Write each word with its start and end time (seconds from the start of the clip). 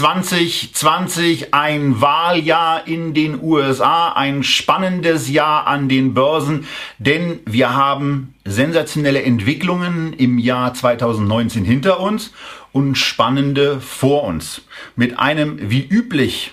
2020 0.00 1.52
ein 1.52 2.00
Wahljahr 2.00 2.88
in 2.88 3.12
den 3.12 3.38
USA, 3.42 4.12
ein 4.12 4.42
spannendes 4.42 5.28
Jahr 5.28 5.66
an 5.66 5.90
den 5.90 6.14
Börsen, 6.14 6.66
denn 6.96 7.40
wir 7.44 7.74
haben 7.74 8.32
sensationelle 8.46 9.22
Entwicklungen 9.22 10.14
im 10.14 10.38
Jahr 10.38 10.72
2019 10.72 11.66
hinter 11.66 12.00
uns 12.00 12.32
und 12.72 12.96
spannende 12.96 13.78
vor 13.82 14.24
uns. 14.24 14.62
Mit 14.96 15.18
einem 15.18 15.70
wie 15.70 15.86
üblich 15.86 16.52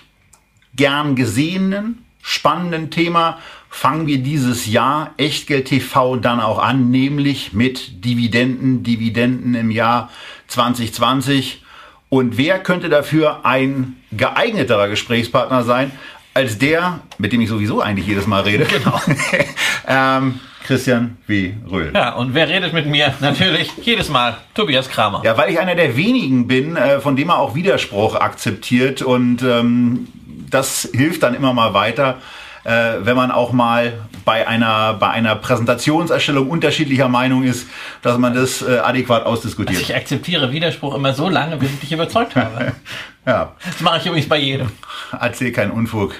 gern 0.76 1.16
gesehenen, 1.16 2.04
spannenden 2.20 2.90
Thema 2.90 3.38
fangen 3.70 4.06
wir 4.06 4.18
dieses 4.18 4.66
Jahr 4.66 5.14
Echtgeld 5.16 5.68
TV 5.68 6.16
dann 6.16 6.40
auch 6.40 6.58
an, 6.58 6.90
nämlich 6.90 7.54
mit 7.54 8.04
Dividenden, 8.04 8.82
Dividenden 8.82 9.54
im 9.54 9.70
Jahr 9.70 10.10
2020 10.48 11.62
und 12.08 12.38
wer 12.38 12.58
könnte 12.58 12.88
dafür 12.88 13.44
ein 13.44 13.96
geeigneterer 14.12 14.88
Gesprächspartner 14.88 15.62
sein, 15.62 15.92
als 16.34 16.58
der, 16.58 17.00
mit 17.18 17.32
dem 17.32 17.40
ich 17.40 17.48
sowieso 17.48 17.80
eigentlich 17.80 18.06
jedes 18.06 18.26
Mal 18.26 18.42
rede? 18.42 18.66
Genau. 18.78 19.00
ähm, 19.86 20.40
Christian 20.66 21.16
W. 21.26 21.54
Röhl. 21.70 21.92
Ja, 21.94 22.14
und 22.14 22.34
wer 22.34 22.48
redet 22.48 22.74
mit 22.74 22.86
mir? 22.86 23.14
Natürlich 23.20 23.72
jedes 23.80 24.10
Mal 24.10 24.36
Tobias 24.54 24.88
Kramer. 24.88 25.22
Ja, 25.24 25.36
weil 25.38 25.50
ich 25.50 25.58
einer 25.58 25.74
der 25.74 25.96
wenigen 25.96 26.46
bin, 26.46 26.76
äh, 26.76 27.00
von 27.00 27.16
dem 27.16 27.30
er 27.30 27.38
auch 27.38 27.54
Widerspruch 27.54 28.16
akzeptiert 28.16 29.00
und 29.00 29.42
ähm, 29.42 30.08
das 30.50 30.88
hilft 30.92 31.22
dann 31.22 31.34
immer 31.34 31.54
mal 31.54 31.72
weiter 31.72 32.18
äh, 32.64 32.94
wenn 33.00 33.16
man 33.16 33.30
auch 33.30 33.52
mal 33.52 33.94
bei 34.24 34.46
einer, 34.46 34.94
bei 34.94 35.08
einer 35.08 35.34
Präsentationserstellung 35.36 36.48
unterschiedlicher 36.48 37.08
Meinung 37.08 37.44
ist, 37.44 37.66
dass 38.02 38.18
man 38.18 38.34
das 38.34 38.62
äh, 38.62 38.78
adäquat 38.78 39.24
ausdiskutiert. 39.24 39.78
Also 39.78 39.90
ich 39.90 39.96
akzeptiere 39.96 40.52
Widerspruch 40.52 40.94
immer 40.94 41.14
so 41.14 41.28
lange, 41.28 41.56
bis 41.56 41.70
ich 41.70 41.80
dich 41.80 41.92
überzeugt 41.92 42.36
habe. 42.36 42.72
ja. 43.26 43.52
Das 43.64 43.80
mache 43.80 43.98
ich 43.98 44.06
übrigens 44.06 44.28
bei 44.28 44.38
jedem. 44.38 44.70
Erzähl 45.18 45.52
keinen 45.52 45.70
Unfug. 45.70 46.14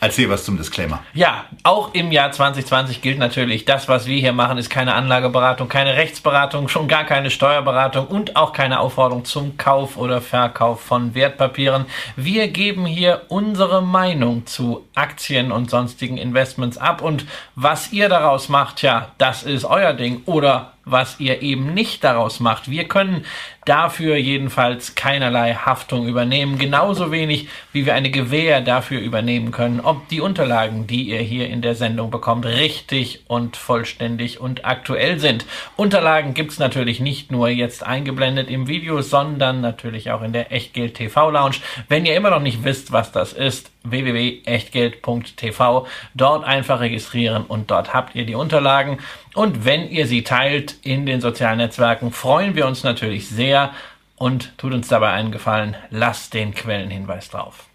Erzähl 0.00 0.30
was 0.30 0.44
zum 0.44 0.56
Disclaimer. 0.56 1.00
Ja, 1.12 1.46
auch 1.64 1.92
im 1.92 2.12
Jahr 2.12 2.30
2020 2.30 3.02
gilt 3.02 3.18
natürlich, 3.18 3.64
das, 3.64 3.88
was 3.88 4.06
wir 4.06 4.18
hier 4.18 4.32
machen, 4.32 4.56
ist 4.56 4.70
keine 4.70 4.94
Anlageberatung, 4.94 5.68
keine 5.68 5.96
Rechtsberatung, 5.96 6.68
schon 6.68 6.86
gar 6.86 7.02
keine 7.02 7.30
Steuerberatung 7.30 8.06
und 8.06 8.36
auch 8.36 8.52
keine 8.52 8.78
Aufforderung 8.78 9.24
zum 9.24 9.56
Kauf 9.56 9.96
oder 9.96 10.20
Verkauf 10.20 10.80
von 10.80 11.16
Wertpapieren. 11.16 11.86
Wir 12.14 12.46
geben 12.48 12.86
hier 12.86 13.22
unsere 13.28 13.82
Meinung 13.82 14.46
zu 14.46 14.86
Aktien 14.94 15.50
und 15.50 15.68
sonstigen 15.68 16.16
Investments 16.16 16.78
ab 16.78 17.02
und 17.02 17.26
was 17.56 17.92
ihr 17.92 18.08
daraus 18.08 18.48
macht, 18.48 18.82
ja, 18.82 19.12
das 19.18 19.42
ist 19.42 19.64
euer 19.64 19.94
Ding 19.94 20.22
oder 20.26 20.74
was 20.90 21.20
ihr 21.20 21.42
eben 21.42 21.74
nicht 21.74 22.04
daraus 22.04 22.40
macht. 22.40 22.70
Wir 22.70 22.84
können 22.84 23.24
dafür 23.64 24.16
jedenfalls 24.16 24.94
keinerlei 24.94 25.54
Haftung 25.54 26.08
übernehmen, 26.08 26.58
genauso 26.58 27.12
wenig 27.12 27.48
wie 27.72 27.84
wir 27.84 27.94
eine 27.94 28.10
Gewähr 28.10 28.62
dafür 28.62 29.00
übernehmen 29.00 29.50
können, 29.50 29.80
ob 29.80 30.08
die 30.08 30.22
Unterlagen, 30.22 30.86
die 30.86 31.10
ihr 31.10 31.20
hier 31.20 31.48
in 31.48 31.60
der 31.60 31.74
Sendung 31.74 32.10
bekommt, 32.10 32.46
richtig 32.46 33.24
und 33.28 33.56
vollständig 33.56 34.40
und 34.40 34.64
aktuell 34.64 35.18
sind. 35.18 35.44
Unterlagen 35.76 36.32
gibt's 36.32 36.58
natürlich 36.58 37.00
nicht 37.00 37.30
nur 37.30 37.48
jetzt 37.50 37.84
eingeblendet 37.84 38.50
im 38.50 38.68
Video, 38.68 39.02
sondern 39.02 39.60
natürlich 39.60 40.10
auch 40.10 40.22
in 40.22 40.32
der 40.32 40.50
Echtgeld 40.50 40.94
TV 40.94 41.30
Lounge. 41.30 41.56
Wenn 41.88 42.06
ihr 42.06 42.16
immer 42.16 42.30
noch 42.30 42.40
nicht 42.40 42.64
wisst, 42.64 42.90
was 42.92 43.12
das 43.12 43.34
ist, 43.34 43.70
www.echtgeld.tv. 43.90 45.86
Dort 46.14 46.44
einfach 46.44 46.80
registrieren 46.80 47.44
und 47.44 47.70
dort 47.70 47.94
habt 47.94 48.14
ihr 48.14 48.24
die 48.24 48.34
Unterlagen. 48.34 48.98
Und 49.38 49.64
wenn 49.64 49.88
ihr 49.88 50.08
sie 50.08 50.24
teilt 50.24 50.78
in 50.82 51.06
den 51.06 51.20
sozialen 51.20 51.58
Netzwerken, 51.58 52.10
freuen 52.10 52.56
wir 52.56 52.66
uns 52.66 52.82
natürlich 52.82 53.28
sehr 53.28 53.72
und 54.16 54.52
tut 54.58 54.74
uns 54.74 54.88
dabei 54.88 55.12
einen 55.12 55.30
Gefallen, 55.30 55.76
lasst 55.90 56.34
den 56.34 56.54
Quellenhinweis 56.54 57.30
drauf. 57.30 57.66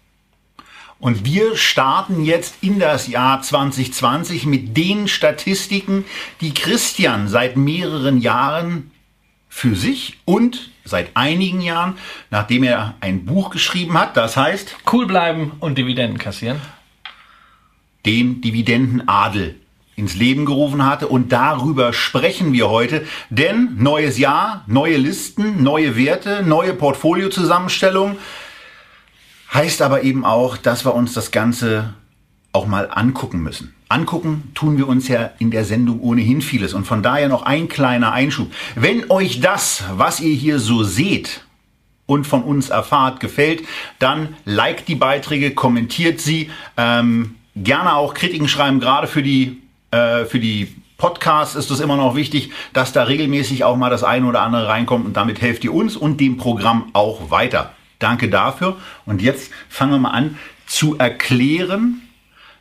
Und 0.98 1.24
wir 1.24 1.56
starten 1.56 2.22
jetzt 2.22 2.56
in 2.60 2.80
das 2.80 3.08
Jahr 3.08 3.40
2020 3.40 4.44
mit 4.44 4.76
den 4.76 5.08
Statistiken, 5.08 6.04
die 6.42 6.52
Christian 6.52 7.28
seit 7.28 7.56
mehreren 7.56 8.18
Jahren 8.18 8.90
für 9.48 9.74
sich 9.74 10.18
und 10.26 10.68
seit 10.84 11.16
einigen 11.16 11.62
Jahren, 11.62 11.96
nachdem 12.28 12.62
er 12.64 12.96
ein 13.00 13.24
Buch 13.24 13.48
geschrieben 13.48 13.98
hat, 13.98 14.18
das 14.18 14.36
heißt 14.36 14.76
Cool 14.92 15.06
bleiben 15.06 15.52
und 15.60 15.78
Dividenden 15.78 16.18
kassieren. 16.18 16.60
Den 18.04 18.42
Dividendenadel 18.42 19.63
ins 19.96 20.14
Leben 20.14 20.44
gerufen 20.44 20.84
hatte 20.84 21.08
und 21.08 21.32
darüber 21.32 21.92
sprechen 21.92 22.52
wir 22.52 22.68
heute, 22.68 23.06
denn 23.30 23.76
neues 23.78 24.18
Jahr, 24.18 24.64
neue 24.66 24.96
Listen, 24.96 25.62
neue 25.62 25.96
Werte, 25.96 26.42
neue 26.44 26.74
Portfoliozusammenstellung 26.74 28.16
heißt 29.52 29.82
aber 29.82 30.02
eben 30.02 30.24
auch, 30.24 30.56
dass 30.56 30.84
wir 30.84 30.94
uns 30.94 31.12
das 31.12 31.30
Ganze 31.30 31.94
auch 32.52 32.66
mal 32.66 32.90
angucken 32.92 33.42
müssen. 33.42 33.74
Angucken 33.88 34.50
tun 34.54 34.76
wir 34.76 34.88
uns 34.88 35.08
ja 35.08 35.30
in 35.38 35.50
der 35.50 35.64
Sendung 35.64 36.00
ohnehin 36.00 36.42
vieles. 36.42 36.74
Und 36.74 36.84
von 36.84 37.02
daher 37.02 37.28
noch 37.28 37.42
ein 37.42 37.68
kleiner 37.68 38.12
Einschub. 38.12 38.50
Wenn 38.74 39.10
euch 39.10 39.40
das, 39.40 39.84
was 39.92 40.20
ihr 40.20 40.34
hier 40.34 40.58
so 40.58 40.82
seht 40.82 41.44
und 42.06 42.26
von 42.26 42.42
uns 42.42 42.70
erfahrt, 42.70 43.20
gefällt, 43.20 43.62
dann 43.98 44.36
liked 44.44 44.88
die 44.88 44.94
Beiträge, 44.96 45.52
kommentiert 45.52 46.20
sie. 46.20 46.50
Ähm, 46.76 47.36
gerne 47.56 47.94
auch 47.94 48.14
Kritiken 48.14 48.48
schreiben, 48.48 48.80
gerade 48.80 49.06
für 49.06 49.22
die, 49.22 49.62
äh, 49.94 50.24
für 50.26 50.40
die 50.40 50.74
Podcasts 50.96 51.54
ist 51.54 51.70
es 51.70 51.80
immer 51.80 51.96
noch 51.96 52.14
wichtig, 52.14 52.50
dass 52.72 52.92
da 52.92 53.04
regelmäßig 53.04 53.64
auch 53.64 53.76
mal 53.76 53.90
das 53.90 54.04
eine 54.04 54.26
oder 54.26 54.42
andere 54.42 54.68
reinkommt 54.68 55.06
und 55.06 55.16
damit 55.16 55.40
helft 55.40 55.64
ihr 55.64 55.72
uns 55.72 55.96
und 55.96 56.20
dem 56.20 56.36
Programm 56.36 56.90
auch 56.92 57.30
weiter. 57.30 57.72
Danke 57.98 58.28
dafür. 58.28 58.76
Und 59.06 59.22
jetzt 59.22 59.52
fangen 59.68 59.92
wir 59.92 59.98
mal 59.98 60.10
an 60.10 60.38
zu 60.66 60.98
erklären, 60.98 62.02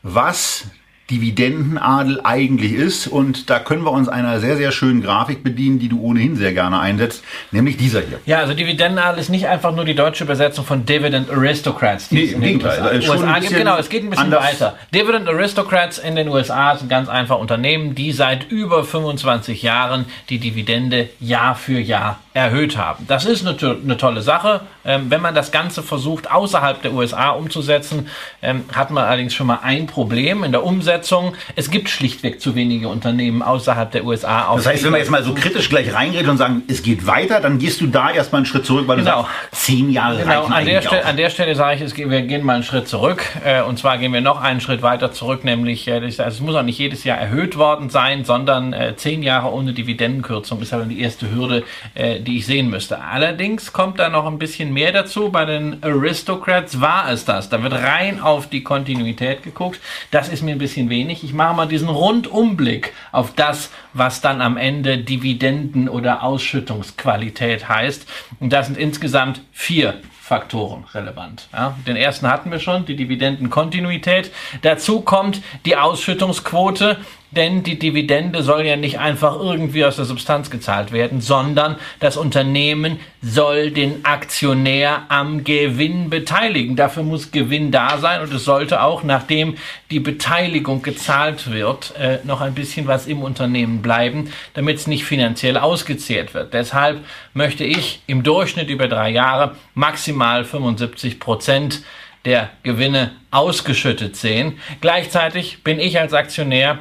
was 0.02 0.66
Dividendenadel 1.12 2.22
eigentlich 2.24 2.74
ist. 2.74 3.08
Und 3.08 3.50
da 3.50 3.60
können 3.60 3.84
wir 3.84 3.92
uns 3.92 4.08
einer 4.08 4.40
sehr, 4.40 4.58
sehr 4.58 4.72
schönen 4.72 5.02
Grafik 5.02 5.44
bedienen, 5.44 5.80
die 5.80 5.90
du 5.90 6.02
ohnehin 6.02 6.36
sehr 6.36 6.54
gerne 6.54 6.80
einsetzt, 6.80 7.24
nämlich 7.52 7.78
dieser 7.78 8.02
hier. 8.02 8.20
Ja, 8.26 8.40
also 8.40 8.54
Dividendenadel 8.54 9.20
ist 9.20 9.30
nicht 9.30 9.48
einfach 9.48 9.76
nur 9.76 9.86
die 9.86 9.96
deutsche 9.96 10.24
Übersetzung 10.24 10.66
von 10.66 10.86
Dividend 10.86 11.30
Aristocrats, 11.30 12.10
die 12.10 12.16
nee, 12.16 12.24
es 12.26 12.32
in 12.34 12.42
den 12.42 12.64
USA, 12.64 12.92
USA 12.94 13.40
gibt. 13.40 13.56
Genau, 13.56 13.78
es 13.78 13.90
geht 13.90 14.04
ein 14.04 14.10
bisschen 14.10 14.32
weiter. 14.32 14.78
Dividend 14.94 15.28
Aristocrats 15.28 15.98
in 15.98 16.16
den 16.16 16.30
USA 16.30 16.76
sind 16.78 16.90
ganz 16.90 17.10
einfach 17.10 17.38
Unternehmen, 17.38 17.96
die 17.96 18.12
seit 18.12 18.50
über 18.50 18.84
25 18.84 19.62
Jahren 19.62 20.06
die 20.30 20.40
Dividende 20.40 21.10
Jahr 21.20 21.56
für 21.56 21.80
Jahr 21.80 22.20
erhöht 22.34 22.78
haben. 22.78 23.06
Das 23.08 23.26
ist 23.26 23.46
eine, 23.46 23.58
eine 23.84 23.98
tolle 23.98 24.22
Sache. 24.22 24.62
Ähm, 24.86 25.10
wenn 25.10 25.22
man 25.22 25.36
das 25.36 25.52
Ganze 25.52 25.84
versucht, 25.84 26.32
außerhalb 26.32 26.82
der 26.82 26.94
USA 26.94 27.30
umzusetzen, 27.30 28.08
ähm, 28.42 28.66
hat 28.74 28.90
man 28.92 29.06
allerdings 29.06 29.34
schon 29.34 29.48
mal 29.48 29.60
ein 29.62 29.86
Problem 29.86 30.44
in 30.44 30.52
der 30.52 30.64
Umsetzung. 30.64 31.36
Es 31.56 31.70
gibt 31.70 31.90
schlichtweg 31.90 32.42
zu 32.42 32.56
wenige 32.56 32.88
Unternehmen 32.88 33.44
außerhalb 33.44 33.92
der 33.92 34.04
USA. 34.06 34.54
Das 34.56 34.66
heißt, 34.66 34.84
wenn 34.84 34.92
wir 34.92 35.00
jetzt 35.00 35.12
mal 35.12 35.24
so 35.24 35.34
kritisch 35.34 35.70
gleich 35.70 35.94
reingehen 35.94 36.28
und 36.28 36.38
sagen, 36.38 36.64
es 36.68 36.82
geht 36.82 37.06
weiter, 37.06 37.40
dann 37.40 37.60
gehst 37.60 37.82
du 37.82 37.88
da 37.88 38.10
erstmal 38.10 38.40
einen 38.40 38.46
Schritt 38.48 38.66
zurück, 38.66 38.88
weil 38.88 38.98
genau. 38.98 39.22
du 39.22 39.28
sagst, 39.52 39.66
zehn 39.66 39.92
Jahre 39.92 40.18
genau. 40.18 40.46
an 40.46 40.66
der, 40.66 40.82
Stelle, 40.82 41.06
an 41.06 41.18
der 41.18 41.30
Stelle 41.30 41.56
sage 41.56 41.76
ich, 41.76 41.82
es, 41.82 41.96
wir 41.96 42.22
gehen 42.24 42.44
mal 42.44 42.56
einen 42.56 42.64
Schritt 42.64 42.88
zurück. 42.88 43.24
Äh, 43.46 43.62
und 43.62 43.78
zwar 43.78 44.00
gehen 44.00 44.12
wir 44.12 44.22
noch 44.22 44.42
einen 44.42 44.60
Schritt 44.60 44.82
weiter 44.82 45.12
zurück, 45.12 45.44
nämlich, 45.44 45.88
äh, 45.88 45.94
also 45.94 46.24
es 46.24 46.40
muss 46.40 46.56
auch 46.56 46.64
nicht 46.64 46.80
jedes 46.80 47.04
Jahr 47.04 47.18
erhöht 47.20 47.58
worden 47.58 47.92
sein, 47.92 48.26
sondern 48.26 48.74
äh, 48.74 48.96
zehn 48.96 49.22
Jahre 49.22 49.52
ohne 49.52 49.74
Dividendenkürzung 49.74 50.62
ist 50.62 50.74
aber 50.74 50.86
die 50.86 51.02
erste 51.02 51.30
Hürde, 51.30 51.64
äh, 51.94 52.23
die 52.24 52.38
ich 52.38 52.46
sehen 52.46 52.70
müsste. 52.70 53.02
Allerdings 53.02 53.74
kommt 53.74 54.00
da 54.00 54.10
noch 54.10 54.26
ein 54.26 54.40
bisschen 54.40 54.74
mehr 54.74 54.92
dazu. 54.92 55.30
Bei 55.30 55.46
den 55.46 55.84
Aristocrats 55.84 56.82
war 56.82 57.12
es 57.12 57.26
das. 57.26 57.50
Da 57.50 57.62
wird 57.62 57.74
rein 57.74 58.20
auf 58.20 58.48
die 58.50 58.64
Kontinuität 58.64 59.44
geguckt. 59.44 59.80
Das 60.12 60.30
ist 60.30 60.42
mir 60.42 60.52
ein 60.52 60.60
bisschen 60.60 60.90
wenig. 60.90 61.24
Ich 61.24 61.34
mache 61.34 61.56
mal 61.56 61.68
diesen 61.68 61.90
Rundumblick 61.90 62.94
auf 63.12 63.34
das, 63.36 63.72
was 63.94 64.22
dann 64.22 64.42
am 64.42 64.58
Ende 64.58 64.98
Dividenden 64.98 65.90
oder 65.90 66.24
Ausschüttungsqualität 66.24 67.70
heißt. 67.70 68.08
Und 68.40 68.52
das 68.52 68.68
sind 68.68 68.78
insgesamt 68.78 69.42
vier 69.52 69.96
Faktoren 70.24 70.86
relevant. 70.94 71.50
Ja, 71.52 71.78
den 71.86 71.98
ersten 71.98 72.30
hatten 72.30 72.50
wir 72.50 72.60
schon, 72.60 72.86
die 72.86 72.96
Dividendenkontinuität. 72.96 74.32
Dazu 74.62 75.02
kommt 75.02 75.42
die 75.66 75.76
Ausschüttungsquote 75.76 76.98
denn 77.36 77.64
die 77.64 77.80
Dividende 77.80 78.44
soll 78.44 78.66
ja 78.66 78.76
nicht 78.76 79.00
einfach 79.00 79.40
irgendwie 79.40 79.86
aus 79.86 79.96
der 79.96 80.06
Substanz 80.06 80.50
gezahlt 80.50 80.92
werden, 80.92 81.22
sondern 81.22 81.78
das 82.00 82.18
Unternehmen 82.18 83.00
soll 83.22 83.72
den 83.72 84.06
Aktionär 84.06 85.04
am 85.10 85.44
Gewinn 85.44 86.10
beteiligen. 86.10 86.76
Dafür 86.76 87.04
muss 87.04 87.32
Gewinn 87.32 87.72
da 87.72 87.98
sein 87.98 88.22
und 88.22 88.34
es 88.34 88.46
sollte 88.46 88.82
auch, 88.82 89.04
nachdem 89.04 89.56
die 89.92 90.00
Beteiligung 90.00 90.82
gezahlt 90.82 91.52
wird, 91.52 91.94
äh, 92.00 92.20
noch 92.24 92.42
ein 92.42 92.54
bisschen 92.54 92.88
was 92.88 93.08
im 93.08 93.22
Unternehmen 93.22 93.82
bleiben, 93.82 94.32
damit 94.54 94.78
es 94.78 94.88
nicht 94.88 95.06
finanziell 95.06 95.58
ausgezehrt 95.58 96.34
wird. 96.34 96.54
Deshalb 96.54 97.04
möchte 97.34 97.64
ich 97.64 98.02
im 98.08 98.24
Durchschnitt 98.24 98.70
über 98.70 98.88
drei 98.88 99.10
Jahre 99.10 99.56
maximal 99.74 100.46
75 100.46 101.20
Prozent 101.20 101.84
der 102.26 102.50
Gewinne 102.64 103.12
ausgeschüttet 103.32 104.16
sehen. 104.16 104.60
Gleichzeitig 104.82 105.64
bin 105.64 105.80
ich 105.80 106.00
als 106.00 106.14
Aktionär 106.14 106.80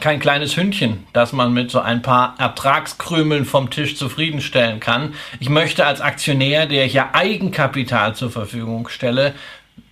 kein 0.00 0.20
kleines 0.20 0.56
Hündchen, 0.56 1.06
das 1.12 1.32
man 1.32 1.52
mit 1.52 1.70
so 1.70 1.80
ein 1.80 2.02
paar 2.02 2.34
Ertragskrümeln 2.38 3.44
vom 3.44 3.70
Tisch 3.70 3.96
zufriedenstellen 3.96 4.80
kann. 4.80 5.14
Ich 5.40 5.48
möchte 5.48 5.86
als 5.86 6.00
Aktionär, 6.00 6.66
der 6.66 6.86
ich 6.86 6.94
ja 6.94 7.10
Eigenkapital 7.12 8.14
zur 8.14 8.30
Verfügung 8.30 8.88
stelle, 8.88 9.34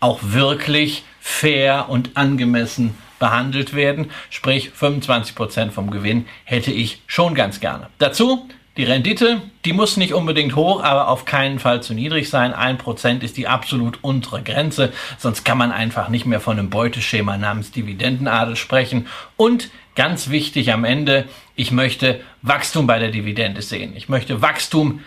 auch 0.01 0.21
wirklich 0.23 1.05
fair 1.21 1.89
und 1.89 2.17
angemessen 2.17 2.95
behandelt 3.19 3.75
werden. 3.75 4.11
Sprich, 4.31 4.71
25 4.71 5.37
Prozent 5.37 5.73
vom 5.73 5.91
Gewinn 5.91 6.27
hätte 6.45 6.73
ich 6.73 7.01
schon 7.07 7.35
ganz 7.35 7.61
gerne. 7.61 7.89
Dazu 7.99 8.49
die 8.79 8.85
Rendite, 8.85 9.43
die 9.67 9.75
muss 9.75 9.99
nicht 9.99 10.15
unbedingt 10.15 10.57
hoch, 10.57 10.83
aber 10.83 11.09
auf 11.09 11.27
keinen 11.27 11.59
Fall 11.59 11.83
zu 11.83 11.93
niedrig 11.93 12.31
sein. 12.31 12.55
Ein 12.55 12.79
Prozent 12.79 13.23
ist 13.23 13.37
die 13.37 13.47
absolut 13.47 13.99
untere 14.01 14.43
Grenze, 14.43 14.95
sonst 15.19 15.45
kann 15.45 15.59
man 15.59 15.73
einfach 15.73 16.09
nicht 16.09 16.25
mehr 16.25 16.41
von 16.41 16.59
einem 16.59 16.71
Beuteschema 16.71 17.37
namens 17.37 17.71
Dividendenadel 17.71 18.57
sprechen. 18.57 19.09
Und 19.37 19.69
ganz 19.95 20.31
wichtig 20.31 20.73
am 20.73 20.85
Ende, 20.85 21.27
ich 21.55 21.71
möchte 21.71 22.21
Wachstum 22.43 22.87
bei 22.87 22.99
der 22.99 23.11
Dividende 23.11 23.63
sehen. 23.63 23.93
Ich 23.97 24.09
möchte 24.09 24.43
Wachstum 24.43 25.01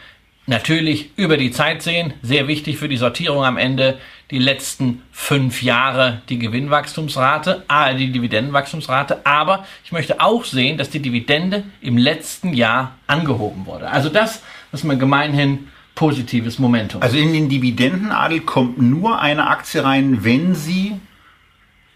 natürlich 0.48 1.10
über 1.16 1.38
die 1.38 1.52
Zeit 1.52 1.82
sehen. 1.82 2.14
Sehr 2.22 2.48
wichtig 2.48 2.78
für 2.78 2.88
die 2.88 2.98
Sortierung 2.98 3.44
am 3.44 3.58
Ende 3.58 3.98
die 4.32 4.40
letzten 4.40 5.02
fünf 5.12 5.62
Jahre 5.62 6.22
die 6.30 6.40
Gewinnwachstumsrate, 6.40 7.64
ah, 7.68 7.94
die 7.94 8.12
Dividendenwachstumsrate. 8.12 9.26
Aber 9.26 9.66
ich 9.84 9.92
möchte 9.92 10.22
auch 10.22 10.46
sehen, 10.46 10.78
dass 10.78 10.90
die 10.90 11.00
Dividende 11.02 11.64
im 11.82 11.98
letzten 11.98 12.54
Jahr 12.54 12.96
angehoben 13.08 13.66
wurde. 13.66 13.90
Also 13.90 14.10
das, 14.10 14.42
was 14.72 14.84
man 14.84 15.00
gemeinhin 15.00 15.68
positives 15.96 16.60
Momentum. 16.60 17.02
Also 17.02 17.18
in 17.18 17.34
den 17.34 17.50
Dividendenadel 17.50 18.42
kommt 18.42 18.80
nur 18.80 19.20
eine 19.20 19.48
Aktie 19.48 19.84
rein, 19.84 20.24
wenn 20.24 20.54
sie 20.54 21.00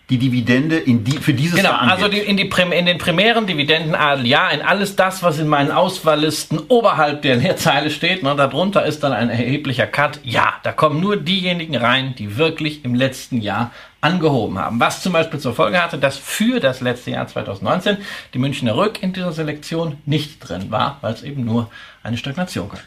die 0.09 0.17
Dividende 0.17 0.77
in 0.77 1.03
die, 1.03 1.17
für 1.17 1.33
dieses 1.33 1.55
genau, 1.55 1.69
Jahr 1.69 1.81
angeht. 1.81 1.97
Also 1.97 2.07
die, 2.09 2.19
in, 2.19 2.37
die, 2.37 2.49
in 2.77 2.85
den 2.85 2.97
primären 2.97 3.45
Dividendenadel, 3.45 4.25
ja, 4.25 4.49
in 4.49 4.61
alles 4.61 4.95
das, 4.95 5.21
was 5.21 5.37
in 5.37 5.47
meinen 5.47 5.71
Auswahllisten 5.71 6.59
oberhalb 6.67 7.21
der 7.21 7.35
Leerzeile 7.35 7.91
steht, 7.91 8.23
ne, 8.23 8.35
darunter 8.35 8.85
ist 8.85 9.03
dann 9.03 9.13
ein 9.13 9.29
erheblicher 9.29 9.85
Cut, 9.85 10.19
ja, 10.23 10.55
da 10.63 10.71
kommen 10.71 10.99
nur 10.99 11.17
diejenigen 11.17 11.75
rein, 11.75 12.15
die 12.15 12.37
wirklich 12.37 12.83
im 12.83 12.95
letzten 12.95 13.39
Jahr 13.39 13.71
angehoben 14.01 14.57
haben. 14.57 14.79
Was 14.79 15.03
zum 15.03 15.13
Beispiel 15.13 15.39
zur 15.39 15.53
Folge 15.53 15.81
hatte, 15.81 15.99
dass 15.99 16.17
für 16.17 16.59
das 16.59 16.81
letzte 16.81 17.11
Jahr 17.11 17.27
2019 17.27 17.97
die 18.33 18.39
Münchner 18.39 18.75
Rück 18.75 19.03
in 19.03 19.13
dieser 19.13 19.31
Selektion 19.31 19.97
nicht 20.05 20.39
drin 20.39 20.71
war, 20.71 20.97
weil 21.01 21.13
es 21.13 21.21
eben 21.21 21.45
nur 21.45 21.69
eine 22.01 22.17
Stagnation 22.17 22.69
gab. 22.69 22.79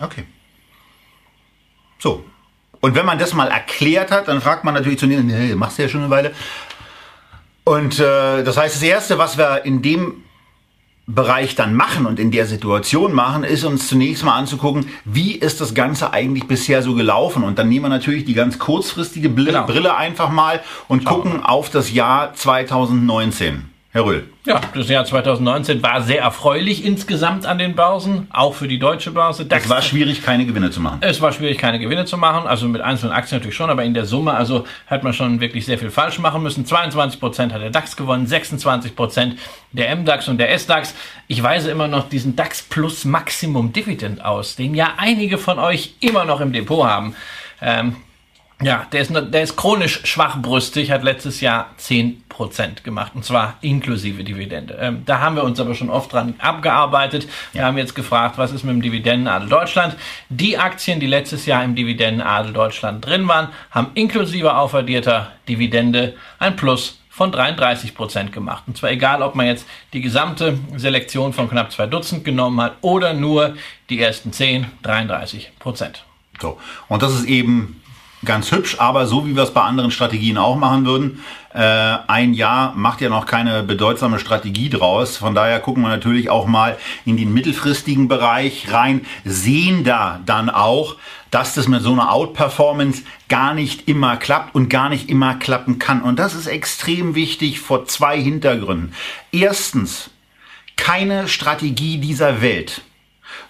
Okay. 0.00 0.24
So, 1.98 2.24
und 2.82 2.96
wenn 2.96 3.06
man 3.06 3.18
das 3.18 3.32
mal 3.32 3.48
erklärt 3.48 4.10
hat, 4.10 4.26
dann 4.26 4.40
fragt 4.40 4.64
man 4.64 4.74
natürlich 4.74 4.98
zu 4.98 5.06
denen, 5.06 5.28
nee, 5.28 5.54
machst 5.54 5.78
du 5.78 5.82
ja 5.82 5.88
schon 5.88 6.00
eine 6.02 6.10
Weile. 6.10 6.32
Und 7.62 8.00
äh, 8.00 8.42
das 8.42 8.56
heißt, 8.56 8.74
das 8.74 8.82
Erste, 8.82 9.18
was 9.18 9.38
wir 9.38 9.64
in 9.64 9.82
dem 9.82 10.24
Bereich 11.06 11.54
dann 11.54 11.76
machen 11.76 12.06
und 12.06 12.18
in 12.18 12.32
der 12.32 12.46
Situation 12.46 13.12
machen, 13.12 13.44
ist 13.44 13.62
uns 13.62 13.86
zunächst 13.86 14.24
mal 14.24 14.34
anzugucken, 14.36 14.88
wie 15.04 15.32
ist 15.32 15.60
das 15.60 15.74
Ganze 15.74 16.12
eigentlich 16.12 16.48
bisher 16.48 16.82
so 16.82 16.94
gelaufen. 16.94 17.44
Und 17.44 17.56
dann 17.56 17.68
nehmen 17.68 17.84
wir 17.84 17.88
natürlich 17.88 18.24
die 18.24 18.34
ganz 18.34 18.58
kurzfristige 18.58 19.28
Brille, 19.28 19.52
genau. 19.52 19.66
Brille 19.66 19.96
einfach 19.96 20.30
mal 20.30 20.60
und 20.88 21.04
Schauen 21.04 21.22
gucken 21.22 21.44
auf 21.44 21.70
das 21.70 21.92
Jahr 21.92 22.34
2019. 22.34 23.71
Herr 23.94 24.06
Röhl. 24.06 24.26
Ja, 24.46 24.58
das 24.74 24.88
Jahr 24.88 25.04
2019 25.04 25.82
war 25.82 26.00
sehr 26.00 26.22
erfreulich 26.22 26.82
insgesamt 26.82 27.44
an 27.44 27.58
den 27.58 27.74
Börsen, 27.74 28.26
auch 28.30 28.54
für 28.54 28.66
die 28.66 28.78
deutsche 28.78 29.10
Börse. 29.10 29.44
DAX, 29.44 29.64
es 29.64 29.70
war 29.70 29.82
schwierig, 29.82 30.22
keine 30.22 30.46
Gewinne 30.46 30.70
zu 30.70 30.80
machen. 30.80 31.00
Es 31.02 31.20
war 31.20 31.30
schwierig, 31.30 31.58
keine 31.58 31.78
Gewinne 31.78 32.06
zu 32.06 32.16
machen, 32.16 32.46
also 32.46 32.66
mit 32.68 32.80
einzelnen 32.80 33.12
Aktien 33.12 33.38
natürlich 33.38 33.54
schon, 33.54 33.68
aber 33.68 33.84
in 33.84 33.92
der 33.92 34.06
Summe, 34.06 34.32
also 34.32 34.64
hat 34.86 35.02
man 35.02 35.12
schon 35.12 35.40
wirklich 35.40 35.66
sehr 35.66 35.76
viel 35.76 35.90
falsch 35.90 36.18
machen 36.20 36.42
müssen. 36.42 36.64
22 36.64 37.20
Prozent 37.20 37.52
hat 37.52 37.60
der 37.60 37.68
DAX 37.68 37.94
gewonnen, 37.94 38.26
26 38.26 38.96
Prozent 38.96 39.38
der 39.72 39.94
MDAX 39.94 40.26
und 40.26 40.38
der 40.38 40.58
SDAX. 40.58 40.94
Ich 41.28 41.42
weise 41.42 41.70
immer 41.70 41.86
noch 41.86 42.08
diesen 42.08 42.34
DAX 42.34 42.62
Plus 42.62 43.04
Maximum 43.04 43.74
Dividend 43.74 44.24
aus, 44.24 44.56
den 44.56 44.74
ja 44.74 44.94
einige 44.96 45.36
von 45.36 45.58
euch 45.58 45.96
immer 46.00 46.24
noch 46.24 46.40
im 46.40 46.54
Depot 46.54 46.86
haben. 46.86 47.14
Ähm, 47.60 47.96
ja, 48.62 48.86
der 48.92 49.00
ist, 49.02 49.12
der 49.12 49.42
ist 49.42 49.56
chronisch 49.56 50.00
schwachbrüstig, 50.04 50.90
hat 50.90 51.02
letztes 51.02 51.40
Jahr 51.40 51.70
10% 51.78 52.82
gemacht, 52.82 53.12
und 53.14 53.24
zwar 53.24 53.56
inklusive 53.60 54.24
Dividende. 54.24 54.76
Ähm, 54.80 55.02
da 55.04 55.20
haben 55.20 55.36
wir 55.36 55.44
uns 55.44 55.60
aber 55.60 55.74
schon 55.74 55.90
oft 55.90 56.12
dran 56.12 56.34
abgearbeitet. 56.38 57.28
Wir 57.52 57.64
haben 57.64 57.78
jetzt 57.78 57.94
gefragt, 57.94 58.38
was 58.38 58.52
ist 58.52 58.64
mit 58.64 58.74
dem 58.74 58.82
Dividendenadel 58.82 59.48
Deutschland? 59.48 59.96
Die 60.28 60.58
Aktien, 60.58 61.00
die 61.00 61.06
letztes 61.06 61.46
Jahr 61.46 61.64
im 61.64 61.74
Dividendenadel 61.74 62.52
Deutschland 62.52 63.04
drin 63.04 63.26
waren, 63.28 63.48
haben 63.70 63.90
inklusive 63.94 64.54
aufaddierter 64.54 65.32
Dividende 65.48 66.14
ein 66.38 66.56
Plus 66.56 66.98
von 67.12 67.30
33% 67.30 68.30
gemacht. 68.30 68.64
Und 68.66 68.78
zwar 68.78 68.90
egal, 68.90 69.22
ob 69.22 69.34
man 69.34 69.46
jetzt 69.46 69.66
die 69.92 70.00
gesamte 70.00 70.58
Selektion 70.76 71.34
von 71.34 71.48
knapp 71.48 71.70
zwei 71.70 71.86
Dutzend 71.86 72.24
genommen 72.24 72.60
hat 72.60 72.76
oder 72.80 73.12
nur 73.12 73.54
die 73.90 74.00
ersten 74.00 74.32
10, 74.32 74.66
33% 74.82 75.48
So. 76.40 76.58
Und 76.88 77.02
das 77.02 77.12
ist 77.12 77.26
eben 77.26 77.82
ganz 78.24 78.52
hübsch, 78.52 78.76
aber 78.78 79.06
so 79.06 79.26
wie 79.26 79.34
wir 79.34 79.42
es 79.42 79.52
bei 79.52 79.62
anderen 79.62 79.90
Strategien 79.90 80.38
auch 80.38 80.56
machen 80.56 80.86
würden, 80.86 81.24
äh, 81.54 81.98
ein 82.06 82.34
Jahr 82.34 82.72
macht 82.74 83.00
ja 83.00 83.08
noch 83.08 83.26
keine 83.26 83.62
bedeutsame 83.62 84.18
Strategie 84.18 84.70
draus. 84.70 85.16
Von 85.16 85.34
daher 85.34 85.60
gucken 85.60 85.82
wir 85.82 85.88
natürlich 85.88 86.30
auch 86.30 86.46
mal 86.46 86.78
in 87.04 87.16
den 87.16 87.32
mittelfristigen 87.34 88.08
Bereich 88.08 88.72
rein, 88.72 89.02
sehen 89.24 89.84
da 89.84 90.20
dann 90.24 90.50
auch, 90.50 90.96
dass 91.30 91.54
das 91.54 91.66
mit 91.66 91.82
so 91.82 91.92
einer 91.92 92.12
Outperformance 92.12 93.02
gar 93.28 93.54
nicht 93.54 93.88
immer 93.88 94.16
klappt 94.16 94.54
und 94.54 94.68
gar 94.68 94.88
nicht 94.88 95.08
immer 95.08 95.34
klappen 95.34 95.78
kann. 95.78 96.02
Und 96.02 96.18
das 96.18 96.34
ist 96.34 96.46
extrem 96.46 97.14
wichtig 97.14 97.60
vor 97.60 97.86
zwei 97.86 98.20
Hintergründen. 98.20 98.94
Erstens, 99.32 100.10
keine 100.76 101.28
Strategie 101.28 101.98
dieser 101.98 102.42
Welt 102.42 102.82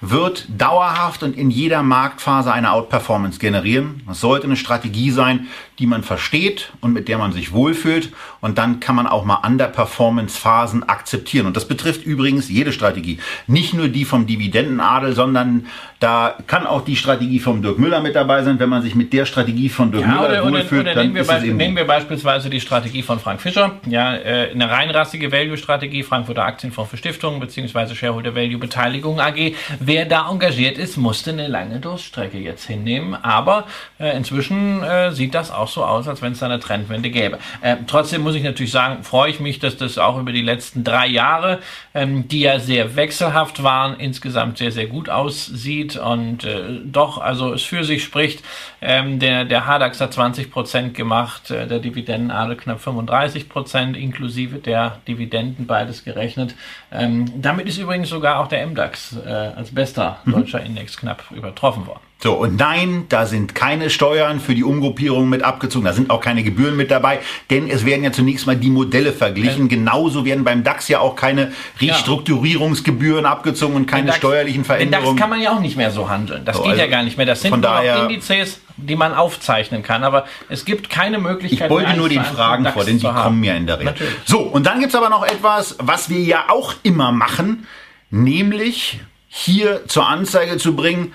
wird 0.03 0.47
dauerhaft 0.59 1.23
und 1.23 1.37
in 1.37 1.51
jeder 1.51 1.83
Marktphase 1.83 2.53
eine 2.53 2.73
Outperformance 2.73 3.39
generieren. 3.39 4.03
Das 4.07 4.21
sollte 4.21 4.47
eine 4.47 4.57
Strategie 4.57 5.13
sein, 5.13 5.47
die 5.83 5.89
man 5.89 6.05
versteht 6.05 6.73
und 6.81 6.93
mit 6.93 7.09
der 7.09 7.19
man 7.19 7.33
sich 7.33 7.53
wohlfühlt. 7.53 8.13
Und 8.41 8.57
dann 8.57 8.79
kann 8.79 8.95
man 8.95 9.09
auch 9.09 9.25
mal 9.25 9.41
Underperformance-Phasen 9.45 10.89
akzeptieren. 10.89 11.47
Und 11.47 11.57
das 11.57 11.67
betrifft 11.67 12.07
übrigens 12.07 12.49
jede 12.49 12.73
Strategie. 12.73 13.19
Nicht 13.49 13.75
nur 13.75 13.89
die 13.89 14.05
vom 14.05 14.29
Dividendenadel, 14.29 15.13
sondern 15.15 15.67
da 15.99 16.37
kann 16.47 16.67
auch 16.67 16.85
die 16.85 16.95
Strategie 16.95 17.41
vom 17.41 17.63
Dirk 17.63 17.79
Müller 17.79 18.01
mit 18.01 18.15
dabei 18.15 18.43
sein. 18.45 18.61
Wenn 18.61 18.69
man 18.69 18.83
sich 18.83 18.95
mit 18.95 19.13
der 19.13 19.27
Strategie 19.27 19.69
von 19.69 19.91
Dirk 19.91 20.05
ja, 20.05 20.09
Müller 20.09 20.45
oder, 20.45 20.53
wohlfühlt, 20.53 20.83
oder, 20.83 20.93
oder 20.93 21.03
dann 21.03 21.17
ist 21.17 21.31
es 21.31 21.43
eben 21.43 21.57
Nehmen 21.57 21.77
wir 21.77 21.87
beispielsweise 21.87 22.49
die 22.49 22.61
Strategie 22.61 23.03
von 23.03 23.19
Frank 23.19 23.41
Fischer. 23.41 23.81
Ja, 23.87 24.15
äh, 24.15 24.51
eine 24.53 24.71
reinrassige 24.71 25.33
Value-Strategie, 25.33 26.05
Frankfurter 26.05 26.45
Aktienfonds 26.45 26.91
für 26.91 26.97
Stiftungen 26.97 27.41
bzw. 27.41 27.95
Shareholder 27.95 28.37
Value 28.37 28.59
Beteiligung 28.59 29.21
AG. 29.21 29.55
Wer 29.81 30.05
da 30.05 30.31
engagiert 30.31 30.79
ist, 30.79 30.97
musste 30.97 31.31
eine 31.31 31.49
lange 31.49 31.81
Durststrecke 31.81 32.39
jetzt 32.39 32.67
hinnehmen. 32.67 33.15
Aber 33.15 33.67
äh, 33.99 34.17
inzwischen 34.17 34.83
äh, 34.83 35.13
sieht 35.13 35.35
das 35.35 35.51
auch 35.51 35.69
so 35.73 35.85
aus, 35.85 36.09
als 36.09 36.23
wenn 36.23 36.33
es 36.33 36.39
da 36.39 36.47
eine 36.47 36.61
Trendwende 36.61 37.11
gäbe. 37.11 37.39
Äh, 37.61 37.77
trotzdem 37.87 38.23
muss 38.23 38.35
ich 38.35 38.43
natürlich 38.43 38.73
sagen, 38.73 39.03
freue 39.05 39.31
ich 39.31 39.41
mich, 39.41 39.59
dass 39.59 39.77
das 39.77 39.99
auch 39.99 40.19
über 40.19 40.33
die 40.33 40.43
letzten 40.43 40.85
drei 40.85 41.07
Jahre, 41.07 41.61
ähm, 41.95 42.29
die 42.29 42.41
ja 42.41 42.59
sehr 42.59 42.97
wechselhaft 42.97 43.63
waren, 43.63 43.99
insgesamt 43.99 44.59
sehr, 44.59 44.73
sehr 44.73 44.87
gut 44.87 45.09
aussieht 45.09 45.97
und 45.97 46.45
äh, 46.45 46.81
doch, 46.85 47.19
also 47.19 47.53
es 47.53 47.63
für 47.63 47.85
sich 47.85 48.03
spricht. 48.05 48.43
Ähm, 48.81 49.19
der, 49.19 49.45
der 49.45 49.67
Hardax 49.67 50.01
hat 50.01 50.13
20 50.13 50.51
Prozent 50.51 50.95
gemacht, 50.95 51.51
äh, 51.51 51.67
der 51.67 51.79
Dividendenadel 51.79 52.57
knapp 52.57 52.81
35 52.81 53.49
Prozent, 53.49 53.97
inklusive 53.97 54.59
der 54.59 54.99
Dividenden, 55.09 55.67
beides 55.67 56.05
gerechnet. 56.05 56.55
Ähm, 56.91 57.41
damit 57.41 57.67
ist 57.67 57.79
übrigens 57.79 58.09
sogar 58.09 58.41
auch 58.41 58.49
der 58.49 58.67
MDAX 58.67 59.17
äh, 59.25 59.29
als 59.29 59.75
bester 59.75 60.19
mhm. 60.25 60.33
deutscher 60.33 60.63
Index 60.63 60.97
knapp 60.97 61.25
übertroffen 61.31 61.87
worden. 61.87 62.12
So, 62.23 62.35
und 62.35 62.57
nein, 62.57 63.07
da 63.09 63.27
sind 63.27 63.57
keine 63.57 63.91
Steuern 63.91 64.39
für 64.39 64.55
die 64.55 64.63
Umgruppierung 64.63 65.29
mit 65.29 65.43
abgezogen, 65.43 65.85
da 65.85 65.93
sind 65.93 66.09
auch 66.09 66.21
keine 66.21 66.45
Gebühren 66.45 66.77
mit 66.77 66.93
dabei, 66.93 67.19
denn 67.51 67.69
es 67.69 67.85
werden 67.85 68.05
ja 68.05 68.13
zunächst 68.13 68.47
mal 68.47 68.55
die 68.55 68.71
Modelle 68.71 69.13
verglichen. 69.13 69.63
Ja. 69.63 69.77
Genauso 69.77 70.25
werden 70.25 70.45
beim 70.45 70.63
DAX 70.63 70.87
ja 70.87 71.01
auch 71.01 71.17
keine 71.17 71.51
Restrukturierungsgebühren 71.81 73.27
abgezogen 73.27 73.75
und 73.75 73.87
keine 73.87 74.07
DAX, 74.07 74.19
steuerlichen 74.19 74.65
Veränderungen. 74.65 75.05
Den 75.05 75.17
DAX 75.17 75.21
kann 75.21 75.31
man 75.31 75.41
ja 75.41 75.53
auch 75.53 75.59
nicht 75.59 75.77
mehr 75.77 75.91
so 75.91 76.09
handeln. 76.09 76.45
Das 76.45 76.59
so, 76.59 76.63
geht 76.63 76.73
also 76.73 76.83
ja 76.83 76.89
gar 76.89 77.03
nicht 77.03 77.17
mehr. 77.17 77.27
Das 77.27 77.41
sind 77.41 77.51
nur 77.51 77.61
daher, 77.61 78.05
Indizes, 78.05 78.61
die 78.77 78.95
man 78.95 79.15
aufzeichnen 79.15 79.83
kann. 79.83 80.05
Aber 80.05 80.25
es 80.49 80.65
gibt 80.65 80.91
keine 80.91 81.19
Möglichkeit. 81.19 81.73
Ich 81.73 81.77
beute 81.77 81.97
nur 81.97 82.09
den 82.09 82.23
Fragen 82.23 82.65
vor, 82.67 82.85
denn 82.85 83.01
die 83.01 83.07
kommen 83.07 83.43
ja 83.43 83.55
in 83.55 83.67
der 83.67 83.81
Regel. 83.81 83.93
Natürlich. 83.93 84.15
So, 84.27 84.39
und 84.39 84.65
dann 84.65 84.79
gibt's 84.79 84.95
aber 84.95 85.09
noch 85.09 85.25
etwas, 85.25 85.75
was 85.81 86.09
wir 86.09 86.21
ja 86.21 86.45
auch 86.51 86.75
immer 86.85 87.11
machen, 87.11 87.67
nämlich 88.11 89.01
hier 89.27 89.89
zur 89.89 90.07
Anzeige 90.07 90.59
zu 90.59 90.77
bringen, 90.77 91.15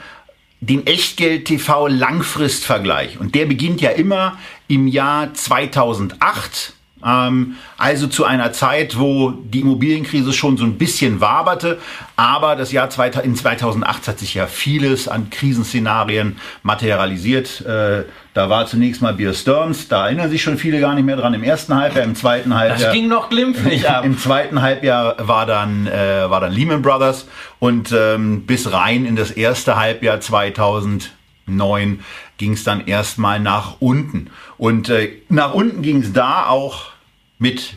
den 0.60 0.88
Echtgeld-TV 0.88 1.88
Langfristvergleich. 1.88 3.20
Und 3.20 3.36
der 3.36 3.46
beginnt 3.46 3.82
ja 3.82 3.92
immer 3.92 4.38
im 4.68 4.88
Jahr 4.88 5.34
2008. 5.34 6.74
Ähm, 7.06 7.56
also 7.78 8.08
zu 8.08 8.26
einer 8.26 8.52
Zeit, 8.54 8.98
wo 8.98 9.32
die 9.32 9.62
Immobilienkrise 9.62 10.34
schon 10.34 10.58
so 10.58 10.66
ein 10.66 10.78
bisschen 10.78 11.22
waberte. 11.22 11.78
Aber 12.16 12.56
das 12.56 12.72
Jahr 12.72 12.90
in 13.24 13.36
2008 13.36 14.08
hat 14.08 14.20
sich 14.20 14.34
ja 14.34 14.48
vieles 14.48 15.08
an 15.08 15.30
Krisenszenarien 15.30 16.38
materialisiert. 16.64 17.62
Äh, 17.62 18.06
da 18.34 18.50
war 18.50 18.68
zunächst 18.68 19.02
mal 19.02 19.14
Beer 19.14 19.34
Stearns, 19.34 19.88
da 19.88 20.06
erinnern 20.06 20.30
sich 20.30 20.44
schon 20.44 20.60
viele 20.60 20.80
gar 20.80 20.94
nicht 20.94 21.06
mehr 21.06 21.16
dran. 21.16 21.34
Im 21.34 21.44
ersten 21.44 21.74
Halbjahr, 21.74 22.06
im 22.06 22.14
zweiten 22.16 22.56
Halbjahr. 22.56 22.80
Das 22.80 22.94
ging 22.94 23.08
noch 23.08 23.30
glimpflich 23.30 23.90
ab. 23.90 24.06
Im 24.06 24.18
zweiten 24.18 24.62
Halbjahr 24.62 25.16
war 25.28 25.48
dann, 25.48 25.88
äh, 25.88 26.30
war 26.30 26.40
dann 26.40 26.52
Lehman 26.52 26.84
Brothers 26.84 27.28
und 27.58 27.92
ähm, 27.92 28.46
bis 28.46 28.72
rein 28.72 29.06
in 29.06 29.16
das 29.16 29.32
erste 29.32 29.76
Halbjahr 29.76 30.20
2009 30.20 32.00
ging 32.38 32.54
es 32.54 32.64
dann 32.64 32.88
erstmal 32.88 33.40
nach 33.40 33.78
unten. 33.80 34.30
Und 34.58 34.90
äh, 34.90 35.10
nach 35.30 35.54
unten 35.54 35.82
ging 35.82 36.02
es 36.02 36.14
da 36.14 36.48
auch 36.48 36.92
mit 37.40 37.74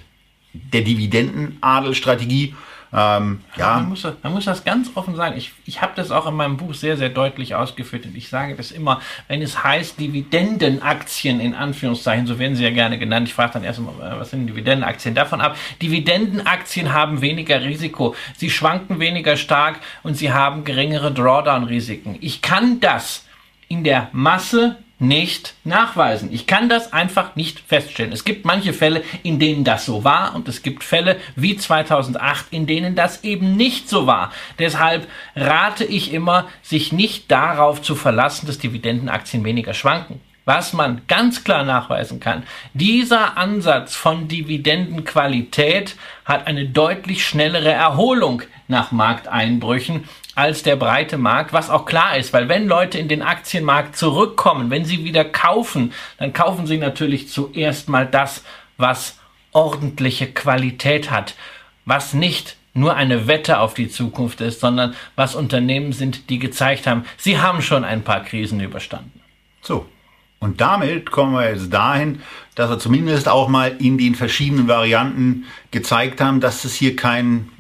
der 0.53 0.83
Dividendenadelstrategie. 0.83 2.55
Ähm, 2.93 3.41
ja. 3.57 3.77
Man 3.77 3.91
muss, 3.91 4.03
das, 4.03 4.15
man 4.23 4.33
muss 4.33 4.45
das 4.47 4.65
ganz 4.65 4.91
offen 4.97 5.15
sagen. 5.15 5.37
Ich, 5.37 5.53
ich 5.65 5.81
habe 5.81 5.93
das 5.95 6.11
auch 6.11 6.27
in 6.27 6.35
meinem 6.35 6.57
Buch 6.57 6.75
sehr, 6.75 6.97
sehr 6.97 7.09
deutlich 7.09 7.55
ausgeführt. 7.55 8.05
Und 8.05 8.17
ich 8.17 8.29
sage 8.29 8.57
das 8.57 8.73
immer, 8.73 9.01
wenn 9.29 9.43
es 9.43 9.63
heißt 9.63 10.01
Dividendenaktien 10.01 11.39
in 11.39 11.55
Anführungszeichen, 11.55 12.27
so 12.27 12.39
werden 12.41 12.57
sie 12.57 12.65
ja 12.65 12.71
gerne 12.71 12.99
genannt. 12.99 13.29
Ich 13.29 13.35
frage 13.35 13.53
dann 13.55 13.65
erst 13.65 13.79
mal, 13.81 13.95
was 14.19 14.31
sind 14.31 14.47
Dividendenaktien? 14.49 15.15
Davon 15.15 15.41
ab. 15.41 15.57
Dividendenaktien 15.81 16.93
haben 16.93 17.21
weniger 17.21 17.63
Risiko. 17.63 18.17
Sie 18.37 18.51
schwanken 18.51 18.99
weniger 18.99 19.37
stark 19.37 19.79
und 20.03 20.15
sie 20.15 20.33
haben 20.33 20.65
geringere 20.65 21.13
Drawdown-Risiken. 21.13 22.17
Ich 22.21 22.43
kann 22.43 22.81
das 22.81 23.25
in 23.71 23.85
der 23.85 24.09
Masse 24.13 24.77
nicht 24.99 25.55
nachweisen. 25.65 26.31
Ich 26.31 26.47
kann 26.47 26.69
das 26.69 26.93
einfach 26.93 27.35
nicht 27.37 27.61
feststellen. 27.61 28.13
Es 28.13 28.25
gibt 28.25 28.45
manche 28.45 28.75
Fälle, 28.75 29.03
in 29.23 29.39
denen 29.39 29.65
das 29.65 29.87
so 29.87 30.05
war 30.05 30.35
und 30.35 30.49
es 30.49 30.63
gibt 30.63 30.85
Fälle 30.85 31.17
wie 31.37 31.57
2008, 31.57 32.47
in 32.51 32.67
denen 32.67 32.97
das 32.97 33.25
eben 33.25 33.57
nicht 33.57 33.89
so 33.89 34.07
war. 34.07 34.33
Deshalb 34.59 35.07
rate 35.37 35.85
ich 35.85 36.13
immer, 36.13 36.49
sich 36.61 36.93
nicht 36.93 37.31
darauf 37.31 37.81
zu 37.81 37.95
verlassen, 37.95 38.47
dass 38.47 38.59
Dividendenaktien 38.59 39.45
weniger 39.45 39.73
schwanken. 39.73 40.21
Was 40.45 40.73
man 40.73 41.03
ganz 41.07 41.45
klar 41.45 41.65
nachweisen 41.65 42.19
kann, 42.19 42.43
dieser 42.75 43.39
Ansatz 43.39 43.95
von 43.95 44.27
Dividendenqualität 44.27 45.97
hat 46.25 46.47
eine 46.47 46.67
deutlich 46.67 47.25
schnellere 47.25 47.71
Erholung 47.71 48.43
nach 48.67 48.91
Markteinbrüchen 48.91 50.09
als 50.41 50.63
der 50.63 50.77
breite 50.77 51.19
Markt, 51.19 51.53
was 51.53 51.69
auch 51.69 51.85
klar 51.85 52.17
ist, 52.17 52.33
weil 52.33 52.49
wenn 52.49 52.67
Leute 52.67 52.99
in 52.99 53.09
den 53.09 53.21
Aktienmarkt 53.21 53.95
zurückkommen, 53.95 54.71
wenn 54.71 54.87
sie 54.87 55.05
wieder 55.05 55.23
kaufen, 55.23 55.93
dann 56.19 56.33
kaufen 56.33 56.67
sie 56.67 56.79
natürlich 56.79 57.29
zuerst 57.29 57.91
mal 57.91 58.07
das, 58.07 58.43
was 58.79 59.19
ordentliche 59.53 60.33
Qualität 60.33 61.11
hat, 61.11 61.35
was 61.85 62.15
nicht 62.15 62.57
nur 62.73 62.97
eine 62.97 63.27
Wette 63.27 63.59
auf 63.59 63.75
die 63.75 63.91
Zukunft 63.91 64.41
ist, 64.41 64.61
sondern 64.61 64.95
was 65.15 65.35
Unternehmen 65.35 65.93
sind, 65.93 66.31
die 66.31 66.39
gezeigt 66.39 66.87
haben, 66.87 67.05
sie 67.19 67.39
haben 67.39 67.61
schon 67.61 67.85
ein 67.85 68.03
paar 68.03 68.25
Krisen 68.25 68.61
überstanden. 68.61 69.21
So. 69.61 69.87
Und 70.39 70.63
damit 70.63 71.11
kommen 71.11 71.35
wir 71.35 71.51
jetzt 71.51 71.71
dahin, 71.71 72.23
dass 72.55 72.71
wir 72.71 72.79
zumindest 72.79 73.29
auch 73.29 73.49
mal 73.49 73.77
in 73.79 73.99
den 73.99 74.15
verschiedenen 74.15 74.69
Varianten 74.69 75.45
gezeigt 75.71 76.23
haben, 76.23 76.41
dass 76.41 76.65
es 76.65 76.75
hier 76.75 76.97
kein 76.97 77.51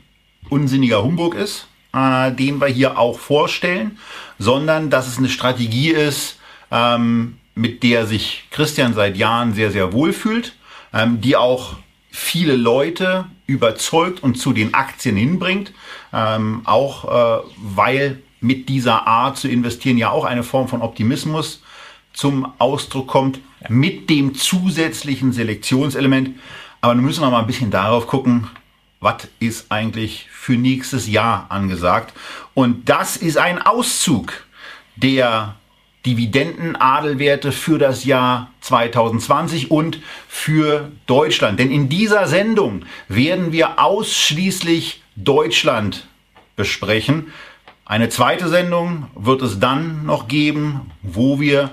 unsinniger 0.48 1.02
Humbug 1.02 1.34
ist, 1.34 1.66
äh, 1.94 2.32
den 2.32 2.60
wir 2.60 2.68
hier 2.68 2.98
auch 2.98 3.18
vorstellen, 3.18 3.98
sondern 4.38 4.90
dass 4.90 5.08
es 5.08 5.18
eine 5.18 5.28
Strategie 5.28 5.90
ist, 5.90 6.38
ähm, 6.70 7.38
mit 7.54 7.82
der 7.82 8.06
sich 8.06 8.44
Christian 8.50 8.94
seit 8.94 9.16
Jahren 9.16 9.54
sehr, 9.54 9.70
sehr 9.70 9.92
wohl 9.92 10.12
fühlt, 10.12 10.54
ähm, 10.92 11.20
die 11.20 11.36
auch 11.36 11.74
viele 12.10 12.56
Leute 12.56 13.26
überzeugt 13.46 14.22
und 14.22 14.36
zu 14.36 14.52
den 14.52 14.74
Aktien 14.74 15.16
hinbringt, 15.16 15.72
ähm, 16.12 16.62
auch 16.64 17.04
äh, 17.04 17.42
weil 17.56 18.22
mit 18.40 18.68
dieser 18.68 19.06
Art 19.06 19.36
zu 19.36 19.48
investieren 19.48 19.98
ja 19.98 20.10
auch 20.10 20.24
eine 20.24 20.42
Form 20.42 20.68
von 20.68 20.82
Optimismus 20.82 21.62
zum 22.12 22.52
Ausdruck 22.58 23.06
kommt, 23.06 23.40
mit 23.68 24.08
dem 24.08 24.34
zusätzlichen 24.34 25.32
Selektionselement. 25.32 26.30
Aber 26.80 26.94
nun 26.94 27.04
müssen 27.04 27.22
wir 27.22 27.30
mal 27.30 27.40
ein 27.40 27.46
bisschen 27.46 27.70
darauf 27.70 28.06
gucken, 28.06 28.48
was 29.00 29.28
ist 29.38 29.72
eigentlich 29.72 30.28
für 30.30 30.52
nächstes 30.52 31.08
Jahr 31.08 31.46
angesagt. 31.48 32.12
Und 32.54 32.88
das 32.88 33.16
ist 33.16 33.38
ein 33.38 33.60
Auszug 33.60 34.32
der 34.96 35.56
Dividendenadelwerte 36.04 37.52
für 37.52 37.78
das 37.78 38.04
Jahr 38.04 38.50
2020 38.60 39.70
und 39.70 40.00
für 40.28 40.90
Deutschland. 41.06 41.58
Denn 41.58 41.70
in 41.70 41.88
dieser 41.88 42.26
Sendung 42.26 42.84
werden 43.08 43.52
wir 43.52 43.78
ausschließlich 43.78 45.02
Deutschland 45.16 46.06
besprechen. 46.56 47.32
Eine 47.84 48.08
zweite 48.08 48.48
Sendung 48.48 49.08
wird 49.14 49.42
es 49.42 49.60
dann 49.60 50.06
noch 50.06 50.28
geben, 50.28 50.90
wo 51.02 51.40
wir 51.40 51.70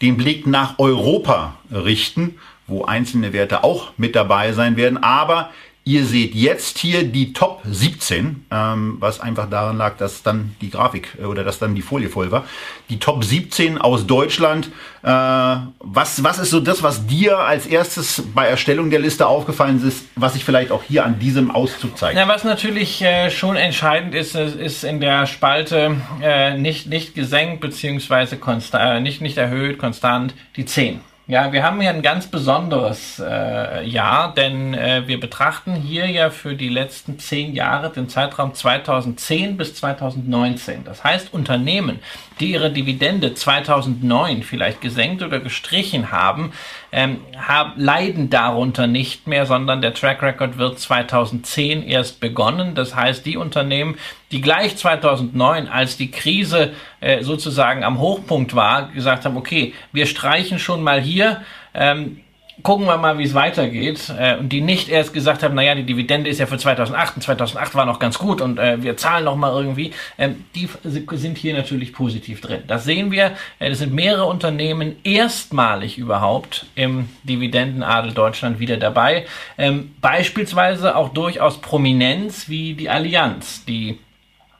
den 0.00 0.16
Blick 0.16 0.46
nach 0.46 0.78
Europa 0.78 1.56
richten, 1.70 2.38
wo 2.66 2.84
einzelne 2.84 3.32
Werte 3.32 3.62
auch 3.62 3.92
mit 3.96 4.16
dabei 4.16 4.52
sein 4.52 4.76
werden. 4.76 5.02
Aber 5.02 5.50
Ihr 5.84 6.04
seht 6.04 6.36
jetzt 6.36 6.78
hier 6.78 7.02
die 7.02 7.32
Top 7.32 7.60
17, 7.64 8.46
ähm, 8.52 8.96
was 9.00 9.18
einfach 9.18 9.50
daran 9.50 9.76
lag, 9.76 9.96
dass 9.96 10.22
dann 10.22 10.54
die 10.60 10.70
Grafik 10.70 11.18
äh, 11.20 11.24
oder 11.24 11.42
dass 11.42 11.58
dann 11.58 11.74
die 11.74 11.82
Folie 11.82 12.08
voll 12.08 12.30
war. 12.30 12.44
Die 12.88 13.00
Top 13.00 13.24
17 13.24 13.78
aus 13.78 14.06
Deutschland. 14.06 14.70
Äh, 15.02 15.08
was, 15.08 16.22
was 16.22 16.38
ist 16.38 16.50
so 16.50 16.60
das, 16.60 16.84
was 16.84 17.08
dir 17.08 17.38
als 17.38 17.66
erstes 17.66 18.22
bei 18.32 18.46
Erstellung 18.46 18.90
der 18.90 19.00
Liste 19.00 19.26
aufgefallen 19.26 19.84
ist, 19.84 20.04
was 20.14 20.34
sich 20.34 20.44
vielleicht 20.44 20.70
auch 20.70 20.84
hier 20.84 21.04
an 21.04 21.18
diesem 21.18 21.50
Auszug 21.50 21.98
zeigt? 21.98 22.14
Na, 22.14 22.28
was 22.28 22.44
natürlich 22.44 23.02
äh, 23.02 23.28
schon 23.32 23.56
entscheidend 23.56 24.14
ist, 24.14 24.36
ist 24.36 24.84
in 24.84 25.00
der 25.00 25.26
Spalte 25.26 25.96
äh, 26.22 26.56
nicht, 26.56 26.86
nicht 26.86 27.16
gesenkt 27.16 27.60
beziehungsweise 27.60 28.38
äh, 28.74 29.00
nicht, 29.00 29.20
nicht 29.20 29.36
erhöht, 29.36 29.78
konstant 29.78 30.32
die 30.54 30.64
10. 30.64 31.00
Ja, 31.28 31.52
wir 31.52 31.62
haben 31.62 31.80
hier 31.80 31.90
ein 31.90 32.02
ganz 32.02 32.26
besonderes 32.26 33.22
äh, 33.24 33.86
Jahr, 33.86 34.34
denn 34.34 34.74
äh, 34.74 35.06
wir 35.06 35.20
betrachten 35.20 35.76
hier 35.76 36.10
ja 36.10 36.30
für 36.30 36.56
die 36.56 36.68
letzten 36.68 37.20
zehn 37.20 37.54
Jahre 37.54 37.90
den 37.90 38.08
Zeitraum 38.08 38.54
2010 38.54 39.56
bis 39.56 39.76
2019. 39.76 40.82
Das 40.82 41.04
heißt, 41.04 41.32
Unternehmen, 41.32 42.00
die 42.40 42.50
ihre 42.50 42.72
Dividende 42.72 43.34
2009 43.34 44.42
vielleicht 44.42 44.80
gesenkt 44.80 45.22
oder 45.22 45.38
gestrichen 45.38 46.10
haben, 46.10 46.52
ähm, 46.92 47.20
haben, 47.36 47.72
leiden 47.76 48.28
darunter 48.28 48.86
nicht 48.86 49.26
mehr, 49.26 49.46
sondern 49.46 49.80
der 49.80 49.94
Track 49.94 50.22
Record 50.22 50.58
wird 50.58 50.78
2010 50.78 51.82
erst 51.82 52.20
begonnen. 52.20 52.74
Das 52.74 52.94
heißt, 52.94 53.24
die 53.24 53.38
Unternehmen, 53.38 53.96
die 54.30 54.42
gleich 54.42 54.76
2009, 54.76 55.68
als 55.68 55.96
die 55.96 56.10
Krise 56.10 56.74
äh, 57.00 57.22
sozusagen 57.22 57.82
am 57.82 57.98
Hochpunkt 57.98 58.54
war, 58.54 58.88
gesagt 58.88 59.24
haben, 59.24 59.38
okay, 59.38 59.72
wir 59.92 60.06
streichen 60.06 60.58
schon 60.58 60.82
mal 60.82 61.00
hier, 61.00 61.40
ähm, 61.74 62.20
gucken 62.62 62.86
wir 62.86 62.96
mal, 62.96 63.18
wie 63.18 63.24
es 63.24 63.34
weitergeht. 63.34 64.12
Äh, 64.16 64.36
und 64.36 64.50
die 64.50 64.60
nicht 64.60 64.88
erst 64.88 65.12
gesagt 65.12 65.42
haben, 65.42 65.54
naja, 65.54 65.74
die 65.74 65.84
Dividende 65.84 66.30
ist 66.30 66.38
ja 66.38 66.46
für 66.46 66.58
2008 66.58 67.16
und 67.16 67.22
2008 67.22 67.74
war 67.74 67.86
noch 67.86 67.98
ganz 67.98 68.18
gut 68.18 68.40
und 68.40 68.58
äh, 68.58 68.82
wir 68.82 68.96
zahlen 68.96 69.24
noch 69.24 69.36
mal 69.36 69.52
irgendwie. 69.52 69.92
Ähm, 70.18 70.44
die 70.54 70.68
sind 70.84 71.38
hier 71.38 71.54
natürlich 71.54 71.92
positiv 71.92 72.40
drin. 72.40 72.62
Das 72.66 72.84
sehen 72.84 73.10
wir. 73.10 73.32
Äh, 73.58 73.70
es 73.70 73.78
sind 73.78 73.92
mehrere 73.92 74.26
Unternehmen 74.26 74.96
erstmalig 75.04 75.98
überhaupt 75.98 76.66
im 76.74 77.08
Dividendenadel 77.24 78.12
Deutschland 78.12 78.58
wieder 78.58 78.76
dabei. 78.76 79.26
Ähm, 79.58 79.92
beispielsweise 80.00 80.96
auch 80.96 81.10
durchaus 81.10 81.60
Prominenz 81.60 82.48
wie 82.48 82.74
die 82.74 82.88
Allianz, 82.88 83.64
die 83.64 83.98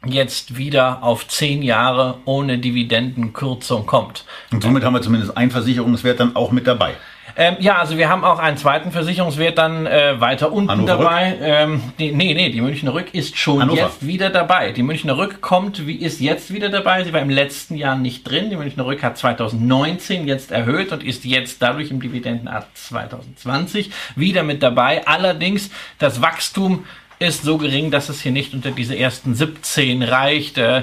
jetzt 0.04 0.56
wieder 0.56 1.02
auf 1.02 1.28
zehn 1.28 1.62
Jahre 1.62 2.18
ohne 2.24 2.58
Dividendenkürzung 2.58 3.86
kommt. 3.86 4.24
Und 4.50 4.62
somit 4.62 4.84
haben 4.84 4.94
wir 4.94 5.02
zumindest 5.02 5.36
ein 5.36 5.50
Versicherungswert 5.50 6.18
dann 6.18 6.34
auch 6.34 6.50
mit 6.50 6.66
dabei. 6.66 6.94
Ähm, 7.36 7.56
ja, 7.60 7.78
also 7.78 7.96
wir 7.96 8.08
haben 8.08 8.24
auch 8.24 8.38
einen 8.38 8.56
zweiten 8.56 8.92
Versicherungswert 8.92 9.58
dann 9.58 9.86
äh, 9.86 10.20
weiter 10.20 10.52
unten 10.52 10.70
Hannover 10.70 10.98
dabei. 10.98 11.38
Ähm, 11.40 11.82
die, 11.98 12.12
nee, 12.12 12.34
nee, 12.34 12.50
die 12.50 12.60
Münchner 12.60 12.94
Rück 12.94 13.14
ist 13.14 13.36
schon 13.36 13.62
Hannover. 13.62 13.80
jetzt 13.80 14.06
wieder 14.06 14.30
dabei. 14.30 14.72
Die 14.72 14.82
Münchner 14.82 15.16
Rück 15.16 15.40
kommt, 15.40 15.86
wie 15.86 15.96
ist 15.96 16.20
jetzt 16.20 16.52
wieder 16.52 16.68
dabei. 16.68 17.04
Sie 17.04 17.12
war 17.12 17.20
im 17.20 17.30
letzten 17.30 17.76
Jahr 17.76 17.96
nicht 17.96 18.24
drin. 18.24 18.50
Die 18.50 18.56
Münchner 18.56 18.86
Rück 18.86 19.02
hat 19.02 19.16
2019 19.16 20.26
jetzt 20.26 20.50
erhöht 20.52 20.92
und 20.92 21.02
ist 21.02 21.24
jetzt 21.24 21.62
dadurch 21.62 21.90
im 21.90 22.00
Dividendenart 22.00 22.66
2020 22.74 23.90
wieder 24.16 24.42
mit 24.42 24.62
dabei. 24.62 25.06
Allerdings 25.06 25.70
das 25.98 26.20
Wachstum 26.20 26.84
ist 27.18 27.42
so 27.42 27.56
gering, 27.56 27.90
dass 27.90 28.08
es 28.08 28.20
hier 28.20 28.32
nicht 28.32 28.52
unter 28.52 28.72
diese 28.72 28.98
ersten 28.98 29.34
17 29.34 30.02
reicht, 30.02 30.58
äh, 30.58 30.78
äh, 30.78 30.82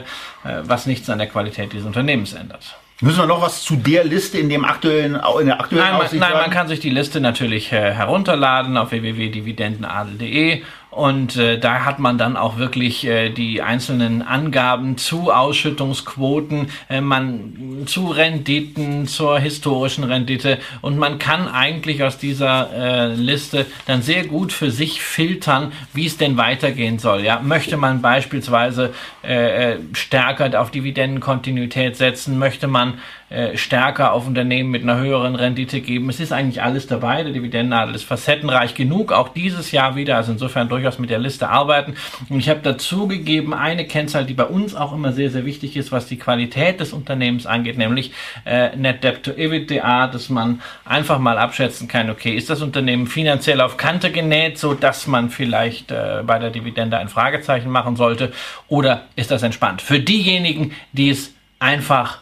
was 0.64 0.86
nichts 0.86 1.10
an 1.10 1.18
der 1.20 1.28
Qualität 1.28 1.74
dieses 1.74 1.86
Unternehmens 1.86 2.34
ändert. 2.34 2.78
Müssen 3.02 3.20
wir 3.20 3.28
noch 3.28 3.42
was 3.42 3.64
zu 3.64 3.78
der 3.78 4.04
Liste 4.04 4.38
in 4.40 4.50
dem 4.50 4.66
aktuellen, 4.66 5.16
in 5.40 5.46
der 5.46 5.62
aktuellen 5.62 5.98
Nein, 5.98 5.98
man, 5.98 6.20
nein, 6.20 6.34
man 6.34 6.50
kann 6.50 6.68
sich 6.68 6.82
die 6.82 6.90
Liste 6.90 7.22
natürlich 7.22 7.72
äh, 7.72 7.94
herunterladen 7.94 8.76
auf 8.76 8.92
www.dividendenadel.de 8.92 10.64
und 10.92 11.36
äh, 11.36 11.60
da 11.60 11.86
hat 11.86 12.00
man 12.00 12.18
dann 12.18 12.36
auch 12.36 12.58
wirklich 12.58 13.06
äh, 13.06 13.30
die 13.30 13.62
einzelnen 13.62 14.24
Angaben 14.24 14.98
zu 14.98 15.32
Ausschüttungsquoten, 15.32 16.72
äh, 16.90 17.00
man 17.00 17.84
zu 17.86 18.08
Renditen, 18.08 19.08
zur 19.08 19.40
historischen 19.40 20.04
Rendite 20.04 20.58
und 20.82 20.98
man 20.98 21.20
kann 21.20 21.48
eigentlich 21.48 22.04
aus 22.04 22.18
dieser 22.18 22.72
äh, 22.74 23.14
Liste 23.14 23.68
dann 23.86 24.02
sehr 24.02 24.26
gut 24.26 24.52
für 24.52 24.72
sich 24.72 25.02
filtern, 25.02 25.72
wie 25.94 26.08
es 26.08 26.18
denn 26.18 26.38
weitergehen 26.38 26.98
soll. 26.98 27.22
Ja, 27.24 27.40
möchte 27.40 27.78
man 27.78 28.02
beispielsweise 28.02 28.94
äh, 29.24 29.74
äh, 29.74 29.80
stärker 29.94 30.60
auf 30.60 30.72
Dividendenkontinuität 30.72 31.98
setzen, 31.98 32.40
möchte 32.40 32.68
man 32.68 32.96
äh, 33.30 33.58
stärker 33.58 34.14
auf 34.14 34.28
Unternehmen 34.28 34.72
mit 34.72 34.84
einer 34.84 34.98
höheren 34.98 35.36
Rendite 35.36 35.82
geben. 35.82 36.10
Es 36.10 36.20
ist 36.20 36.32
eigentlich 36.32 36.62
alles 36.64 36.88
dabei. 36.88 37.24
Der 37.24 37.32
Dividendenadel 37.32 37.94
ist 37.96 38.04
facettenreich 38.04 38.74
genug, 38.74 39.12
auch 39.12 39.30
dieses 39.30 39.72
Jahr 39.72 39.96
wieder. 39.96 40.16
Also 40.18 40.32
insofern 40.32 40.68
durchaus 40.68 40.98
mit 40.98 41.10
der 41.10 41.20
Liste 41.20 41.50
arbeiten. 41.50 41.96
Und 42.30 42.40
ich 42.40 42.50
habe 42.50 42.62
dazu 42.64 43.08
gegeben 43.08 43.54
eine 43.54 43.86
Kennzahl, 43.86 44.26
die 44.26 44.34
bei 44.34 44.46
uns 44.46 44.76
auch 44.76 44.94
immer 44.94 45.14
sehr, 45.14 45.30
sehr 45.30 45.46
wichtig 45.46 45.78
ist, 45.78 45.92
was 45.92 46.08
die 46.08 46.18
Qualität 46.18 46.80
des 46.80 46.94
Unternehmens 46.94 47.46
angeht, 47.46 47.78
nämlich 47.78 48.12
äh, 48.46 48.76
Net 48.76 49.04
Debt 49.04 49.24
to 49.24 49.32
EBITDA, 49.32 50.08
dass 50.08 50.30
man 50.30 50.62
einfach 50.86 51.20
mal 51.20 51.38
abschätzen 51.38 51.88
kann, 51.88 52.10
okay, 52.10 52.34
ist 52.34 52.50
das 52.50 52.62
Unternehmen 52.62 53.08
finanziell 53.08 53.62
auf 53.62 53.78
Kante 53.78 54.12
genäht, 54.12 54.58
so 54.58 54.74
dass 54.74 55.08
man 55.08 55.30
vielleicht 55.30 55.92
äh, 55.92 56.24
bei 56.26 56.40
der 56.40 56.50
Dividende 56.50 56.98
ein 56.98 57.10
Fragezeichen 57.10 57.70
machen 57.70 57.96
sollte, 57.96 58.32
oder 58.68 59.04
ist 59.16 59.32
das 59.32 59.44
entspannt? 59.44 59.82
Für 59.82 60.00
diejenigen, 60.00 60.72
die 60.94 61.10
es 61.10 61.34
einfach 61.60 62.20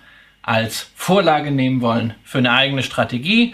als 0.47 0.89
Vorlage 0.95 1.51
nehmen 1.51 1.81
wollen 1.81 2.15
für 2.23 2.37
eine 2.37 2.53
eigene 2.53 2.81
Strategie, 2.81 3.53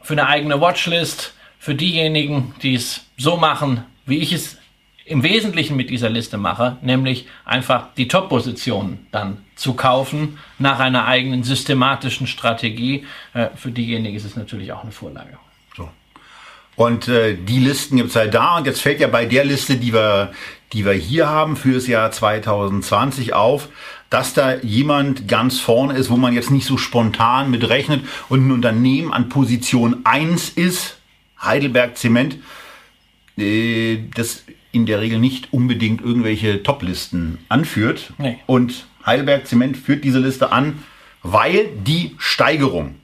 für 0.00 0.14
eine 0.14 0.26
eigene 0.26 0.58
Watchlist, 0.58 1.34
für 1.58 1.74
diejenigen, 1.74 2.54
die 2.62 2.74
es 2.74 3.04
so 3.18 3.36
machen, 3.36 3.84
wie 4.06 4.16
ich 4.16 4.32
es 4.32 4.56
im 5.04 5.22
Wesentlichen 5.22 5.76
mit 5.76 5.90
dieser 5.90 6.08
Liste 6.08 6.38
mache, 6.38 6.78
nämlich 6.80 7.26
einfach 7.44 7.88
die 7.96 8.08
Top-Positionen 8.08 9.06
dann 9.10 9.44
zu 9.54 9.74
kaufen 9.74 10.38
nach 10.58 10.78
einer 10.78 11.04
eigenen 11.04 11.44
systematischen 11.44 12.26
Strategie. 12.26 13.04
Äh, 13.34 13.48
Für 13.54 13.70
diejenigen 13.70 14.16
ist 14.16 14.24
es 14.24 14.36
natürlich 14.36 14.72
auch 14.72 14.82
eine 14.82 14.92
Vorlage. 14.92 15.36
So. 15.76 15.90
Und 16.76 17.08
äh, 17.08 17.36
die 17.36 17.58
Listen 17.58 17.96
gibt's 17.98 18.16
halt 18.16 18.32
da. 18.32 18.56
Und 18.56 18.66
jetzt 18.66 18.80
fällt 18.80 19.00
ja 19.00 19.08
bei 19.08 19.26
der 19.26 19.44
Liste, 19.44 19.76
die 19.76 19.92
wir, 19.92 20.32
die 20.72 20.86
wir 20.86 20.92
hier 20.92 21.28
haben 21.28 21.56
fürs 21.56 21.86
Jahr 21.86 22.10
2020 22.10 23.34
auf, 23.34 23.68
dass 24.10 24.34
da 24.34 24.56
jemand 24.56 25.28
ganz 25.28 25.60
vorne 25.60 25.94
ist, 25.94 26.10
wo 26.10 26.16
man 26.16 26.32
jetzt 26.32 26.50
nicht 26.50 26.66
so 26.66 26.76
spontan 26.76 27.50
mit 27.50 27.68
rechnet 27.68 28.02
und 28.28 28.46
ein 28.46 28.52
Unternehmen 28.52 29.12
an 29.12 29.28
Position 29.28 30.00
1 30.04 30.50
ist, 30.50 30.98
Heidelberg 31.42 31.96
Zement, 31.96 32.38
äh, 33.36 33.98
das 34.14 34.44
in 34.72 34.86
der 34.86 35.00
Regel 35.00 35.18
nicht 35.18 35.52
unbedingt 35.52 36.00
irgendwelche 36.00 36.62
Top-Listen 36.62 37.38
anführt. 37.48 38.12
Nee. 38.18 38.38
Und 38.46 38.86
Heidelberg 39.04 39.46
Zement 39.46 39.76
führt 39.76 40.04
diese 40.04 40.18
Liste 40.18 40.52
an, 40.52 40.82
weil 41.22 41.68
die 41.84 42.14
Steigerung 42.18 42.96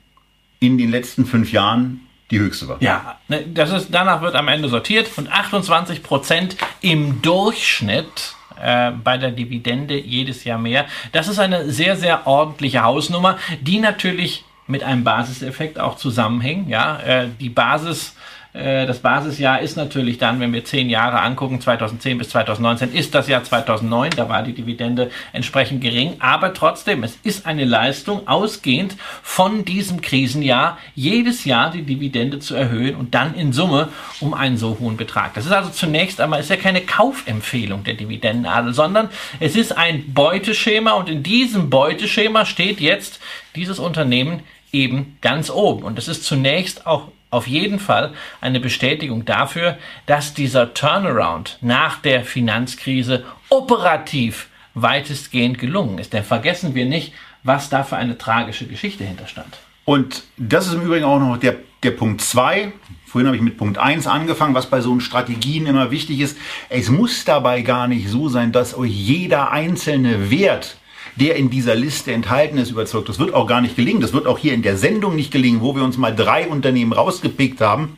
in 0.60 0.78
den 0.78 0.90
letzten 0.90 1.26
fünf 1.26 1.52
Jahren 1.52 2.00
die 2.30 2.38
höchste 2.38 2.68
war. 2.68 2.82
Ja, 2.82 3.18
ne, 3.28 3.44
das 3.46 3.70
ist, 3.70 3.88
danach 3.90 4.22
wird 4.22 4.34
am 4.34 4.48
Ende 4.48 4.68
sortiert 4.68 5.10
und 5.16 5.30
28 5.30 6.02
Prozent 6.02 6.56
im 6.80 7.20
Durchschnitt 7.22 8.34
äh, 8.62 8.92
bei 8.92 9.18
der 9.18 9.30
Dividende 9.30 9.98
jedes 9.98 10.44
Jahr 10.44 10.58
mehr. 10.58 10.86
Das 11.12 11.28
ist 11.28 11.38
eine 11.38 11.70
sehr, 11.70 11.96
sehr 11.96 12.26
ordentliche 12.26 12.82
Hausnummer, 12.82 13.38
die 13.60 13.78
natürlich 13.78 14.44
mit 14.66 14.82
einem 14.82 15.04
Basiseffekt 15.04 15.78
auch 15.78 15.96
zusammenhängt. 15.96 16.68
Ja, 16.68 16.98
äh, 17.00 17.28
die 17.40 17.50
Basis 17.50 18.14
das 18.54 19.00
Basisjahr 19.00 19.62
ist 19.62 19.76
natürlich 19.76 20.18
dann, 20.18 20.38
wenn 20.38 20.52
wir 20.52 20.64
zehn 20.64 20.88
Jahre 20.88 21.20
angucken, 21.22 21.60
2010 21.60 22.18
bis 22.18 22.28
2019, 22.28 22.92
ist 22.92 23.12
das 23.12 23.26
Jahr 23.26 23.42
2009. 23.42 24.12
Da 24.14 24.28
war 24.28 24.44
die 24.44 24.52
Dividende 24.52 25.10
entsprechend 25.32 25.80
gering. 25.80 26.14
Aber 26.20 26.54
trotzdem, 26.54 27.02
es 27.02 27.18
ist 27.24 27.46
eine 27.46 27.64
Leistung, 27.64 28.28
ausgehend 28.28 28.94
von 29.24 29.64
diesem 29.64 30.00
Krisenjahr, 30.02 30.78
jedes 30.94 31.44
Jahr 31.44 31.72
die 31.72 31.82
Dividende 31.82 32.38
zu 32.38 32.54
erhöhen 32.54 32.94
und 32.94 33.16
dann 33.16 33.34
in 33.34 33.52
Summe 33.52 33.88
um 34.20 34.34
einen 34.34 34.56
so 34.56 34.78
hohen 34.78 34.96
Betrag. 34.96 35.34
Das 35.34 35.46
ist 35.46 35.52
also 35.52 35.70
zunächst 35.70 36.20
einmal, 36.20 36.38
ist 36.38 36.50
ja 36.50 36.54
keine 36.54 36.82
Kaufempfehlung 36.82 37.82
der 37.82 37.94
Dividendenadel, 37.94 38.72
sondern 38.72 39.08
es 39.40 39.56
ist 39.56 39.76
ein 39.76 40.14
Beuteschema 40.14 40.92
und 40.92 41.08
in 41.08 41.24
diesem 41.24 41.70
Beuteschema 41.70 42.46
steht 42.46 42.80
jetzt 42.80 43.18
dieses 43.56 43.80
Unternehmen 43.80 44.44
eben 44.70 45.18
ganz 45.20 45.50
oben. 45.50 45.82
Und 45.82 45.98
das 45.98 46.06
ist 46.06 46.22
zunächst 46.22 46.86
auch 46.86 47.08
auf 47.34 47.46
jeden 47.46 47.78
Fall 47.78 48.12
eine 48.40 48.60
Bestätigung 48.60 49.24
dafür, 49.24 49.76
dass 50.06 50.34
dieser 50.34 50.72
Turnaround 50.72 51.58
nach 51.60 51.98
der 52.00 52.24
Finanzkrise 52.24 53.24
operativ 53.48 54.48
weitestgehend 54.74 55.58
gelungen 55.58 55.98
ist. 55.98 56.12
Denn 56.12 56.24
vergessen 56.24 56.74
wir 56.74 56.86
nicht, 56.86 57.12
was 57.42 57.68
da 57.68 57.82
für 57.82 57.96
eine 57.96 58.16
tragische 58.18 58.66
Geschichte 58.66 59.04
hinterstand. 59.04 59.58
Und 59.84 60.24
das 60.36 60.66
ist 60.66 60.74
im 60.74 60.82
Übrigen 60.82 61.04
auch 61.04 61.18
noch 61.18 61.36
der, 61.36 61.56
der 61.82 61.90
Punkt 61.90 62.22
2. 62.22 62.72
Vorhin 63.06 63.26
habe 63.26 63.36
ich 63.36 63.42
mit 63.42 63.58
Punkt 63.58 63.78
1 63.78 64.06
angefangen, 64.06 64.54
was 64.54 64.70
bei 64.70 64.80
so 64.80 64.98
Strategien 64.98 65.66
immer 65.66 65.90
wichtig 65.90 66.20
ist. 66.20 66.38
Es 66.68 66.88
muss 66.88 67.24
dabei 67.24 67.62
gar 67.62 67.86
nicht 67.86 68.08
so 68.08 68.28
sein, 68.28 68.50
dass 68.50 68.76
euch 68.76 68.90
jeder 68.90 69.50
einzelne 69.50 70.30
Wert 70.30 70.76
der 71.16 71.36
in 71.36 71.50
dieser 71.50 71.74
Liste 71.74 72.12
enthalten 72.12 72.58
ist, 72.58 72.70
überzeugt. 72.70 73.08
Das 73.08 73.18
wird 73.18 73.34
auch 73.34 73.46
gar 73.46 73.60
nicht 73.60 73.76
gelingen. 73.76 74.00
Das 74.00 74.12
wird 74.12 74.26
auch 74.26 74.38
hier 74.38 74.54
in 74.54 74.62
der 74.62 74.76
Sendung 74.76 75.16
nicht 75.16 75.30
gelingen, 75.30 75.60
wo 75.60 75.76
wir 75.76 75.84
uns 75.84 75.96
mal 75.96 76.14
drei 76.14 76.48
Unternehmen 76.48 76.92
rausgepickt 76.92 77.60
haben, 77.60 77.96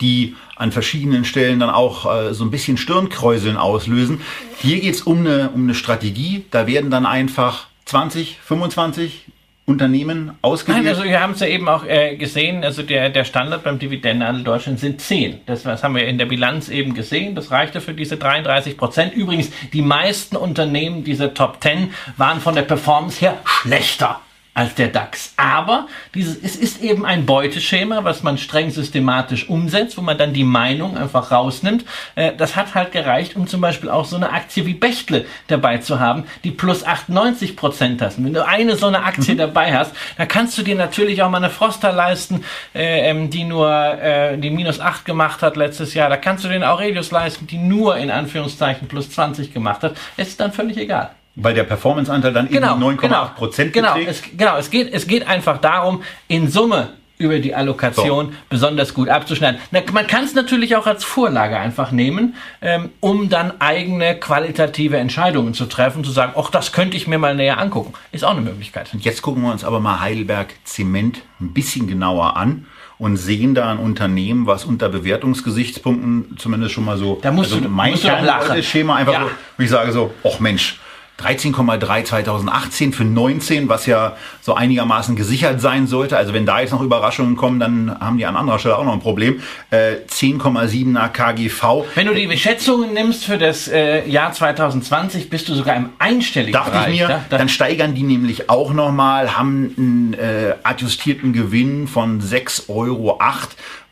die 0.00 0.36
an 0.56 0.72
verschiedenen 0.72 1.24
Stellen 1.24 1.58
dann 1.58 1.70
auch 1.70 2.12
äh, 2.12 2.34
so 2.34 2.44
ein 2.44 2.50
bisschen 2.50 2.76
Stirnkräuseln 2.76 3.56
auslösen. 3.56 4.20
Hier 4.60 4.80
geht 4.80 4.94
es 4.94 5.02
um 5.02 5.18
eine, 5.18 5.50
um 5.50 5.64
eine 5.64 5.74
Strategie. 5.74 6.44
Da 6.50 6.66
werden 6.66 6.90
dann 6.90 7.06
einfach 7.06 7.66
20, 7.86 8.38
25 8.42 9.26
Unternehmen 9.66 10.32
ausgewählt. 10.42 10.84
Nein, 10.84 10.94
also 10.94 11.04
wir 11.04 11.20
haben 11.20 11.32
es 11.32 11.40
ja 11.40 11.46
eben 11.46 11.68
auch 11.68 11.86
äh, 11.86 12.16
gesehen, 12.16 12.62
also 12.64 12.82
der, 12.82 13.08
der 13.08 13.24
Standard 13.24 13.64
beim 13.64 13.78
Dividendenhandel 13.78 14.44
Deutschland 14.44 14.78
sind 14.78 15.00
10. 15.00 15.40
Das, 15.46 15.62
das 15.62 15.82
haben 15.82 15.94
wir 15.94 16.06
in 16.06 16.18
der 16.18 16.26
Bilanz 16.26 16.68
eben 16.68 16.92
gesehen. 16.92 17.34
Das 17.34 17.50
reichte 17.50 17.80
für 17.80 17.94
diese 17.94 18.18
33 18.18 18.76
Prozent. 18.76 19.14
Übrigens, 19.14 19.50
die 19.72 19.80
meisten 19.80 20.36
Unternehmen 20.36 21.02
dieser 21.02 21.32
Top 21.32 21.62
10 21.62 21.94
waren 22.18 22.40
von 22.40 22.54
der 22.54 22.62
Performance 22.62 23.20
her 23.20 23.38
schlechter 23.44 24.20
als 24.54 24.74
der 24.76 24.88
DAX. 24.88 25.34
Aber 25.36 25.88
dieses, 26.14 26.36
es 26.40 26.54
ist 26.54 26.80
eben 26.80 27.04
ein 27.04 27.26
Beuteschema, 27.26 28.04
was 28.04 28.22
man 28.22 28.38
streng 28.38 28.70
systematisch 28.70 29.48
umsetzt, 29.48 29.98
wo 29.98 30.02
man 30.02 30.16
dann 30.16 30.32
die 30.32 30.44
Meinung 30.44 30.96
einfach 30.96 31.32
rausnimmt. 31.32 31.84
Äh, 32.14 32.32
das 32.36 32.54
hat 32.54 32.74
halt 32.76 32.92
gereicht, 32.92 33.34
um 33.34 33.48
zum 33.48 33.60
Beispiel 33.60 33.90
auch 33.90 34.04
so 34.04 34.14
eine 34.14 34.32
Aktie 34.32 34.64
wie 34.64 34.74
Bechtle 34.74 35.26
dabei 35.48 35.78
zu 35.78 35.98
haben, 35.98 36.24
die 36.44 36.52
plus 36.52 36.84
98 36.84 37.56
Prozent 37.56 38.00
hast. 38.00 38.18
Und 38.18 38.26
wenn 38.26 38.34
du 38.34 38.46
eine 38.46 38.76
so 38.76 38.86
eine 38.86 39.02
Aktie 39.02 39.34
mhm. 39.34 39.38
dabei 39.38 39.76
hast, 39.76 39.92
dann 40.16 40.28
kannst 40.28 40.56
du 40.56 40.62
dir 40.62 40.76
natürlich 40.76 41.20
auch 41.22 41.30
mal 41.30 41.38
eine 41.38 41.50
Froster 41.50 41.92
leisten, 41.92 42.44
äh, 42.74 43.10
ähm, 43.10 43.30
die 43.30 43.44
nur 43.44 43.70
äh, 43.70 44.38
die 44.38 44.50
minus 44.50 44.78
8 44.78 45.04
gemacht 45.04 45.42
hat 45.42 45.56
letztes 45.56 45.94
Jahr. 45.94 46.08
Da 46.08 46.16
kannst 46.16 46.44
du 46.44 46.48
den 46.48 46.62
Aurelius 46.62 47.10
leisten, 47.10 47.48
die 47.48 47.58
nur 47.58 47.96
in 47.96 48.10
Anführungszeichen 48.10 48.86
plus 48.86 49.10
20 49.10 49.52
gemacht 49.52 49.82
hat. 49.82 49.96
Es 50.16 50.28
ist 50.28 50.40
dann 50.40 50.52
völlig 50.52 50.76
egal. 50.76 51.10
Weil 51.36 51.54
der 51.54 51.64
Performanceanteil 51.64 52.32
dann 52.32 52.48
genau, 52.48 52.76
eben 52.76 53.00
9,8 53.00 53.34
Prozent 53.34 53.72
genau, 53.72 53.96
es, 53.96 54.22
genau, 54.36 54.56
es 54.56 54.70
geht, 54.70 54.92
es 54.92 55.06
geht 55.06 55.26
einfach 55.26 55.58
darum, 55.58 56.02
in 56.28 56.48
Summe 56.48 56.90
über 57.16 57.38
die 57.38 57.54
Allokation 57.54 58.26
so. 58.26 58.32
besonders 58.48 58.92
gut 58.92 59.08
abzuschneiden. 59.08 59.60
Na, 59.70 59.80
man 59.92 60.06
kann 60.06 60.24
es 60.24 60.34
natürlich 60.34 60.74
auch 60.76 60.86
als 60.86 61.04
Vorlage 61.04 61.56
einfach 61.56 61.92
nehmen, 61.92 62.34
ähm, 62.60 62.90
um 63.00 63.28
dann 63.28 63.60
eigene 63.60 64.16
qualitative 64.16 64.96
Entscheidungen 64.96 65.54
zu 65.54 65.66
treffen, 65.66 66.02
zu 66.04 66.10
sagen, 66.10 66.32
ach, 66.36 66.50
das 66.50 66.72
könnte 66.72 66.96
ich 66.96 67.06
mir 67.06 67.18
mal 67.18 67.34
näher 67.34 67.58
angucken. 67.58 67.94
Ist 68.10 68.24
auch 68.24 68.32
eine 68.32 68.40
Möglichkeit. 68.40 68.92
Und 68.92 69.04
jetzt 69.04 69.22
gucken 69.22 69.42
wir 69.42 69.52
uns 69.52 69.64
aber 69.64 69.80
mal 69.80 70.00
Heidelberg 70.00 70.54
Zement 70.64 71.22
ein 71.40 71.52
bisschen 71.52 71.86
genauer 71.86 72.36
an 72.36 72.66
und 72.98 73.16
sehen 73.16 73.54
da 73.54 73.70
ein 73.70 73.78
Unternehmen, 73.78 74.46
was 74.46 74.64
unter 74.64 74.88
Bewertungsgesichtspunkten 74.88 76.36
zumindest 76.38 76.74
schon 76.74 76.84
mal 76.84 76.96
so, 76.96 77.18
da 77.22 77.30
musst 77.30 77.52
also 77.52 77.64
du, 77.64 77.68
mein 77.68 77.92
musst 77.92 78.04
du. 78.04 78.62
Schema 78.62 78.96
einfach 78.96 79.12
Ja. 79.12 79.26
so, 79.56 79.62
ich 79.62 79.70
sage 79.70 79.92
so, 79.92 80.12
ach 80.24 80.40
Mensch, 80.40 80.78
13,3 81.20 82.04
2018 82.04 82.92
für 82.92 83.04
19, 83.04 83.68
was 83.68 83.86
ja 83.86 84.16
so 84.42 84.54
einigermaßen 84.54 85.14
gesichert 85.16 85.60
sein 85.60 85.86
sollte. 85.86 86.16
Also 86.16 86.34
wenn 86.34 86.44
da 86.44 86.60
jetzt 86.60 86.72
noch 86.72 86.80
Überraschungen 86.82 87.36
kommen, 87.36 87.60
dann 87.60 87.96
haben 88.00 88.18
die 88.18 88.26
an 88.26 88.36
anderer 88.36 88.58
Stelle 88.58 88.76
auch 88.76 88.84
noch 88.84 88.92
ein 88.92 89.00
Problem. 89.00 89.40
Äh, 89.70 89.96
10,7er 90.10 91.08
KGV. 91.08 91.84
Wenn 91.94 92.06
du 92.08 92.14
die 92.14 92.36
Schätzungen 92.36 92.92
nimmst 92.94 93.24
für 93.24 93.38
das 93.38 93.68
äh, 93.68 94.08
Jahr 94.08 94.32
2020, 94.32 95.30
bist 95.30 95.48
du 95.48 95.54
sogar 95.54 95.76
im 95.76 95.90
einstelligen 95.98 96.52
Dachte 96.52 96.72
Bereich. 96.72 96.94
ich 96.94 97.00
mir, 97.00 97.08
Da- 97.08 97.24
da- 97.30 97.38
dann 97.38 97.48
steigern 97.48 97.94
die 97.94 98.02
nämlich 98.02 98.50
auch 98.50 98.72
nochmal, 98.72 99.36
haben 99.36 99.72
einen 99.78 100.14
äh, 100.14 100.54
adjustierten 100.62 101.32
Gewinn 101.32 101.86
von 101.86 102.20
6,08 102.20 102.68
Euro 102.68 103.18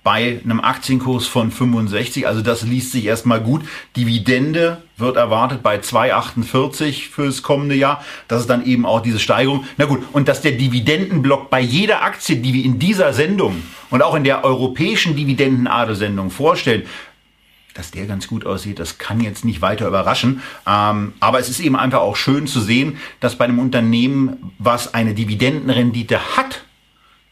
bei 0.05 0.41
einem 0.43 0.61
Aktienkurs 0.61 1.29
von 1.29 1.53
65. 1.53 2.27
Also 2.27 2.43
das 2.43 2.63
liest 2.63 2.91
sich 2.91 3.05
erstmal 3.05 3.41
gut. 3.41 3.63
Dividende 3.97 4.79
wird 5.03 5.17
erwartet 5.17 5.63
bei 5.63 5.77
2,48 5.77 7.11
fürs 7.11 7.43
kommende 7.43 7.75
Jahr. 7.75 8.03
Das 8.29 8.41
ist 8.41 8.49
dann 8.49 8.65
eben 8.65 8.87
auch 8.87 9.01
diese 9.01 9.19
Steigerung. 9.19 9.65
Na 9.77 9.85
gut, 9.85 10.03
und 10.13 10.29
dass 10.29 10.41
der 10.41 10.53
Dividendenblock 10.53 11.51
bei 11.51 11.61
jeder 11.61 12.03
Aktie, 12.03 12.37
die 12.37 12.55
wir 12.55 12.65
in 12.65 12.79
dieser 12.79 13.13
Sendung 13.13 13.63
und 13.91 14.03
auch 14.03 14.15
in 14.15 14.25
der 14.25 14.45
europäischen 14.45 15.15
Dividendenadel-Sendung 15.15 16.31
vorstellen, 16.31 16.85
dass 17.75 17.91
der 17.91 18.07
ganz 18.07 18.29
gut 18.29 18.47
aussieht, 18.47 18.79
das 18.79 18.99
kann 18.99 19.21
jetzt 19.21 19.45
nicht 19.45 19.63
weiter 19.63 19.87
überraschen. 19.87 20.43
Ähm, 20.67 21.15
aber 21.21 21.39
es 21.39 21.49
ist 21.49 21.61
eben 21.61 21.77
einfach 21.77 22.01
auch 22.01 22.17
schön 22.17 22.47
zu 22.47 22.61
sehen, 22.61 22.99
dass 23.21 23.37
bei 23.37 23.45
einem 23.45 23.59
Unternehmen, 23.59 24.53
was 24.59 24.95
eine 24.95 25.15
Dividendenrendite 25.15 26.37
hat 26.37 26.65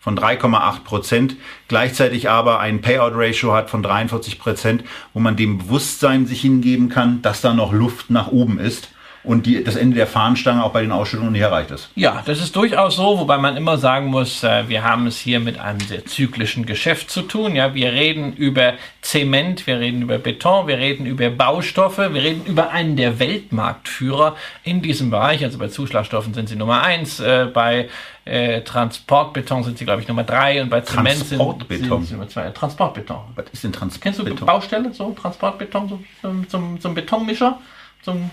von 0.01 0.19
3,8 0.19 0.81
Prozent, 0.83 1.37
gleichzeitig 1.69 2.31
aber 2.31 2.59
ein 2.59 2.81
Payout-Ratio 2.81 3.53
hat 3.53 3.71
von 3.71 3.83
43 3.83 4.39
Prozent, 4.39 4.83
wo 5.13 5.21
man 5.21 5.37
dem 5.37 5.59
Bewusstsein 5.59 6.27
sich 6.27 6.41
hingeben 6.41 6.89
kann, 6.89 7.21
dass 7.23 7.43
da 7.43 7.53
noch 7.53 7.73
Luft 7.73 8.11
nach 8.11 8.29
oben 8.29 8.59
ist 8.59 8.89
und 9.23 9.45
die, 9.45 9.63
das 9.63 9.77
Ende 9.77 9.97
der 9.97 10.07
Fahnenstange 10.07 10.65
auch 10.65 10.73
bei 10.73 10.81
den 10.81 10.93
Ausschüttungen 10.93 11.33
nicht 11.33 11.43
erreicht 11.43 11.71
ist. 11.71 11.91
Ja, 11.95 12.23
das 12.25 12.41
ist 12.41 12.57
durchaus 12.57 12.97
so, 12.97 13.19
wobei 13.19 13.37
man 13.37 13.57
immer 13.57 13.77
sagen 13.77 14.07
muss, 14.07 14.43
äh, 14.43 14.69
wir 14.69 14.83
haben 14.83 15.07
es 15.07 15.19
hier 15.19 15.41
mit 15.41 15.59
einem 15.59 15.81
sehr 15.81 16.07
zyklischen 16.07 16.65
Geschäft 16.65 17.11
zu 17.11 17.23
tun. 17.23 17.55
Ja, 17.55 17.75
wir 17.75 17.93
reden 17.93 18.33
über 18.33 18.75
Zement, 19.03 19.67
wir 19.67 19.79
reden 19.79 20.03
über 20.03 20.19
Beton, 20.19 20.67
wir 20.67 20.79
reden 20.79 21.05
über 21.05 21.29
Baustoffe, 21.29 21.99
wir 21.99 22.23
reden 22.23 22.47
über 22.47 22.71
einen 22.71 22.97
der 22.97 23.19
Weltmarktführer 23.19 24.37
in 24.65 24.81
diesem 24.81 25.11
Bereich. 25.11 25.45
Also 25.45 25.59
bei 25.59 25.69
Zuschlagstoffen 25.69 26.33
sind 26.33 26.49
sie 26.49 26.57
Nummer 26.57 26.83
eins, 26.83 27.21
äh, 27.21 27.47
bei 27.53 27.89
äh, 28.31 28.62
Transportbeton 28.62 29.64
sind 29.64 29.79
sie, 29.79 29.85
glaube 29.85 30.03
ich, 30.03 30.09
Nummer 30.09 30.25
drei 30.25 30.62
und 30.62 30.71
bei 30.71 30.81
Zement 30.83 31.16
sind, 31.16 31.38
Transportbeton? 31.38 31.99
sind 31.99 32.05
sie 32.07 32.14
Nummer 32.14 32.29
zwei. 32.29 32.51
Transportbeton. 32.51 33.19
Was 33.35 33.47
ist 33.53 33.64
denn 33.64 33.73
Transport? 33.73 34.03
Kennst 34.03 34.21
du 34.21 34.47
Baustelle, 34.47 34.93
so 34.95 35.11
Transportbeton, 35.12 35.88
so, 35.88 36.01
zum, 36.21 36.49
zum, 36.49 36.81
zum 36.81 36.95
Betonmischer, 36.95 37.59
zum 38.03 38.31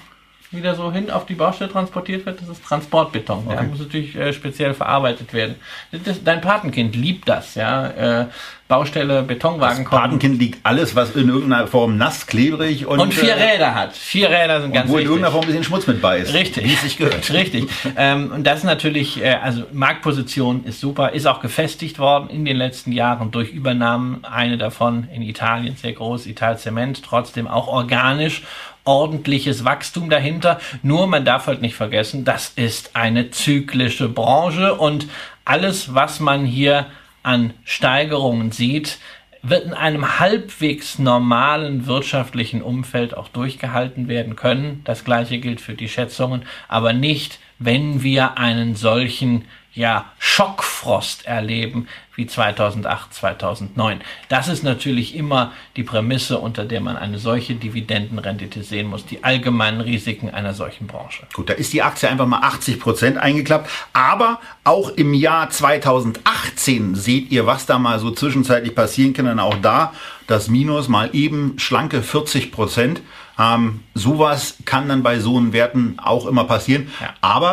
wieder 0.51 0.75
so 0.75 0.91
hin 0.93 1.11
auf 1.11 1.25
die 1.25 1.33
Baustelle 1.33 1.69
transportiert 1.69 2.25
wird, 2.25 2.41
das 2.41 2.47
ist 2.47 2.63
Transportbeton. 2.63 3.47
Der 3.49 3.57
Okay. 3.57 3.67
muss 3.67 3.79
natürlich 3.79 4.15
äh, 4.15 4.31
speziell 4.31 4.73
verarbeitet 4.73 5.33
werden. 5.33 5.55
Das, 5.91 6.23
dein 6.23 6.41
Patenkind 6.41 6.95
liebt 6.95 7.27
das, 7.27 7.55
ja. 7.55 7.87
Äh, 8.21 8.27
Baustelle, 8.67 9.23
Betonwagen 9.23 9.85
Das 9.85 9.91
Patenkind 9.91 10.39
liegt 10.39 10.59
alles, 10.65 10.93
was 10.93 11.15
in 11.15 11.29
irgendeiner 11.29 11.67
Form 11.67 11.97
nass, 11.97 12.27
klebrig 12.27 12.85
und, 12.85 12.99
und 12.99 13.13
vier 13.13 13.35
äh, 13.35 13.51
Räder 13.51 13.73
hat. 13.73 13.95
Vier 13.95 14.29
Räder 14.29 14.61
sind 14.61 14.73
ganz 14.73 14.89
wo 14.89 14.93
in 14.93 14.97
wichtig. 14.97 15.09
irgendeiner 15.09 15.31
Form 15.31 15.43
ein 15.43 15.47
bisschen 15.47 15.63
Schmutz 15.63 15.87
mit 15.87 16.01
bei 16.01 16.19
ist. 16.19 16.33
Richtig. 16.33 16.65
Wie 16.65 16.73
es 16.73 16.81
sich 16.81 16.97
gehört. 16.97 17.31
Richtig. 17.33 17.69
Ähm, 17.95 18.31
und 18.33 18.45
das 18.45 18.59
ist 18.59 18.63
natürlich, 18.65 19.23
äh, 19.23 19.35
also 19.41 19.63
Marktposition 19.71 20.65
ist 20.65 20.81
super, 20.81 21.13
ist 21.13 21.27
auch 21.27 21.39
gefestigt 21.39 21.97
worden 21.97 22.29
in 22.29 22.43
den 22.43 22.57
letzten 22.57 22.91
Jahren 22.91 23.31
durch 23.31 23.51
Übernahmen. 23.51 24.25
Eine 24.25 24.57
davon 24.57 25.07
in 25.13 25.21
Italien 25.21 25.77
sehr 25.77 25.93
groß, 25.93 26.25
Ital 26.25 26.57
Zement, 26.59 27.03
trotzdem 27.03 27.47
auch 27.47 27.67
organisch. 27.67 28.43
Ordentliches 28.83 29.63
Wachstum 29.63 30.09
dahinter. 30.09 30.59
Nur 30.81 31.07
man 31.07 31.23
darf 31.23 31.47
halt 31.47 31.61
nicht 31.61 31.75
vergessen, 31.75 32.25
das 32.25 32.49
ist 32.55 32.95
eine 32.95 33.31
zyklische 33.31 34.09
Branche 34.09 34.75
und 34.75 35.07
alles, 35.45 35.93
was 35.93 36.19
man 36.19 36.45
hier 36.45 36.87
an 37.27 37.53
Steigerungen 37.65 38.51
sieht, 38.51 38.99
wird 39.43 39.65
in 39.65 39.73
einem 39.73 40.19
halbwegs 40.19 40.97
normalen 40.97 41.85
wirtschaftlichen 41.85 42.61
Umfeld 42.61 43.15
auch 43.15 43.27
durchgehalten 43.27 44.07
werden 44.07 44.35
können. 44.35 44.81
Das 44.85 45.03
gleiche 45.03 45.37
gilt 45.39 45.61
für 45.61 45.73
die 45.73 45.89
Schätzungen, 45.89 46.45
aber 46.67 46.93
nicht, 46.93 47.39
wenn 47.59 48.01
wir 48.01 48.37
einen 48.37 48.75
solchen 48.75 49.45
ja, 49.73 50.05
Schockfrost 50.17 51.27
erleben 51.27 51.87
wie 52.17 52.25
2008, 52.25 53.13
2009. 53.13 54.01
Das 54.27 54.47
ist 54.47 54.63
natürlich 54.63 55.15
immer 55.15 55.53
die 55.75 55.83
Prämisse, 55.83 56.39
unter 56.39 56.65
der 56.65 56.81
man 56.81 56.97
eine 56.97 57.19
solche 57.19 57.53
Dividendenrendite 57.53 58.63
sehen 58.63 58.87
muss, 58.87 59.05
die 59.05 59.23
allgemeinen 59.23 59.81
Risiken 59.81 60.31
einer 60.31 60.55
solchen 60.55 60.87
Branche. 60.87 61.27
Gut, 61.33 61.49
da 61.49 61.53
ist 61.53 61.73
die 61.73 61.83
Aktie 61.83 62.09
einfach 62.09 62.25
mal 62.25 62.41
80 62.41 62.79
Prozent 62.79 63.17
eingeklappt. 63.17 63.69
Aber 63.93 64.39
auch 64.63 64.89
im 64.89 65.13
Jahr 65.13 65.51
2018 65.51 66.95
seht 66.95 67.31
ihr, 67.31 67.45
was 67.45 67.67
da 67.67 67.77
mal 67.77 67.99
so 67.99 68.09
zwischenzeitlich 68.09 68.73
passieren 68.73 69.13
kann. 69.13 69.27
Und 69.27 69.39
auch 69.39 69.57
da 69.61 69.93
das 70.25 70.49
Minus 70.49 70.87
mal 70.87 71.11
eben 71.13 71.59
schlanke 71.59 72.01
40 72.01 72.51
Prozent. 72.51 73.01
Ähm, 73.37 73.81
sowas 73.93 74.57
kann 74.65 74.89
dann 74.89 75.03
bei 75.03 75.19
so 75.19 75.37
einen 75.37 75.53
Werten 75.53 75.99
auch 76.03 76.25
immer 76.25 76.45
passieren. 76.45 76.87
Ja. 76.99 77.13
Aber 77.21 77.45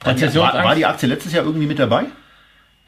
war 0.00 0.14
die, 0.14 0.22
Rezessionsangst? 0.22 0.56
war, 0.56 0.64
war 0.64 0.74
die 0.74 0.86
Aktie 0.86 1.06
letztes 1.06 1.34
Jahr 1.34 1.44
irgendwie 1.44 1.66
mit 1.66 1.78
dabei? 1.78 2.06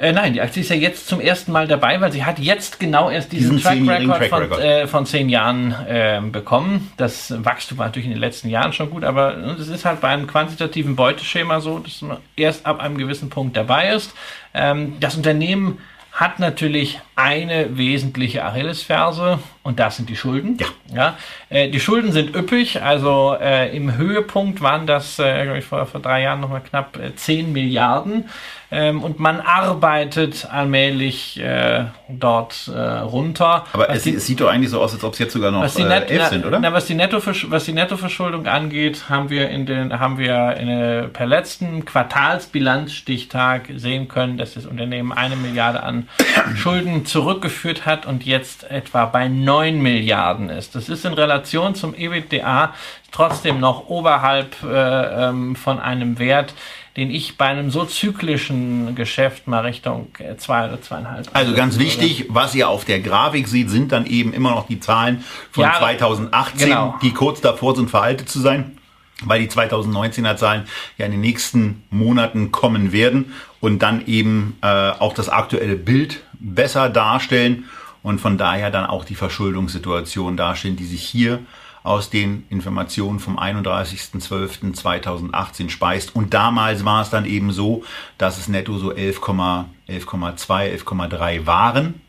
Äh, 0.00 0.12
nein, 0.12 0.32
die 0.32 0.40
Aktie 0.40 0.62
ist 0.62 0.68
ja 0.70 0.76
jetzt 0.76 1.08
zum 1.08 1.20
ersten 1.20 1.50
Mal 1.50 1.66
dabei, 1.66 2.00
weil 2.00 2.12
sie 2.12 2.24
hat 2.24 2.38
jetzt 2.38 2.78
genau 2.78 3.10
erst 3.10 3.32
diesen, 3.32 3.56
Diesen 3.56 3.84
Track 3.84 4.00
Record, 4.00 4.18
Track 4.18 4.28
von, 4.30 4.42
Record. 4.42 4.60
äh, 4.60 4.86
von 4.86 5.06
zehn 5.06 5.28
Jahren 5.28 5.74
ähm, 5.88 6.30
bekommen. 6.30 6.92
Das 6.96 7.34
Wachstum 7.44 7.78
war 7.78 7.86
natürlich 7.86 8.06
in 8.06 8.12
den 8.12 8.20
letzten 8.20 8.48
Jahren 8.48 8.72
schon 8.72 8.90
gut, 8.90 9.02
aber 9.02 9.36
es 9.58 9.66
ist 9.66 9.84
halt 9.84 10.00
bei 10.00 10.08
einem 10.08 10.28
quantitativen 10.28 10.94
Beuteschema 10.94 11.60
so, 11.60 11.80
dass 11.80 12.00
man 12.02 12.18
erst 12.36 12.64
ab 12.64 12.80
einem 12.80 12.96
gewissen 12.96 13.28
Punkt 13.28 13.56
dabei 13.56 13.90
ist. 13.90 14.14
Ähm, 14.54 14.94
das 15.00 15.16
Unternehmen 15.16 15.78
hat 16.12 16.38
natürlich 16.38 17.00
eine 17.18 17.76
wesentliche 17.76 18.44
Achillesferse 18.44 19.40
und 19.64 19.80
das 19.80 19.96
sind 19.96 20.08
die 20.08 20.16
Schulden. 20.16 20.56
Ja. 20.58 20.66
Ja, 20.94 21.16
äh, 21.50 21.68
die 21.68 21.80
Schulden 21.80 22.12
sind 22.12 22.34
üppig, 22.34 22.80
also 22.80 23.36
äh, 23.38 23.76
im 23.76 23.96
Höhepunkt 23.98 24.62
waren 24.62 24.86
das, 24.86 25.18
äh, 25.18 25.58
ich, 25.58 25.64
vor, 25.66 25.84
vor 25.84 26.00
drei 26.00 26.22
Jahren 26.22 26.40
nochmal 26.40 26.62
knapp 26.62 26.96
äh, 26.96 27.14
10 27.14 27.52
Milliarden 27.52 28.30
ähm, 28.70 29.02
und 29.02 29.18
man 29.18 29.40
arbeitet 29.40 30.46
allmählich 30.50 31.38
äh, 31.40 31.84
dort 32.08 32.70
äh, 32.74 32.78
runter. 32.78 33.66
Aber 33.74 33.90
es, 33.90 34.04
die- 34.04 34.14
es 34.14 34.24
sieht 34.26 34.40
doch 34.40 34.48
eigentlich 34.48 34.70
so 34.70 34.80
aus, 34.80 34.94
als 34.94 35.04
ob 35.04 35.12
es 35.12 35.18
jetzt 35.18 35.32
sogar 35.34 35.50
noch 35.50 35.60
was 35.62 35.74
die, 35.74 35.82
äh, 35.82 35.88
Net 35.88 36.10
11 36.10 36.28
sind, 36.28 36.46
oder? 36.46 36.58
Na, 36.60 36.72
was, 36.72 36.86
die 36.86 36.94
Nettoversch 36.94 37.46
was 37.50 37.64
die 37.64 37.72
Nettoverschuldung 37.72 38.46
angeht, 38.46 39.10
haben 39.10 39.28
wir 39.28 39.50
in 39.50 39.66
den 39.66 39.98
haben 39.98 40.16
wir 40.18 40.56
in, 40.56 41.12
per 41.12 41.26
letzten 41.26 41.84
Quartalsbilanzstichtag 41.84 43.68
sehen 43.76 44.08
können, 44.08 44.38
dass 44.38 44.54
das 44.54 44.64
Unternehmen 44.66 45.12
eine 45.12 45.36
Milliarde 45.36 45.82
an 45.82 46.08
Schulden 46.56 47.04
zurückgeführt 47.08 47.86
hat 47.86 48.06
und 48.06 48.24
jetzt 48.24 48.70
etwa 48.70 49.06
bei 49.06 49.28
9 49.28 49.80
Milliarden 49.80 50.50
ist. 50.50 50.74
Das 50.74 50.88
ist 50.88 51.04
in 51.04 51.14
Relation 51.14 51.74
zum 51.74 51.94
EBITDA 51.94 52.74
trotzdem 53.10 53.60
noch 53.60 53.88
oberhalb 53.88 54.56
äh, 54.62 55.28
ähm, 55.28 55.56
von 55.56 55.78
einem 55.78 56.18
Wert, 56.18 56.54
den 56.96 57.10
ich 57.10 57.36
bei 57.36 57.46
einem 57.46 57.70
so 57.70 57.84
zyklischen 57.84 58.94
Geschäft 58.94 59.46
mal 59.46 59.60
Richtung 59.60 60.08
äh, 60.18 60.36
zwei 60.36 60.66
oder 60.66 60.82
zweieinhalb. 60.82 61.28
Also 61.32 61.54
ganz 61.54 61.78
wichtig, 61.78 62.26
was 62.28 62.54
ihr 62.54 62.68
auf 62.68 62.84
der 62.84 63.00
Grafik 63.00 63.46
seht, 63.48 63.70
sind 63.70 63.92
dann 63.92 64.04
eben 64.04 64.32
immer 64.32 64.50
noch 64.50 64.66
die 64.66 64.80
Zahlen 64.80 65.24
von 65.52 65.62
Ja, 65.62 65.74
2018, 65.78 66.68
genau. 66.68 66.94
die 67.00 67.12
kurz 67.12 67.40
davor 67.40 67.76
sind, 67.76 67.88
veraltet 67.88 68.28
zu 68.28 68.40
sein, 68.40 68.76
weil 69.24 69.40
die 69.40 69.48
2019er 69.48 70.36
Zahlen 70.36 70.64
ja 70.96 71.06
in 71.06 71.12
den 71.12 71.20
nächsten 71.20 71.84
Monaten 71.90 72.50
kommen 72.50 72.92
werden 72.92 73.32
und 73.60 73.80
dann 73.80 74.06
eben 74.06 74.58
äh, 74.62 74.66
auch 74.66 75.14
das 75.14 75.28
aktuelle 75.28 75.76
Bild 75.76 76.20
besser 76.40 76.88
darstellen 76.88 77.64
und 78.02 78.20
von 78.20 78.38
daher 78.38 78.70
dann 78.70 78.86
auch 78.86 79.04
die 79.04 79.14
Verschuldungssituation 79.14 80.36
darstellen, 80.36 80.76
die 80.76 80.86
sich 80.86 81.02
hier 81.02 81.40
aus 81.82 82.10
den 82.10 82.46
Informationen 82.50 83.18
vom 83.18 83.36
31.12.2018 83.38 85.70
speist. 85.70 86.14
Und 86.14 86.34
damals 86.34 86.84
war 86.84 87.00
es 87.02 87.10
dann 87.10 87.24
eben 87.24 87.50
so, 87.52 87.82
dass 88.18 88.38
es 88.38 88.46
netto 88.48 88.78
so 88.78 88.92
11,2, 88.92 89.64
11,2, 89.88 90.84
11,3 90.84 91.46
waren. 91.46 92.00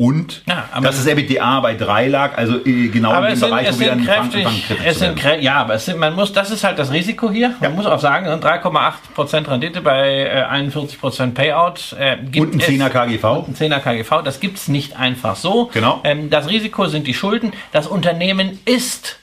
Und 0.00 0.40
Ja, 0.48 0.66
dass 0.82 0.96
das 0.96 1.06
EBITDA 1.06 1.60
bei 1.60 1.74
3 1.74 2.08
lag, 2.08 2.38
also 2.38 2.56
äh, 2.64 2.88
genau 2.88 3.12
aber 3.12 3.26
in 3.28 3.34
es 3.34 3.40
dem 3.40 3.40
sind, 3.40 3.50
Bereich, 3.50 3.68
es 3.68 3.76
wo 3.76 3.80
wir 3.80 3.88
dann 3.88 4.04
kräftig, 4.06 4.46
anfangen, 4.46 4.62
es 4.86 4.98
sind 4.98 5.16
krä 5.18 5.40
ja, 5.42 5.54
aber 5.56 5.74
es 5.74 5.84
sind, 5.84 5.98
man 5.98 6.14
muss, 6.14 6.32
das 6.32 6.50
ist 6.50 6.64
halt 6.64 6.78
das 6.78 6.90
Risiko 6.90 7.30
hier. 7.30 7.54
Man 7.60 7.74
muss 7.74 7.84
auch 7.84 8.00
sagen, 8.00 8.26
3,8% 8.26 9.50
Rendite 9.50 9.82
bei 9.82 10.22
äh, 10.24 10.44
41% 10.50 11.34
Payout. 11.34 11.94
Äh, 11.98 12.16
gibt 12.30 12.54
Und 12.54 12.54
ein 12.54 12.60
es- 12.60 12.66
10er 12.68 12.88
KGV. 12.88 13.24
Und 13.46 13.48
ein 13.48 13.54
10er 13.72 13.80
KGV, 13.80 14.22
das 14.24 14.40
gibt's 14.40 14.68
nicht 14.68 14.98
einfach 14.98 15.36
so. 15.36 15.66
Genau. 15.74 16.00
Ähm, 16.04 16.30
das 16.30 16.48
Risiko 16.48 16.86
sind 16.86 17.06
die 17.06 17.12
Schulden. 17.14 17.52
Das 17.72 17.86
Unternehmen 17.86 18.58
ist 18.64 19.19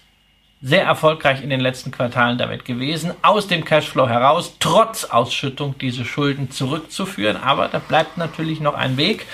sehr 0.61 0.83
erfolgreich 0.83 1.43
in 1.43 1.49
den 1.49 1.59
letzten 1.59 1.91
Quartalen 1.91 2.37
damit 2.37 2.65
gewesen, 2.65 3.13
aus 3.21 3.47
dem 3.47 3.63
Cashflow 3.63 4.07
heraus, 4.07 4.55
trotz 4.59 5.05
Ausschüttung, 5.05 5.75
diese 5.79 6.03
Schulden 6.03 6.49
zurückzuführen. 6.49 7.37
Aber 7.37 7.67
da 7.67 7.79
bleibt 7.79 8.17
natürlich 8.17 8.59
noch 8.59 8.73
ein 8.73 8.97
Weg 8.97 9.27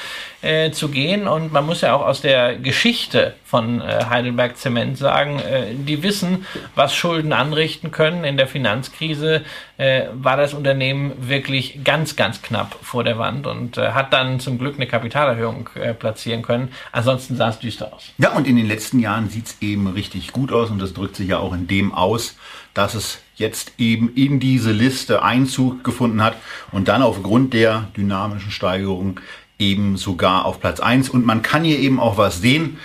äh, 0.43 0.71
zu 0.71 0.89
gehen. 0.89 1.27
Und 1.27 1.51
man 1.51 1.65
muss 1.65 1.81
ja 1.81 1.95
auch 1.95 2.05
aus 2.05 2.21
der 2.21 2.57
Geschichte 2.57 3.35
von 3.45 3.81
äh, 3.81 4.05
Heidelberg 4.09 4.57
Zement 4.57 4.97
sagen, 4.97 5.39
äh, 5.39 5.73
die 5.73 6.03
wissen, 6.03 6.45
was 6.75 6.93
Schulden 6.93 7.33
anrichten 7.33 7.91
können. 7.91 8.23
In 8.23 8.35
der 8.37 8.47
Finanzkrise 8.47 9.43
äh, 9.77 10.03
war 10.13 10.37
das 10.37 10.53
Unternehmen 10.53 11.13
wirklich 11.29 11.83
ganz, 11.83 12.15
ganz 12.15 12.41
knapp 12.41 12.77
vor 12.81 13.03
der 13.03 13.17
Wand 13.17 13.47
und 13.47 13.77
äh, 13.77 13.91
hat 13.91 14.11
dann 14.11 14.39
zum 14.39 14.57
Glück 14.59 14.75
eine 14.75 14.87
Kapitalerhöhung 14.87 15.69
äh, 15.75 15.93
platzieren 15.93 16.41
können. 16.41 16.69
Ansonsten 16.91 17.37
sah 17.37 17.49
es 17.49 17.59
düster 17.59 17.93
aus. 17.93 18.11
Ja, 18.17 18.33
und 18.33 18.47
in 18.47 18.57
den 18.57 18.67
letzten 18.67 18.99
Jahren 18.99 19.29
sieht 19.29 19.45
es 19.47 19.57
eben 19.61 19.87
richtig 19.87 20.33
gut 20.33 20.51
aus 20.51 20.69
und 20.69 20.79
das 20.79 20.93
drückt 21.13 21.17
sich 21.17 21.29
ja 21.29 21.37
auch 21.39 21.53
in 21.53 21.67
dem 21.67 21.93
aus, 21.93 22.35
dass 22.73 22.95
es 22.95 23.19
jetzt 23.35 23.73
eben 23.77 24.13
in 24.15 24.39
diese 24.39 24.71
Liste 24.71 25.21
Einzug 25.21 25.83
gefunden 25.83 26.23
hat 26.23 26.35
und 26.71 26.87
dann 26.87 27.03
aufgrund 27.03 27.53
der 27.53 27.89
dynamischen 27.95 28.51
Steigerung 28.51 29.19
eben 29.59 29.95
sogar 29.97 30.45
auf 30.45 30.59
Platz 30.59 30.79
1. 30.79 31.09
Und 31.09 31.25
man 31.25 31.43
kann 31.43 31.63
hier 31.63 31.77
eben 31.77 31.99
auch 31.99 32.17
was 32.17 32.41
sehen, 32.41 32.77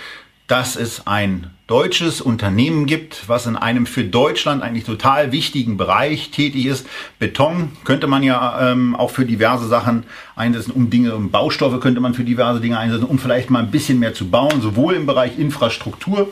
dass 0.45 0.75
es 0.75 1.07
ein 1.07 1.51
deutsches 1.67 2.21
Unternehmen 2.21 2.87
gibt, 2.87 3.27
was 3.27 3.45
in 3.45 3.55
einem 3.55 3.85
für 3.85 4.03
Deutschland 4.03 4.63
eigentlich 4.63 4.83
total 4.83 5.31
wichtigen 5.31 5.77
Bereich 5.77 6.31
tätig 6.31 6.65
ist. 6.65 6.87
Beton 7.19 7.71
könnte 7.83 8.07
man 8.07 8.23
ja 8.23 8.71
ähm, 8.71 8.95
auch 8.95 9.11
für 9.11 9.25
diverse 9.25 9.67
Sachen 9.67 10.03
einsetzen, 10.35 10.71
um 10.71 10.89
Dinge, 10.89 11.15
um 11.15 11.29
Baustoffe 11.29 11.79
könnte 11.79 12.01
man 12.01 12.15
für 12.15 12.23
diverse 12.23 12.61
Dinge 12.61 12.79
einsetzen, 12.79 13.05
um 13.05 13.19
vielleicht 13.19 13.51
mal 13.51 13.59
ein 13.59 13.71
bisschen 13.71 13.99
mehr 13.99 14.15
zu 14.15 14.29
bauen, 14.29 14.61
sowohl 14.61 14.95
im 14.95 15.05
Bereich 15.05 15.37
Infrastruktur, 15.37 16.29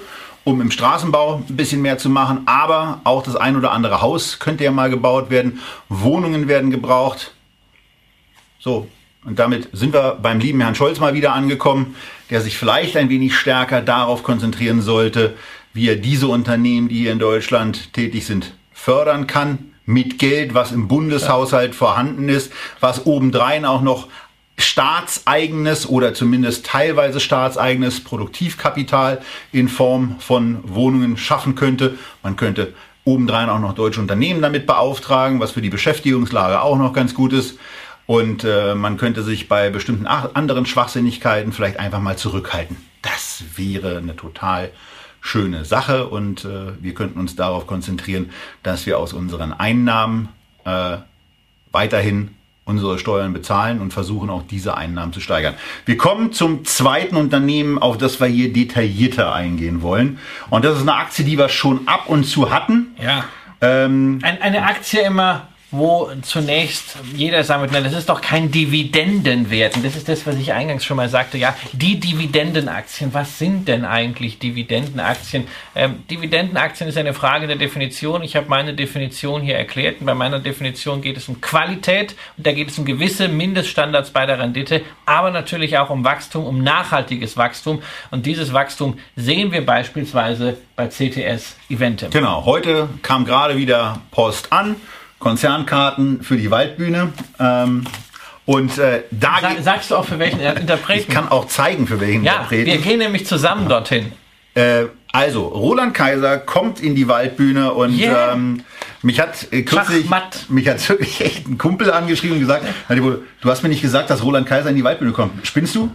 um 0.48 0.62
im 0.62 0.72
Straßenbau 0.72 1.44
ein 1.50 1.58
bisschen 1.58 1.82
mehr 1.82 1.98
zu 1.98 2.10
machen, 2.10 2.44
aber 2.46 3.02
auch 3.04 3.22
das 3.22 3.36
ein 3.36 3.58
oder 3.58 3.74
andere 3.74 4.00
Haus 4.00 4.40
könnte 4.40 4.64
ja 4.64 4.72
mal 4.72 4.90
gebaut 4.90 5.30
werden, 5.30 5.60
Wohnungen 5.90 6.48
werden 6.48 6.72
gebraucht. 6.72 7.34
So, 8.58 8.88
und 9.26 9.38
damit 9.40 9.68
sind 9.74 9.94
wir 9.94 10.18
beim 10.22 10.40
lieben 10.40 10.62
Herrn 10.62 10.74
Scholz 10.74 11.02
mal 11.02 11.14
wieder 11.14 11.34
angekommen, 11.34 11.96
der 12.30 12.40
sich 12.40 12.58
vielleicht 12.58 12.96
ein 12.96 13.10
wenig 13.10 13.36
stärker 13.36 13.82
darauf 13.82 14.24
konzentrieren 14.24 14.82
sollte, 14.82 15.36
wie 15.74 15.90
er 15.90 15.98
diese 15.98 16.30
Unternehmen, 16.30 16.88
die 16.88 17.00
hier 17.00 17.12
in 17.12 17.20
Deutschland 17.20 17.92
tätig 17.92 18.26
sind, 18.26 18.54
fördern 18.72 19.28
kann. 19.28 19.74
Mit 19.86 20.18
Geld, 20.18 20.54
was 20.54 20.72
im 20.72 20.88
Bundeshaushalt 20.88 21.76
vorhanden 21.76 22.30
ist, 22.30 22.54
was 22.80 23.06
obendrein 23.06 23.66
auch 23.66 23.82
noch 23.82 24.08
staatseigenes 24.58 25.88
oder 25.88 26.14
zumindest 26.14 26.66
teilweise 26.66 27.20
staatseigenes 27.20 28.04
Produktivkapital 28.04 29.22
in 29.52 29.70
Form 29.70 30.16
von 30.20 30.60
Wohnungen 30.64 31.18
schaffen 31.18 31.56
könnte. 31.56 31.98
Man 32.24 32.36
könnte 32.36 32.74
obendrein 33.04 33.50
auch 33.50 33.60
noch 33.60 33.74
deutsche 33.74 34.02
Unternehmen 34.02 34.42
damit 34.42 34.66
beauftragen, 34.66 35.40
was 35.40 35.52
für 35.52 35.62
die 35.62 35.70
Beschäftigungslage 35.70 36.62
auch 36.62 36.78
noch 36.78 36.94
ganz 36.94 37.14
gut 37.14 37.34
ist. 37.34 37.58
Und 38.06 38.44
äh, 38.44 38.74
man 38.74 38.98
könnte 38.98 39.22
sich 39.22 39.48
bei 39.48 39.70
bestimmten 39.70 40.08
anderen 40.08 40.66
Schwachsinnigkeiten 40.66 41.52
vielleicht 41.52 41.78
einfach 41.78 42.00
mal 42.00 42.18
zurückhalten. 42.18 42.78
Das 43.02 43.44
wäre 43.56 43.98
eine 43.98 44.16
total 44.16 44.72
schöne 45.20 45.66
Sache 45.66 46.08
und 46.08 46.46
äh, 46.46 46.82
wir 46.82 46.94
könnten 46.94 47.20
uns 47.20 47.36
darauf 47.36 47.68
konzentrieren, 47.68 48.30
dass 48.64 48.86
wir 48.86 48.98
aus 48.98 49.12
unseren 49.12 49.52
Einnahmen 49.52 50.30
äh, 50.64 50.98
weiterhin 51.72 52.37
unsere 52.68 53.00
Steuern 53.00 53.34
bezahlen 53.34 53.82
und 53.82 53.94
versuchen 53.94 54.30
auch 54.30 54.44
diese 54.44 54.76
Einnahmen 54.76 55.14
zu 55.14 55.22
steigern. 55.22 55.56
Wir 55.86 55.98
kommen 55.98 56.34
zum 56.34 56.66
zweiten 56.66 57.16
Unternehmen, 57.16 57.78
auf 57.78 57.98
das 57.98 58.20
wir 58.20 58.28
hier 58.28 58.52
detaillierter 58.52 59.34
eingehen 59.34 59.82
wollen. 59.82 60.20
Und 60.50 60.66
das 60.66 60.76
ist 60.76 60.82
eine 60.82 60.96
Aktie, 60.96 61.26
die 61.26 61.38
wir 61.38 61.50
schon 61.50 61.88
ab 61.88 62.04
und 62.08 62.26
zu 62.26 62.52
hatten. 62.52 62.96
Ja. 63.02 63.24
Ähm, 63.62 64.20
Ein, 64.22 64.42
eine 64.42 64.64
Aktie 64.64 65.02
immer 65.02 65.48
wo 65.70 66.10
zunächst 66.22 66.96
jeder 67.14 67.44
sagen 67.44 67.62
wird, 67.62 67.74
na, 67.74 67.82
das 67.82 67.94
ist 67.94 68.08
doch 68.08 68.22
kein 68.22 68.52
Dividendenwert. 68.52 69.76
Und 69.76 69.84
das 69.84 69.98
ist 69.98 70.08
das, 70.08 70.26
was 70.26 70.38
ich 70.38 70.54
eingangs 70.54 70.86
schon 70.86 70.96
mal 70.96 71.10
sagte. 71.10 71.38
Ja, 71.38 71.56
die 71.74 72.00
Dividendenaktien, 72.00 73.14
was 73.14 73.38
sind 73.38 73.68
denn 73.68 73.84
eigentlich 73.84 74.40
Dividendenaktien? 74.40 75.46
Ähm, 75.76 76.04
Dividendenaktien 76.10 76.88
ist 76.88 76.98
eine 76.98 77.14
Frage 77.14 77.48
der 77.48 77.58
Definition. 77.58 78.24
Ich 78.24 78.38
habe 78.38 78.48
meine 78.48 78.74
Definition 78.74 79.42
hier 79.42 79.58
erklärt. 79.58 80.00
Und 80.00 80.06
bei 80.06 80.14
meiner 80.14 80.40
Definition 80.40 81.02
geht 81.02 81.18
es 81.18 81.28
um 81.28 81.42
Qualität 81.42 82.16
und 82.38 82.48
da 82.48 82.54
geht 82.54 82.70
es 82.70 82.80
um 82.80 82.86
gewisse 82.86 83.28
Mindeststandards 83.28 84.12
bei 84.12 84.26
der 84.26 84.40
Rendite, 84.40 84.84
aber 85.06 85.32
natürlich 85.32 85.78
auch 85.78 85.90
um 85.90 86.06
Wachstum, 86.06 86.46
um 86.46 86.64
nachhaltiges 86.64 87.36
Wachstum. 87.36 87.82
Und 88.10 88.26
dieses 88.26 88.54
Wachstum 88.54 89.00
sehen 89.18 89.52
wir 89.52 89.66
beispielsweise 89.66 90.58
bei 90.78 90.88
CTS 90.88 91.58
Eventim. 91.70 92.10
Genau, 92.12 92.46
heute 92.46 92.88
kam 93.02 93.26
gerade 93.26 93.58
wieder 93.58 94.00
Post 94.12 94.54
an. 94.54 94.78
Konzernkarten 95.20 96.24
für 96.24 96.38
die 96.38 96.52
Waldbühne. 96.52 97.14
Ähm, 97.40 97.86
und 98.46 98.78
äh, 98.78 99.04
da 99.12 99.40
Sag, 99.42 99.62
sagst 99.62 99.92
du 99.92 99.96
auch 99.96 100.06
für 100.06 100.20
welchen 100.20 100.40
Interpreten? 100.40 101.02
Ich 101.02 101.08
kann 101.10 101.28
auch 101.28 101.48
zeigen 101.48 101.86
für 101.86 102.00
welchen 102.00 102.24
ja, 102.24 102.34
Interpreten. 102.34 102.66
Wir 102.66 102.78
gehen 102.78 103.00
nämlich 103.00 103.26
zusammen 103.26 103.68
dorthin. 103.68 104.14
Äh, 104.56 104.86
also 105.12 105.48
Roland 105.48 105.94
Kaiser 105.94 106.38
kommt 106.38 106.80
in 106.80 106.96
die 106.96 107.08
Waldbühne 107.08 107.74
und 107.74 107.98
yeah. 107.98 108.34
ähm, 108.34 108.64
mich 109.02 109.20
hat 109.20 109.52
äh, 109.52 109.64
kürzlich 109.64 110.04
Schachmatt. 110.04 110.46
mich 110.50 110.68
hat 110.68 110.88
wirklich 110.90 111.22
echt 111.22 111.48
ein 111.48 111.58
Kumpel 111.58 111.92
angeschrieben 111.92 112.38
und 112.38 112.42
gesagt, 112.42 112.66
du 112.90 113.50
hast 113.50 113.64
mir 113.64 113.70
nicht 113.70 113.82
gesagt, 113.82 114.10
dass 114.10 114.24
Roland 114.24 114.48
Kaiser 114.48 114.70
in 114.70 114.76
die 114.76 114.84
Waldbühne 114.84 115.12
kommt. 115.12 115.46
Spinnst 115.46 115.76
du? 115.76 115.92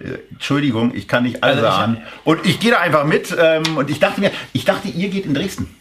Äh, 0.00 0.18
Entschuldigung, 0.32 0.94
ich 0.94 1.06
kann 1.06 1.22
nicht 1.22 1.44
alles 1.44 1.62
also 1.62 1.68
an. 1.68 2.02
Und 2.24 2.44
ich 2.44 2.58
gehe 2.58 2.72
da 2.72 2.78
einfach 2.78 3.04
mit 3.04 3.34
ähm, 3.38 3.76
und 3.76 3.90
ich 3.90 4.00
dachte 4.00 4.20
mir, 4.20 4.32
ich 4.52 4.64
dachte, 4.64 4.88
ihr 4.88 5.08
geht 5.08 5.24
in 5.24 5.34
Dresden. 5.34 5.72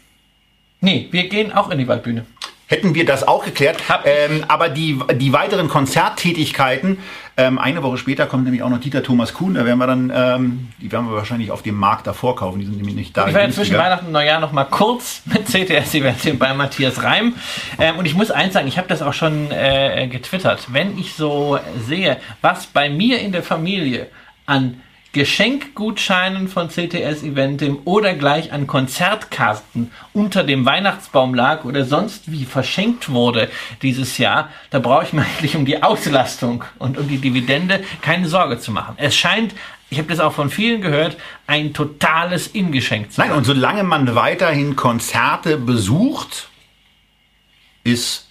Nee, 0.82 1.08
wir 1.12 1.30
gehen 1.30 1.52
auch 1.52 1.72
in 1.72 1.80
die 1.80 1.88
Waldbühne 1.88 2.26
hätten 2.72 2.96
wir 2.96 3.06
das 3.06 3.28
auch 3.28 3.44
geklärt. 3.44 3.78
Ähm, 4.06 4.46
aber 4.48 4.70
die, 4.70 4.98
die 5.16 5.34
weiteren 5.34 5.68
Konzerttätigkeiten, 5.68 7.00
ähm, 7.36 7.60
eine 7.60 7.84
Woche 7.84 7.98
später 7.98 8.26
kommt 8.26 8.46
nämlich 8.46 8.64
auch 8.64 8.70
noch 8.70 8.80
Dieter 8.80 9.04
Thomas 9.04 9.34
Kuhn, 9.34 9.54
da 9.54 9.66
werden 9.66 9.78
wir 9.78 9.88
dann, 9.88 10.12
ähm, 10.16 10.70
die 10.82 10.92
werden 10.92 11.08
wir 11.08 11.16
wahrscheinlich 11.16 11.52
auf 11.52 11.62
dem 11.62 11.76
Markt 11.76 12.08
davor 12.08 12.36
kaufen, 12.36 12.60
die 12.60 12.66
sind 12.66 12.78
nämlich 12.78 12.96
nicht 12.96 13.16
da. 13.16 13.28
Ich 13.28 13.34
werde 13.34 13.54
zwischen 13.54 13.78
Weihnachten 13.78 14.08
und 14.08 14.14
Neujahr 14.14 14.40
noch 14.40 14.54
mal 14.54 14.64
kurz 14.64 15.22
mit 15.26 15.46
CTS-Event 15.48 16.40
bei 16.40 16.54
Matthias 16.54 17.04
Reim. 17.04 17.36
Ähm, 17.78 17.98
und 17.98 18.06
ich 18.06 18.16
muss 18.16 18.32
eins 18.32 18.54
sagen, 18.54 18.68
ich 18.68 18.78
habe 18.78 18.88
das 18.88 19.02
auch 19.02 19.14
schon 19.14 19.52
äh, 19.52 20.08
getwittert. 20.08 20.68
Wenn 20.72 20.98
ich 20.98 21.14
so 21.14 21.60
sehe, 21.86 22.18
was 22.42 22.68
bei 22.68 22.90
mir 22.90 23.20
in 23.20 23.34
der 23.34 23.44
Familie 23.44 24.08
an 24.46 24.82
Geschenkgutscheinen 25.14 26.48
von 26.48 26.70
CTS 26.70 27.24
Eventim 27.24 27.80
oder 27.84 28.14
gleich 28.14 28.54
an 28.54 28.66
Konzertkarten 28.66 29.92
unter 30.14 30.44
dem 30.44 30.66
Weihnachtsbaum 30.66 31.34
lag 31.34 31.66
oder 31.66 31.84
sonst 31.84 32.32
wie 32.32 32.46
verschenkt 32.46 33.10
wurde 33.10 33.50
dieses 33.82 34.18
Jahr, 34.18 34.50
da 34.70 34.80
brauche 34.80 35.04
ich 35.04 35.14
mir 35.14 35.22
eigentlich 35.38 35.56
um 35.56 35.66
die 35.66 35.84
Auslastung 35.84 36.64
und 36.80 36.98
um 36.98 37.10
die 37.10 37.18
Dividende 37.18 37.84
keine 38.02 38.28
Sorge 38.28 38.60
zu 38.60 38.72
machen. 38.72 38.96
Es 38.98 39.16
scheint 39.16 39.54
ich 39.92 39.98
habe 39.98 40.08
das 40.08 40.22
auch 40.22 40.32
von 40.32 40.50
vielen 40.50 40.82
gehört, 40.82 41.18
ein 41.48 41.74
totales 41.74 42.48
Ingeschenk 42.48 43.12
zu 43.12 43.18
sein. 43.18 43.28
Nein, 43.28 43.38
und 43.38 43.44
solange 43.44 43.84
man 43.84 44.16
weiterhin 44.16 44.78
Konzerte 44.78 45.58
besucht, 45.58 46.48
ist 47.84 48.30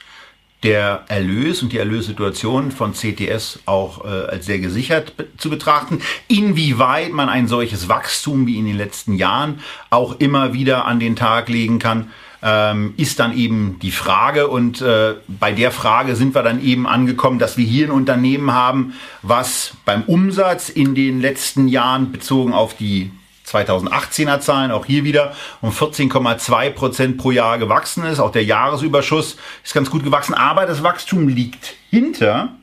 der 0.62 1.04
Erlös 1.08 1.62
und 1.62 1.72
die 1.72 1.78
Erlössituation 1.78 2.70
von 2.70 2.92
CTS 2.92 3.60
auch 3.64 4.04
äh, 4.04 4.08
als 4.08 4.46
sehr 4.46 4.58
gesichert 4.58 5.16
be 5.16 5.26
zu 5.38 5.48
betrachten. 5.48 6.00
Inwieweit 6.28 7.12
man 7.12 7.28
ein 7.28 7.48
solches 7.48 7.88
Wachstum 7.88 8.46
wie 8.46 8.58
in 8.58 8.66
den 8.66 8.76
letzten 8.76 9.14
Jahren 9.14 9.60
auch 9.88 10.20
immer 10.20 10.52
wieder 10.52 10.84
an 10.84 11.00
den 11.00 11.16
Tag 11.16 11.48
legen 11.48 11.78
kann, 11.78 12.10
ähm, 12.42 12.94
ist 12.96 13.20
dann 13.20 13.36
eben 13.36 13.78
die 13.80 13.90
Frage. 13.90 14.48
Und 14.48 14.82
äh, 14.82 15.14
bei 15.28 15.52
der 15.52 15.70
Frage 15.70 16.14
sind 16.14 16.34
wir 16.34 16.42
dann 16.42 16.62
eben 16.62 16.86
angekommen, 16.86 17.38
dass 17.38 17.56
wir 17.56 17.64
hier 17.64 17.86
ein 17.86 17.92
Unternehmen 17.92 18.52
haben, 18.52 18.94
was 19.22 19.72
beim 19.84 20.02
Umsatz 20.02 20.68
in 20.68 20.94
den 20.94 21.20
letzten 21.20 21.68
Jahren 21.68 22.12
bezogen 22.12 22.52
auf 22.52 22.76
die 22.76 23.10
2018er 23.50 24.40
Zahlen, 24.40 24.70
auch 24.70 24.86
hier 24.86 25.04
wieder 25.04 25.34
um 25.60 25.70
14,2 25.70 26.70
Prozent 26.70 27.18
pro 27.18 27.30
Jahr 27.30 27.58
gewachsen 27.58 28.04
ist. 28.04 28.20
Auch 28.20 28.32
der 28.32 28.44
Jahresüberschuss 28.44 29.36
ist 29.64 29.74
ganz 29.74 29.90
gut 29.90 30.04
gewachsen, 30.04 30.34
aber 30.34 30.66
das 30.66 30.82
Wachstum 30.82 31.28
liegt 31.28 31.74
hinter 31.90 32.54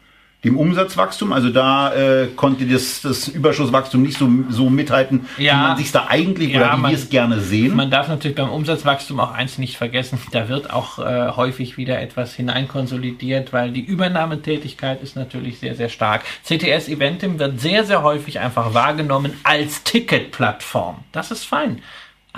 dem 0.43 0.57
Umsatzwachstum. 0.57 1.33
Also 1.33 1.49
da 1.49 1.93
äh, 1.93 2.27
konnte 2.35 2.65
das, 2.65 3.01
das 3.01 3.27
Überschusswachstum 3.27 4.03
nicht 4.03 4.17
so, 4.17 4.29
so 4.49 4.69
mithalten, 4.69 5.25
ja, 5.37 5.53
wie 5.53 5.57
man 5.57 5.77
sich 5.77 5.91
da 5.91 6.07
eigentlich 6.07 6.53
ja, 6.53 6.59
oder 6.59 6.77
wie 6.77 6.89
wir 6.89 6.95
es 6.95 7.09
gerne 7.09 7.39
sehen. 7.39 7.75
Man 7.75 7.89
darf 7.89 8.07
natürlich 8.07 8.37
beim 8.37 8.49
Umsatzwachstum 8.49 9.19
auch 9.19 9.31
eins 9.31 9.57
nicht 9.57 9.77
vergessen. 9.77 10.19
Da 10.31 10.47
wird 10.47 10.71
auch 10.71 10.99
äh, 10.99 11.31
häufig 11.35 11.77
wieder 11.77 11.99
etwas 11.99 12.35
hineinkonsolidiert, 12.35 13.51
weil 13.51 13.71
die 13.71 13.83
Übernahmetätigkeit 13.83 15.01
ist 15.01 15.15
natürlich 15.15 15.59
sehr, 15.59 15.75
sehr 15.75 15.89
stark. 15.89 16.23
CTS 16.43 16.87
Eventim 16.87 17.39
wird 17.39 17.59
sehr, 17.59 17.83
sehr 17.83 18.03
häufig 18.03 18.39
einfach 18.39 18.73
wahrgenommen 18.73 19.33
als 19.43 19.83
Ticketplattform. 19.83 20.99
Das 21.11 21.31
ist 21.31 21.45
fein. 21.45 21.81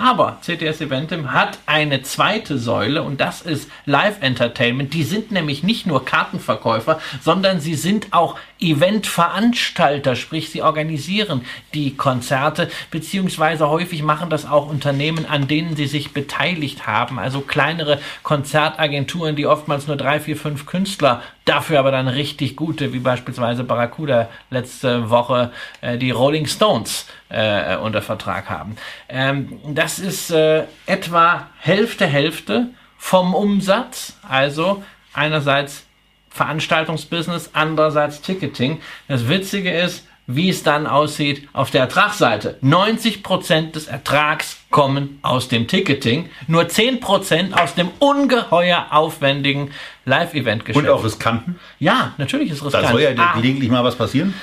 Aber 0.00 0.38
CTS 0.40 0.80
Eventim 0.80 1.30
hat 1.34 1.58
eine 1.66 2.00
zweite 2.00 2.56
Säule 2.56 3.02
und 3.02 3.20
das 3.20 3.42
ist 3.42 3.70
Live 3.84 4.22
Entertainment. 4.22 4.94
Die 4.94 5.02
sind 5.02 5.30
nämlich 5.30 5.62
nicht 5.62 5.86
nur 5.86 6.06
Kartenverkäufer, 6.06 7.02
sondern 7.20 7.60
sie 7.60 7.74
sind 7.74 8.06
auch 8.12 8.36
Eventveranstalter, 8.60 10.16
sprich 10.16 10.48
sie 10.48 10.62
organisieren 10.62 11.44
die 11.74 11.96
Konzerte, 11.96 12.70
beziehungsweise 12.90 13.68
häufig 13.68 14.02
machen 14.02 14.30
das 14.30 14.46
auch 14.46 14.70
Unternehmen, 14.70 15.26
an 15.26 15.48
denen 15.48 15.76
sie 15.76 15.86
sich 15.86 16.14
beteiligt 16.14 16.86
haben. 16.86 17.18
Also 17.18 17.42
kleinere 17.42 18.00
Konzertagenturen, 18.22 19.36
die 19.36 19.46
oftmals 19.46 19.86
nur 19.86 19.98
drei, 19.98 20.18
vier, 20.18 20.38
fünf 20.38 20.64
Künstler, 20.64 21.22
dafür 21.44 21.78
aber 21.78 21.90
dann 21.90 22.08
richtig 22.08 22.56
gute, 22.56 22.94
wie 22.94 23.00
beispielsweise 23.00 23.64
Barracuda 23.64 24.30
letzte 24.48 25.10
Woche 25.10 25.52
äh, 25.82 25.98
die 25.98 26.10
Rolling 26.10 26.46
Stones 26.46 27.04
äh, 27.30 27.76
unter 27.76 28.02
Vertrag 28.02 28.50
haben. 28.50 28.76
Ähm, 29.08 29.60
das 29.66 29.98
ist 29.98 30.30
äh, 30.30 30.64
etwa 30.86 31.48
Hälfte, 31.58 32.06
Hälfte 32.06 32.68
vom 32.98 33.34
Umsatz. 33.34 34.18
Also 34.28 34.82
einerseits 35.14 35.84
Veranstaltungsbusiness, 36.30 37.50
andererseits 37.52 38.20
Ticketing. 38.20 38.80
Das 39.08 39.28
Witzige 39.28 39.72
ist, 39.72 40.06
wie 40.26 40.48
es 40.48 40.62
dann 40.62 40.86
aussieht 40.86 41.48
auf 41.52 41.70
der 41.70 41.82
Ertragsseite. 41.82 42.58
90% 42.62 43.72
des 43.72 43.88
Ertrags 43.88 44.58
kommen 44.70 45.18
aus 45.22 45.48
dem 45.48 45.66
Ticketing, 45.66 46.30
nur 46.46 46.62
10% 46.62 47.52
aus 47.52 47.74
dem 47.74 47.88
ungeheuer 47.98 48.86
aufwendigen 48.90 49.72
Live-Event-Geschäft. 50.04 50.84
Und 50.84 50.88
auch 50.88 51.04
riskanten? 51.04 51.58
Ja, 51.80 52.14
natürlich 52.18 52.50
ist 52.50 52.64
riskant. 52.64 52.84
Da 52.84 52.90
soll 52.90 53.02
ja 53.02 53.10
ah. 53.16 53.34
gelegentlich 53.34 53.70
mal 53.70 53.82
was 53.82 53.96
passieren. 53.96 54.34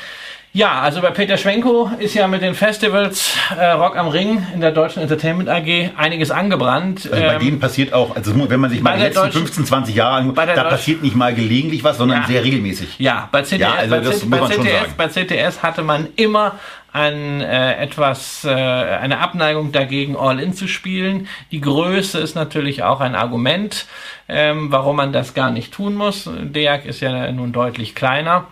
Ja, 0.53 0.81
also 0.81 1.01
bei 1.01 1.11
Peter 1.11 1.37
Schwenko 1.37 1.91
ist 1.99 2.15
ja 2.15 2.27
mit 2.27 2.41
den 2.41 2.55
Festivals 2.55 3.35
äh, 3.55 3.65
Rock 3.71 3.95
am 3.95 4.07
Ring 4.07 4.45
in 4.53 4.61
der 4.61 4.71
Deutschen 4.71 5.03
Entertainment 5.03 5.49
AG 5.49 5.91
einiges 5.97 6.31
angebrannt. 6.31 7.07
Also 7.11 7.23
bei 7.23 7.35
ähm, 7.35 7.39
denen 7.39 7.59
passiert 7.59 7.93
auch, 7.93 8.15
also 8.15 8.33
wenn 8.49 8.59
man 8.59 8.71
sich 8.71 8.81
mal 8.81 8.97
die 8.97 9.03
letzten 9.03 9.23
Deutschen, 9.23 9.41
15, 9.41 9.65
20 9.65 9.95
Jahre 9.95 10.15
anguckt, 10.15 10.37
da 10.37 10.45
Deutsch 10.45 10.69
passiert 10.69 11.03
nicht 11.03 11.15
mal 11.15 11.35
gelegentlich 11.35 11.83
was, 11.83 11.97
sondern 11.97 12.21
ja. 12.21 12.27
sehr 12.27 12.43
regelmäßig. 12.43 12.97
Ja, 12.97 13.29
bei 13.31 13.43
CTS, 13.43 13.59
ja, 13.59 13.73
also 13.73 13.95
bei, 13.95 14.01
das 14.01 14.29
bei, 14.29 14.39
CTS, 14.39 14.93
bei 14.97 15.07
CTS 15.07 15.61
hatte 15.61 15.83
man 15.83 16.07
immer 16.15 16.53
ein, 16.91 17.41
äh, 17.41 17.75
etwas, 17.75 18.43
äh, 18.43 18.49
eine 18.49 19.19
Abneigung 19.19 19.71
dagegen, 19.71 20.15
All-In 20.15 20.53
zu 20.53 20.67
spielen. 20.67 21.27
Die 21.51 21.61
Größe 21.61 22.17
ist 22.17 22.35
natürlich 22.35 22.81
auch 22.81 23.01
ein 23.01 23.13
Argument, 23.13 23.85
ähm, 24.27 24.71
warum 24.71 24.95
man 24.95 25.13
das 25.13 25.35
gar 25.35 25.51
nicht 25.51 25.71
tun 25.71 25.93
muss. 25.93 26.27
DEAG 26.41 26.85
ist 26.85 27.01
ja 27.01 27.31
nun 27.31 27.51
deutlich 27.51 27.93
kleiner. 27.93 28.47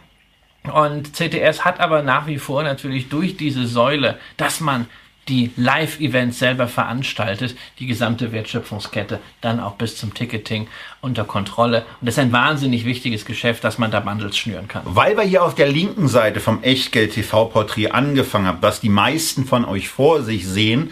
Und 0.71 1.13
CTS 1.13 1.65
hat 1.65 1.79
aber 1.79 2.01
nach 2.01 2.27
wie 2.27 2.37
vor 2.37 2.63
natürlich 2.63 3.09
durch 3.09 3.37
diese 3.37 3.67
Säule, 3.67 4.17
dass 4.37 4.59
man 4.59 4.87
die 5.27 5.51
Live-Events 5.57 6.37
selber 6.37 6.67
veranstaltet, 6.67 7.55
die 7.79 7.87
gesamte 7.87 8.31
Wertschöpfungskette 8.31 9.19
dann 9.41 9.59
auch 9.59 9.73
bis 9.73 9.97
zum 9.97 10.13
Ticketing 10.13 10.67
unter 11.01 11.23
Kontrolle. 11.23 11.85
Und 11.99 12.05
das 12.05 12.15
ist 12.15 12.19
ein 12.19 12.31
wahnsinnig 12.31 12.85
wichtiges 12.85 13.25
Geschäft, 13.25 13.63
dass 13.63 13.77
man 13.77 13.89
da 13.89 14.01
Bundles 14.01 14.37
schnüren 14.37 14.67
kann. 14.67 14.83
Weil 14.85 15.17
wir 15.17 15.23
hier 15.23 15.43
auf 15.43 15.55
der 15.55 15.67
linken 15.67 16.07
Seite 16.07 16.39
vom 16.39 16.61
Echtgeld-TV-Porträt 16.61 17.91
angefangen 17.91 18.45
haben, 18.45 18.59
was 18.61 18.81
die 18.81 18.89
meisten 18.89 19.45
von 19.45 19.65
euch 19.65 19.89
vor 19.89 20.21
sich 20.21 20.47
sehen, 20.47 20.91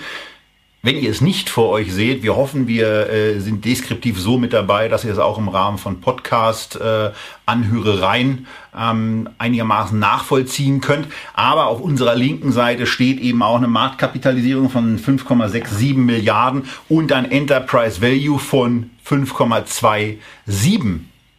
wenn 0.85 0.97
ihr 0.97 1.09
es 1.09 1.21
nicht 1.21 1.49
vor 1.49 1.69
euch 1.69 1.93
seht, 1.93 2.23
wir 2.23 2.35
hoffen, 2.35 2.67
wir 2.67 3.09
äh, 3.09 3.39
sind 3.39 3.63
deskriptiv 3.63 4.19
so 4.19 4.37
mit 4.37 4.51
dabei, 4.51 4.89
dass 4.89 5.05
ihr 5.05 5.13
es 5.13 5.17
auch 5.17 5.37
im 5.37 5.47
Rahmen 5.47 5.77
von 5.77 6.01
Podcast-Anhörereien 6.01 8.47
äh, 8.73 8.91
ähm, 8.91 9.29
einigermaßen 9.37 9.97
nachvollziehen 9.97 10.81
könnt. 10.81 11.07
Aber 11.33 11.67
auf 11.67 11.79
unserer 11.79 12.15
linken 12.15 12.51
Seite 12.51 12.85
steht 12.85 13.21
eben 13.21 13.43
auch 13.43 13.55
eine 13.55 13.69
Marktkapitalisierung 13.69 14.69
von 14.69 14.99
5,67 14.99 15.95
Milliarden 15.95 16.63
und 16.89 17.13
ein 17.13 17.31
Enterprise 17.31 18.01
Value 18.01 18.37
von 18.37 18.89
5,27 19.07 20.17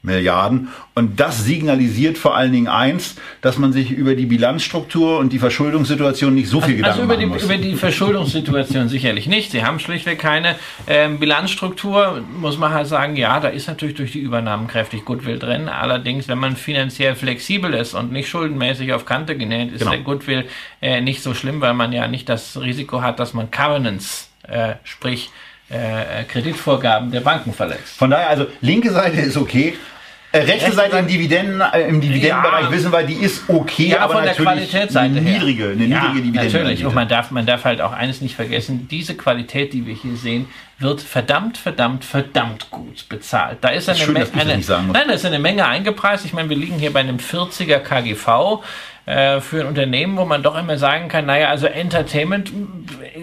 Milliarden. 0.04 0.68
Und 0.94 1.18
das 1.18 1.44
signalisiert 1.44 2.18
vor 2.18 2.36
allen 2.36 2.52
Dingen 2.52 2.68
eins, 2.68 3.16
dass 3.40 3.58
man 3.58 3.72
sich 3.72 3.90
über 3.90 4.14
die 4.14 4.26
Bilanzstruktur 4.26 5.18
und 5.18 5.32
die 5.32 5.38
Verschuldungssituation 5.38 6.34
nicht 6.34 6.48
so 6.48 6.60
viel 6.60 6.84
also, 6.84 7.00
Gedanken 7.00 7.00
also 7.00 7.02
über 7.02 7.14
machen 7.14 7.20
die, 7.20 7.26
muss. 7.26 7.42
über 7.42 7.56
die 7.56 7.74
Verschuldungssituation 7.74 8.88
sicherlich 8.88 9.26
nicht. 9.26 9.50
Sie 9.50 9.64
haben 9.64 9.80
schlichtweg 9.80 10.18
keine 10.18 10.56
ähm, 10.86 11.18
Bilanzstruktur, 11.18 12.22
muss 12.38 12.58
man 12.58 12.72
halt 12.72 12.86
sagen, 12.86 13.16
ja, 13.16 13.40
da 13.40 13.48
ist 13.48 13.66
natürlich 13.66 13.94
durch 13.94 14.12
die 14.12 14.20
Übernahmen 14.20 14.68
kräftig 14.68 15.04
Goodwill 15.04 15.38
drin. 15.38 15.68
Allerdings, 15.68 16.28
wenn 16.28 16.38
man 16.38 16.56
finanziell 16.56 17.14
flexibel 17.14 17.72
ist 17.72 17.94
und 17.94 18.12
nicht 18.12 18.28
schuldenmäßig 18.28 18.92
auf 18.92 19.06
Kante 19.06 19.36
genäht, 19.36 19.72
ist 19.72 19.80
genau. 19.80 19.92
der 19.92 20.00
Goodwill 20.00 20.44
äh, 20.82 21.00
nicht 21.00 21.22
so 21.22 21.32
schlimm, 21.32 21.62
weil 21.62 21.74
man 21.74 21.92
ja 21.92 22.06
nicht 22.08 22.28
das 22.28 22.60
Risiko 22.60 23.00
hat, 23.00 23.18
dass 23.18 23.32
man 23.32 23.50
Covenants, 23.50 24.28
äh, 24.46 24.74
sprich 24.84 25.30
äh, 25.70 26.24
Kreditvorgaben 26.24 27.10
der 27.10 27.20
Banken 27.20 27.52
verletzt. 27.52 27.96
Von 27.96 28.10
daher, 28.10 28.28
also 28.28 28.46
linke 28.60 28.90
Seite 28.90 29.20
ist 29.20 29.36
okay, 29.36 29.68
äh, 29.68 29.93
rechte 30.40 30.72
Seite 30.72 30.98
im, 30.98 31.06
Dividenden, 31.06 31.60
äh, 31.60 31.88
im 31.88 32.00
Dividendenbereich 32.00 32.64
ja. 32.64 32.72
wissen 32.72 32.92
wir, 32.92 33.02
die 33.04 33.14
ist 33.14 33.44
okay, 33.48 33.88
ja, 33.88 34.00
aber 34.00 34.14
von 34.14 34.24
der 34.24 34.34
Qualitätsseite 34.34 35.18
eine 35.18 35.20
niedrige, 35.20 35.70
eine 35.70 35.84
ja, 35.86 36.00
niedrige 36.00 36.22
Dividende. 36.22 36.58
Natürlich, 36.58 36.84
und 36.84 36.94
man 36.94 37.08
darf, 37.08 37.30
man 37.30 37.46
darf 37.46 37.64
halt 37.64 37.80
auch 37.80 37.92
eines 37.92 38.20
nicht 38.20 38.34
vergessen, 38.34 38.88
diese 38.90 39.14
Qualität, 39.16 39.72
die 39.72 39.86
wir 39.86 39.94
hier 39.94 40.16
sehen, 40.16 40.46
wird 40.78 41.00
verdammt, 41.00 41.56
verdammt, 41.56 42.04
verdammt 42.04 42.70
gut 42.70 43.08
bezahlt. 43.08 43.58
Da 43.60 43.68
ist 43.68 43.88
eine, 43.88 43.98
ist 43.98 44.04
schön, 44.04 44.16
eine, 44.16 44.60
nein, 44.92 45.04
da 45.06 45.14
ist 45.14 45.24
eine 45.24 45.38
Menge 45.38 45.66
eingepreist. 45.66 46.24
Ich 46.24 46.32
meine, 46.32 46.48
wir 46.48 46.56
liegen 46.56 46.78
hier 46.78 46.92
bei 46.92 47.00
einem 47.00 47.18
40er 47.18 47.78
KGV. 47.78 48.62
Äh, 49.06 49.42
für 49.42 49.60
ein 49.60 49.66
Unternehmen, 49.66 50.16
wo 50.16 50.24
man 50.24 50.42
doch 50.42 50.56
immer 50.56 50.78
sagen 50.78 51.08
kann, 51.08 51.26
naja, 51.26 51.50
also 51.50 51.66
Entertainment, 51.66 52.50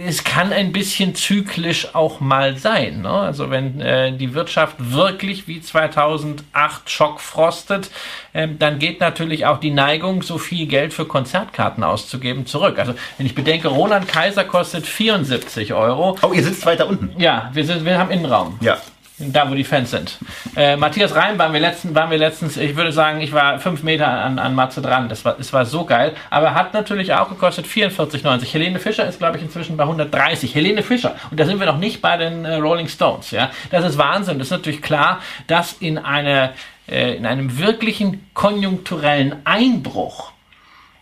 es 0.05 0.23
kann 0.23 0.53
ein 0.53 0.71
bisschen 0.71 1.15
zyklisch 1.15 1.95
auch 1.95 2.19
mal 2.19 2.55
sein. 2.57 3.01
Ne? 3.01 3.09
Also 3.09 3.49
wenn 3.49 3.81
äh, 3.81 4.15
die 4.15 4.35
Wirtschaft 4.35 4.75
wirklich 4.77 5.47
wie 5.47 5.59
2008 5.59 6.87
schockfrostet, 6.87 7.89
äh, 8.33 8.47
dann 8.59 8.77
geht 8.77 8.99
natürlich 8.99 9.47
auch 9.47 9.59
die 9.59 9.71
Neigung, 9.71 10.21
so 10.21 10.37
viel 10.37 10.67
Geld 10.67 10.93
für 10.93 11.05
Konzertkarten 11.05 11.83
auszugeben, 11.83 12.45
zurück. 12.45 12.77
Also 12.77 12.93
wenn 13.17 13.25
ich 13.25 13.33
bedenke, 13.33 13.67
Roland 13.67 14.07
Kaiser 14.07 14.43
kostet 14.43 14.85
74 14.85 15.73
Euro. 15.73 16.15
Oh, 16.21 16.31
ihr 16.31 16.43
sitzt 16.43 16.63
weiter 16.67 16.87
unten. 16.87 17.19
Ja, 17.19 17.49
wir, 17.53 17.65
sind, 17.65 17.85
wir 17.85 17.97
haben 17.97 18.11
Innenraum. 18.11 18.59
Ja. 18.61 18.77
Da, 19.27 19.49
wo 19.49 19.55
die 19.55 19.63
Fans 19.63 19.91
sind. 19.91 20.17
Äh, 20.55 20.75
Matthias 20.75 21.15
Reim 21.15 21.37
waren 21.37 21.53
wir, 21.53 21.59
letzten, 21.59 21.93
waren 21.93 22.09
wir 22.09 22.17
letztens, 22.17 22.57
ich 22.57 22.75
würde 22.75 22.91
sagen, 22.91 23.21
ich 23.21 23.33
war 23.33 23.59
fünf 23.59 23.83
Meter 23.83 24.07
an, 24.07 24.39
an 24.39 24.55
Matze 24.55 24.81
dran. 24.81 25.09
Das 25.09 25.23
war, 25.25 25.33
das 25.33 25.53
war 25.53 25.65
so 25.65 25.85
geil. 25.85 26.13
Aber 26.29 26.55
hat 26.55 26.73
natürlich 26.73 27.13
auch 27.13 27.29
gekostet 27.29 27.65
44,90. 27.65 28.51
Helene 28.51 28.79
Fischer 28.79 29.07
ist, 29.07 29.19
glaube 29.19 29.37
ich, 29.37 29.43
inzwischen 29.43 29.77
bei 29.77 29.83
130. 29.83 30.53
Helene 30.55 30.83
Fischer. 30.83 31.15
Und 31.29 31.39
da 31.39 31.45
sind 31.45 31.59
wir 31.59 31.67
noch 31.67 31.77
nicht 31.77 32.01
bei 32.01 32.17
den 32.17 32.45
äh, 32.45 32.55
Rolling 32.55 32.87
Stones. 32.87 33.31
Ja? 33.31 33.51
Das 33.69 33.85
ist 33.85 33.97
Wahnsinn. 33.97 34.39
Das 34.39 34.47
ist 34.47 34.51
natürlich 34.51 34.81
klar, 34.81 35.19
dass 35.47 35.73
in, 35.73 35.97
eine, 35.97 36.53
äh, 36.87 37.15
in 37.15 37.25
einem 37.25 37.59
wirklichen 37.59 38.25
konjunkturellen 38.33 39.35
Einbruch 39.45 40.30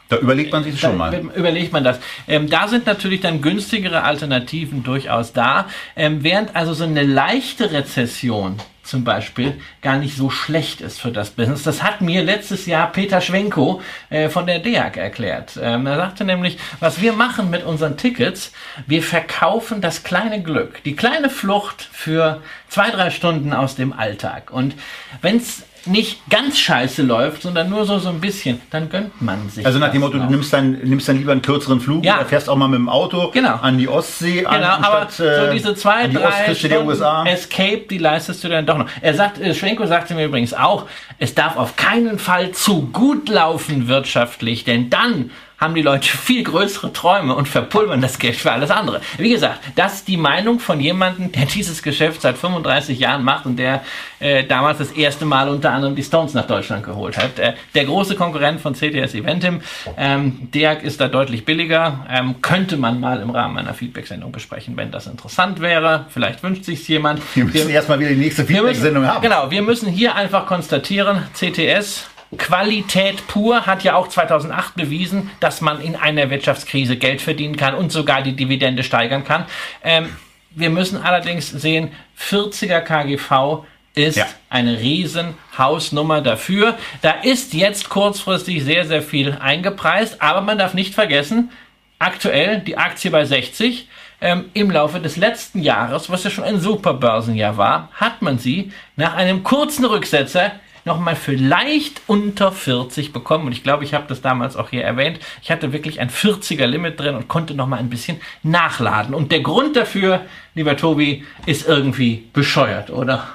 da 0.09 0.17
überlegt 0.17 0.51
man 0.51 0.63
sich 0.63 0.73
das 0.73 0.81
schon 0.81 0.97
mal. 0.97 1.13
Überlegt 1.35 1.71
man 1.71 1.83
das. 1.83 1.99
Ähm, 2.27 2.49
da 2.49 2.67
sind 2.67 2.87
natürlich 2.87 3.21
dann 3.21 3.41
günstigere 3.41 4.03
Alternativen 4.03 4.83
durchaus 4.83 5.33
da. 5.33 5.67
Ähm, 5.95 6.23
während 6.23 6.55
also 6.55 6.73
so 6.73 6.83
eine 6.83 7.03
leichte 7.03 7.71
Rezession 7.71 8.57
zum 8.89 9.03
Beispiel 9.03 9.61
gar 9.83 9.97
nicht 9.97 10.17
so 10.17 10.31
schlecht 10.31 10.81
ist 10.81 10.99
für 10.99 11.11
das 11.11 11.29
Business. 11.29 11.61
Das 11.61 11.83
hat 11.83 12.01
mir 12.01 12.23
letztes 12.23 12.65
Jahr 12.65 12.91
Peter 12.91 13.21
Schwenko 13.21 13.81
äh, 14.09 14.29
von 14.29 14.47
der 14.47 14.57
DEAG 14.59 14.97
erklärt. 14.97 15.59
Ähm, 15.61 15.85
er 15.85 15.97
sagte 15.97 16.25
nämlich, 16.25 16.57
was 16.79 16.99
wir 16.99 17.13
machen 17.13 17.51
mit 17.51 17.63
unseren 17.63 17.97
Tickets, 17.97 18.51
wir 18.87 19.03
verkaufen 19.03 19.79
das 19.79 20.03
kleine 20.03 20.41
Glück, 20.41 20.83
die 20.85 20.95
kleine 20.95 21.29
Flucht 21.29 21.87
für 21.91 22.41
zwei, 22.67 22.89
drei 22.89 23.11
Stunden 23.11 23.53
aus 23.53 23.75
dem 23.75 23.93
Alltag. 23.93 24.49
Und 24.51 24.73
wenn 25.21 25.37
es 25.37 25.63
nicht 25.85 26.29
ganz 26.29 26.59
scheiße 26.59 27.01
läuft, 27.03 27.41
sondern 27.41 27.69
nur 27.69 27.85
so, 27.85 27.99
so 27.99 28.09
ein 28.09 28.19
bisschen, 28.19 28.61
dann 28.69 28.89
gönnt 28.89 29.21
man 29.21 29.49
sich. 29.49 29.65
Also 29.65 29.79
nach 29.79 29.91
dem 29.91 30.01
Motto, 30.01 30.17
du 30.17 30.25
nimmst 30.25 30.51
dann, 30.53 30.73
nimmst 30.83 31.07
dann 31.07 31.17
lieber 31.17 31.31
einen 31.31 31.41
kürzeren 31.41 31.79
Flug 31.79 32.03
ja. 32.03 32.17
oder 32.17 32.25
fährst 32.25 32.49
auch 32.49 32.55
mal 32.55 32.67
mit 32.67 32.79
dem 32.79 32.89
Auto 32.89 33.31
genau. 33.31 33.55
an 33.55 33.77
die 33.77 33.87
Ostsee, 33.87 34.39
genau, 34.39 34.49
an, 34.49 34.63
aber 34.63 35.07
so 35.09 35.23
äh, 35.23 35.51
diese 35.53 35.75
zwei, 35.75 36.07
die 36.07 36.15
drei 36.15 36.53
der 36.53 36.85
USA. 36.85 37.25
Escape, 37.25 37.85
die 37.89 37.97
leistest 37.97 38.43
du 38.43 38.49
dann 38.49 38.65
doch 38.65 38.77
noch. 38.77 38.87
Er 39.01 39.13
sagt, 39.13 39.39
äh, 39.39 39.53
Schwenko 39.53 39.85
sagte 39.85 40.13
mir 40.13 40.25
übrigens 40.25 40.53
auch, 40.53 40.85
es 41.17 41.35
darf 41.35 41.57
auf 41.57 41.75
keinen 41.75 42.19
Fall 42.19 42.51
zu 42.51 42.87
gut 42.87 43.29
laufen 43.29 43.87
wirtschaftlich, 43.87 44.63
denn 44.63 44.89
dann 44.89 45.31
haben 45.59 45.75
die 45.75 45.81
Leute 45.81 46.07
viel 46.07 46.43
größere 46.43 46.93
Träume 46.93 47.35
und 47.35 47.47
verpulvern 47.47 48.01
das 48.01 48.17
Geld 48.17 48.37
für 48.37 48.51
alles 48.51 48.71
andere. 48.71 49.01
Wie 49.17 49.29
gesagt, 49.29 49.59
das 49.75 49.95
ist 49.95 50.07
die 50.07 50.17
Meinung 50.17 50.59
von 50.59 50.79
jemandem, 50.79 51.31
der 51.31 51.45
dieses 51.45 51.83
Geschäft 51.83 52.21
seit 52.21 52.37
35 52.37 52.97
Jahren 52.99 53.23
macht 53.23 53.45
und 53.45 53.57
der 53.57 53.83
äh, 54.19 54.45
damals 54.45 54.77
das 54.77 54.91
erste 54.91 55.25
Mal 55.25 55.49
unter 55.49 55.71
anderem 55.71 55.95
die 55.95 56.03
Stones 56.03 56.33
nach 56.33 56.47
Deutschland 56.47 56.85
geholt 56.85 57.17
hat. 57.17 57.39
Äh, 57.39 57.53
der 57.75 57.85
große 57.85 58.15
Konkurrent 58.15 58.61
von 58.61 58.73
CTS 58.73 59.13
Eventim, 59.13 59.61
ähm, 59.97 60.49
DEAG 60.53 60.83
ist 60.83 61.01
da 61.01 61.07
deutlich 61.07 61.45
billiger, 61.45 62.05
ähm, 62.09 62.35
könnte 62.41 62.77
man 62.77 62.99
mal 62.99 63.21
im 63.21 63.29
Rahmen 63.29 63.57
einer 63.57 63.73
Feedback-Sendung 63.73 64.31
besprechen, 64.31 64.77
wenn 64.77 64.91
das 64.91 65.07
interessant 65.07 65.59
wäre. 65.59 66.05
Vielleicht 66.09 66.41
wünscht 66.41 66.63
sich 66.63 66.87
jemand. 66.87 67.21
Wir 67.35 67.45
müssen 67.45 67.69
erstmal 67.69 67.99
wieder 67.99 68.11
die 68.11 68.15
nächste 68.15 68.45
Feedback-Sendung 68.45 69.05
haben. 69.05 69.21
Genau, 69.21 69.51
wir 69.51 69.61
müssen 69.61 69.89
hier 69.89 70.15
einfach 70.15 70.45
konstatieren, 70.45 71.23
CTS 71.33 72.08
Qualität 72.37 73.25
pur 73.27 73.65
hat 73.65 73.83
ja 73.83 73.95
auch 73.95 74.07
2008 74.07 74.75
bewiesen, 74.75 75.31
dass 75.39 75.61
man 75.61 75.81
in 75.81 75.95
einer 75.95 76.29
Wirtschaftskrise 76.29 76.95
Geld 76.95 77.21
verdienen 77.21 77.57
kann 77.57 77.73
und 77.73 77.91
sogar 77.91 78.21
die 78.21 78.35
Dividende 78.35 78.83
steigern 78.83 79.23
kann. 79.23 79.45
Ähm, 79.83 80.15
wir 80.51 80.69
müssen 80.69 81.01
allerdings 81.01 81.49
sehen, 81.49 81.91
40er 82.19 82.81
KGV 82.81 83.65
ist 83.95 84.17
ja. 84.17 84.27
eine 84.49 84.79
riesen 84.79 85.33
Hausnummer 85.57 86.21
dafür. 86.21 86.77
Da 87.01 87.11
ist 87.11 87.53
jetzt 87.53 87.89
kurzfristig 87.89 88.63
sehr, 88.63 88.85
sehr 88.85 89.01
viel 89.01 89.37
eingepreist, 89.39 90.21
aber 90.21 90.41
man 90.41 90.57
darf 90.57 90.73
nicht 90.73 90.93
vergessen, 90.93 91.51
aktuell 91.97 92.59
die 92.59 92.77
Aktie 92.77 93.11
bei 93.11 93.25
60. 93.25 93.87
Ähm, 94.21 94.49
Im 94.53 94.69
Laufe 94.69 94.99
des 94.99 95.15
letzten 95.15 95.61
Jahres, 95.61 96.09
was 96.09 96.25
ja 96.25 96.29
schon 96.29 96.43
ein 96.43 96.59
super 96.59 96.93
Börsenjahr 96.93 97.57
war, 97.57 97.89
hat 97.93 98.21
man 98.21 98.37
sie 98.37 98.71
nach 98.97 99.15
einem 99.15 99.43
kurzen 99.43 99.85
Rücksetzer 99.85 100.51
nochmal 100.85 101.15
vielleicht 101.15 102.01
unter 102.07 102.51
40 102.51 103.13
bekommen. 103.13 103.47
Und 103.47 103.51
ich 103.51 103.63
glaube, 103.63 103.83
ich 103.83 103.93
habe 103.93 104.05
das 104.07 104.21
damals 104.21 104.55
auch 104.55 104.69
hier 104.69 104.83
erwähnt. 104.83 105.19
Ich 105.41 105.51
hatte 105.51 105.73
wirklich 105.73 105.99
ein 105.99 106.09
40er 106.09 106.65
Limit 106.65 106.99
drin 106.99 107.15
und 107.15 107.27
konnte 107.27 107.53
nochmal 107.55 107.79
ein 107.79 107.89
bisschen 107.89 108.19
nachladen. 108.43 109.13
Und 109.13 109.31
der 109.31 109.41
Grund 109.41 109.75
dafür, 109.75 110.21
lieber 110.55 110.75
Tobi, 110.77 111.25
ist 111.45 111.67
irgendwie 111.67 112.27
bescheuert, 112.33 112.89
oder? 112.89 113.27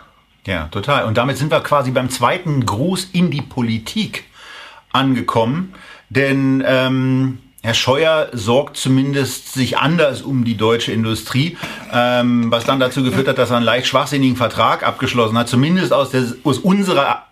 Ja, 0.46 0.68
total. 0.68 1.04
Und 1.04 1.16
damit 1.16 1.38
sind 1.38 1.50
wir 1.50 1.60
quasi 1.60 1.90
beim 1.90 2.10
zweiten 2.10 2.66
Gruß 2.66 3.10
in 3.12 3.30
die 3.30 3.42
Politik 3.42 4.24
angekommen. 4.92 5.74
Denn 6.10 6.62
ähm, 6.66 7.38
Herr 7.64 7.72
Scheuer 7.72 8.28
sorgt 8.32 8.76
zumindest 8.76 9.54
sich 9.54 9.78
anders 9.78 10.20
um 10.20 10.44
die 10.44 10.54
deutsche 10.56 10.92
Industrie, 10.92 11.56
ähm, 11.90 12.50
was 12.50 12.64
dann 12.64 12.78
dazu 12.78 13.02
geführt 13.02 13.26
hat, 13.26 13.38
dass 13.38 13.50
er 13.50 13.56
einen 13.56 13.64
leicht 13.64 13.86
schwachsinnigen 13.86 14.36
Vertrag 14.36 14.86
abgeschlossen 14.86 15.38
hat, 15.38 15.48
zumindest 15.48 15.90
aus, 15.92 16.10
der, 16.10 16.24
aus 16.44 16.58
unserer 16.58 17.24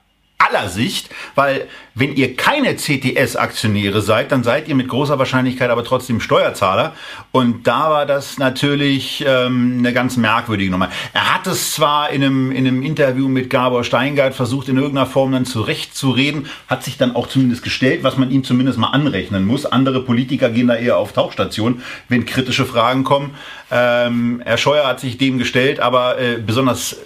aller 0.46 0.68
Sicht, 0.68 1.10
weil 1.34 1.68
wenn 1.94 2.16
ihr 2.16 2.36
keine 2.36 2.76
CTS-Aktionäre 2.76 4.00
seid, 4.00 4.32
dann 4.32 4.42
seid 4.42 4.68
ihr 4.68 4.74
mit 4.74 4.88
großer 4.88 5.18
Wahrscheinlichkeit 5.18 5.70
aber 5.70 5.84
trotzdem 5.84 6.20
Steuerzahler. 6.20 6.94
Und 7.32 7.66
da 7.66 7.90
war 7.90 8.06
das 8.06 8.38
natürlich 8.38 9.24
ähm, 9.26 9.76
eine 9.78 9.92
ganz 9.92 10.16
merkwürdige 10.16 10.70
Nummer. 10.70 10.90
Er 11.12 11.34
hat 11.34 11.46
es 11.46 11.74
zwar 11.74 12.10
in 12.10 12.22
einem, 12.22 12.50
in 12.50 12.66
einem 12.66 12.82
Interview 12.82 13.28
mit 13.28 13.50
Gabor 13.50 13.84
Steingart 13.84 14.34
versucht, 14.34 14.68
in 14.68 14.76
irgendeiner 14.76 15.06
Form 15.06 15.32
dann 15.32 15.44
zurechtzureden, 15.44 16.46
hat 16.66 16.82
sich 16.82 16.96
dann 16.96 17.14
auch 17.14 17.26
zumindest 17.26 17.62
gestellt, 17.62 18.02
was 18.02 18.16
man 18.16 18.30
ihm 18.30 18.44
zumindest 18.44 18.78
mal 18.78 18.88
anrechnen 18.88 19.46
muss. 19.46 19.66
Andere 19.66 20.02
Politiker 20.02 20.48
gehen 20.50 20.68
da 20.68 20.76
eher 20.76 20.96
auf 20.96 21.12
Tauchstation, 21.12 21.82
wenn 22.08 22.24
kritische 22.24 22.64
Fragen 22.64 23.04
kommen. 23.04 23.34
Ähm, 23.74 24.42
Herr 24.44 24.58
Scheuer 24.58 24.86
hat 24.86 25.00
sich 25.00 25.16
dem 25.16 25.38
gestellt, 25.38 25.80
aber 25.80 26.18
äh, 26.18 26.36
besonders 26.36 26.92
äh, 26.92 26.96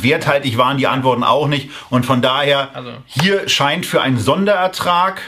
werthaltig 0.00 0.56
waren 0.56 0.78
die 0.78 0.86
Antworten 0.86 1.22
auch 1.22 1.48
nicht. 1.48 1.70
Und 1.90 2.06
von 2.06 2.22
daher, 2.22 2.70
also. 2.74 2.92
hier 3.04 3.46
scheint 3.46 3.84
für 3.84 4.00
Sonderertrag 4.18 5.20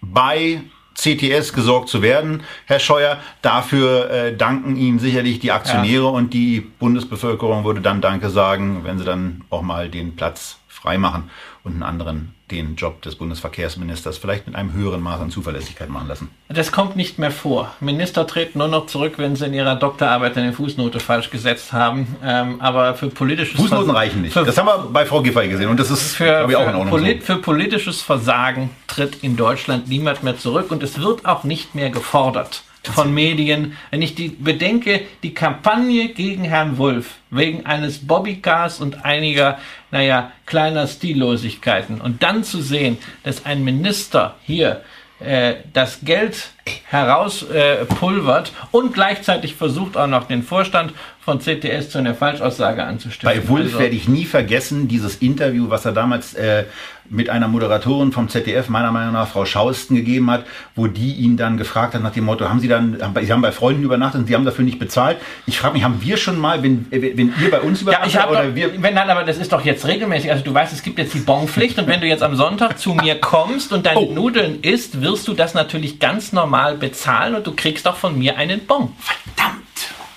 bei 0.00 0.62
CTS 0.94 1.52
gesorgt 1.52 1.88
zu 1.88 2.00
werden, 2.00 2.42
Herr 2.64 2.80
Scheuer. 2.80 3.18
Dafür 3.42 4.10
äh, 4.10 4.36
danken 4.36 4.76
Ihnen 4.76 4.98
sicherlich 4.98 5.38
die 5.38 5.52
Aktionäre 5.52 6.04
ja. 6.04 6.10
und 6.10 6.32
die 6.32 6.60
Bundesbevölkerung 6.60 7.64
würde 7.64 7.80
dann 7.80 8.00
Danke 8.00 8.30
sagen, 8.30 8.80
wenn 8.84 8.98
sie 8.98 9.04
dann 9.04 9.42
auch 9.50 9.62
mal 9.62 9.90
den 9.90 10.16
Platz 10.16 10.58
freimachen 10.68 11.30
und 11.64 11.72
einen 11.74 11.82
anderen 11.82 12.35
den 12.50 12.76
Job 12.76 13.02
des 13.02 13.16
Bundesverkehrsministers 13.16 14.18
vielleicht 14.18 14.46
mit 14.46 14.54
einem 14.54 14.72
höheren 14.72 15.00
Maß 15.00 15.20
an 15.20 15.30
Zuverlässigkeit 15.30 15.88
machen 15.88 16.06
lassen. 16.06 16.30
Das 16.48 16.70
kommt 16.70 16.94
nicht 16.94 17.18
mehr 17.18 17.32
vor. 17.32 17.74
Minister 17.80 18.26
treten 18.26 18.58
nur 18.58 18.68
noch 18.68 18.86
zurück, 18.86 19.14
wenn 19.16 19.34
sie 19.34 19.46
in 19.46 19.54
ihrer 19.54 19.74
Doktorarbeit 19.74 20.36
eine 20.36 20.52
Fußnote 20.52 21.00
falsch 21.00 21.30
gesetzt 21.30 21.72
haben. 21.72 22.16
Ähm, 22.22 22.60
aber 22.60 22.94
für 22.94 23.08
politisches 23.08 23.60
Fußnoten 23.60 23.86
Vers 23.86 23.96
reichen 23.96 24.22
nicht. 24.22 24.36
das 24.36 24.56
haben 24.56 24.66
wir 24.66 24.78
bei 24.92 25.04
Frau 25.04 25.22
Giffey 25.22 25.48
gesehen 25.48 25.68
und 25.68 25.80
das 25.80 25.90
ist 25.90 26.14
für, 26.14 26.46
ich, 26.48 26.54
auch 26.56 26.68
in 26.68 26.74
Ordnung. 26.76 26.90
Polit 26.90 27.26
so. 27.26 27.34
Für 27.34 27.40
politisches 27.40 28.02
Versagen 28.02 28.70
tritt 28.86 29.24
in 29.24 29.36
Deutschland 29.36 29.88
niemand 29.88 30.22
mehr 30.22 30.38
zurück 30.38 30.70
und 30.70 30.82
es 30.84 31.00
wird 31.00 31.26
auch 31.26 31.42
nicht 31.42 31.74
mehr 31.74 31.90
gefordert 31.90 32.62
von 32.92 33.12
Medien. 33.12 33.76
Wenn 33.90 34.02
ich 34.02 34.14
die 34.14 34.28
bedenke, 34.28 35.02
die 35.22 35.34
Kampagne 35.34 36.08
gegen 36.08 36.44
Herrn 36.44 36.78
Wulff 36.78 37.16
wegen 37.30 37.66
eines 37.66 38.06
Bobbycars 38.06 38.80
und 38.80 39.04
einiger, 39.04 39.58
naja, 39.96 40.32
kleiner 40.44 40.86
Stillosigkeiten 40.86 42.02
und 42.02 42.22
dann 42.22 42.44
zu 42.44 42.60
sehen, 42.60 42.98
dass 43.22 43.46
ein 43.46 43.64
Minister 43.64 44.34
hier 44.42 44.82
äh, 45.20 45.54
das 45.72 46.00
Geld 46.02 46.50
herauspulvert 46.84 48.48
äh, 48.48 48.76
und 48.76 48.92
gleichzeitig 48.92 49.54
versucht 49.54 49.96
auch 49.96 50.06
noch 50.06 50.28
den 50.28 50.42
Vorstand 50.42 50.92
von 51.20 51.38
CTS 51.38 51.88
zu 51.88 51.98
einer 51.98 52.14
Falschaussage 52.14 52.84
anzustimmen. 52.84 53.34
Bei 53.34 53.48
Wulff 53.48 53.68
also, 53.68 53.78
werde 53.78 53.96
ich 53.96 54.06
nie 54.06 54.26
vergessen, 54.26 54.86
dieses 54.86 55.16
Interview, 55.16 55.70
was 55.70 55.86
er 55.86 55.92
damals 55.92 56.34
äh, 56.34 56.64
mit 57.10 57.30
einer 57.30 57.48
Moderatorin 57.48 58.12
vom 58.12 58.28
ZDF, 58.28 58.68
meiner 58.68 58.92
Meinung 58.92 59.14
nach 59.14 59.28
Frau 59.28 59.44
Schausten, 59.44 59.94
gegeben 59.94 60.30
hat, 60.30 60.44
wo 60.74 60.86
die 60.86 61.14
ihn 61.14 61.36
dann 61.36 61.56
gefragt 61.56 61.94
hat 61.94 62.02
nach 62.02 62.12
dem 62.12 62.24
Motto, 62.24 62.48
haben 62.48 62.60
Sie 62.60 62.68
dann, 62.68 62.98
Sie 63.20 63.32
haben 63.32 63.42
bei 63.42 63.52
Freunden 63.52 63.82
übernachtet 63.82 64.20
und 64.20 64.26
Sie 64.26 64.34
haben 64.34 64.44
dafür 64.44 64.64
nicht 64.64 64.78
bezahlt. 64.78 65.18
Ich 65.46 65.58
frage 65.58 65.74
mich, 65.74 65.84
haben 65.84 66.00
wir 66.02 66.16
schon 66.16 66.38
mal, 66.38 66.62
wenn, 66.62 66.86
wenn 66.90 67.32
ihr 67.40 67.50
bei 67.50 67.60
uns 67.60 67.82
übernachtet 67.82 68.12
ja, 68.14 68.24
ich 68.24 68.30
oder 68.30 68.44
doch, 68.44 68.54
wir... 68.54 68.82
Wenn 68.82 68.94
dann, 68.94 69.10
aber 69.10 69.24
das 69.24 69.38
ist 69.38 69.52
doch 69.52 69.64
jetzt 69.64 69.86
regelmäßig, 69.86 70.30
also 70.30 70.44
du 70.44 70.52
weißt, 70.52 70.72
es 70.72 70.82
gibt 70.82 70.98
jetzt 70.98 71.14
die 71.14 71.20
Bonpflicht 71.20 71.78
und 71.78 71.86
wenn 71.86 72.00
du 72.00 72.06
jetzt 72.06 72.22
am 72.22 72.36
Sonntag 72.36 72.78
zu 72.78 72.94
mir 72.94 73.14
kommst 73.20 73.72
und 73.72 73.86
deine 73.86 74.00
oh. 74.00 74.12
Nudeln 74.12 74.60
isst, 74.62 75.00
wirst 75.00 75.28
du 75.28 75.34
das 75.34 75.54
natürlich 75.54 75.98
ganz 75.98 76.32
normal 76.32 76.76
bezahlen 76.76 77.34
und 77.34 77.46
du 77.46 77.54
kriegst 77.54 77.86
auch 77.88 77.96
von 77.96 78.18
mir 78.18 78.36
einen 78.36 78.66
Bon. 78.66 78.92
Verdammt! 78.98 79.62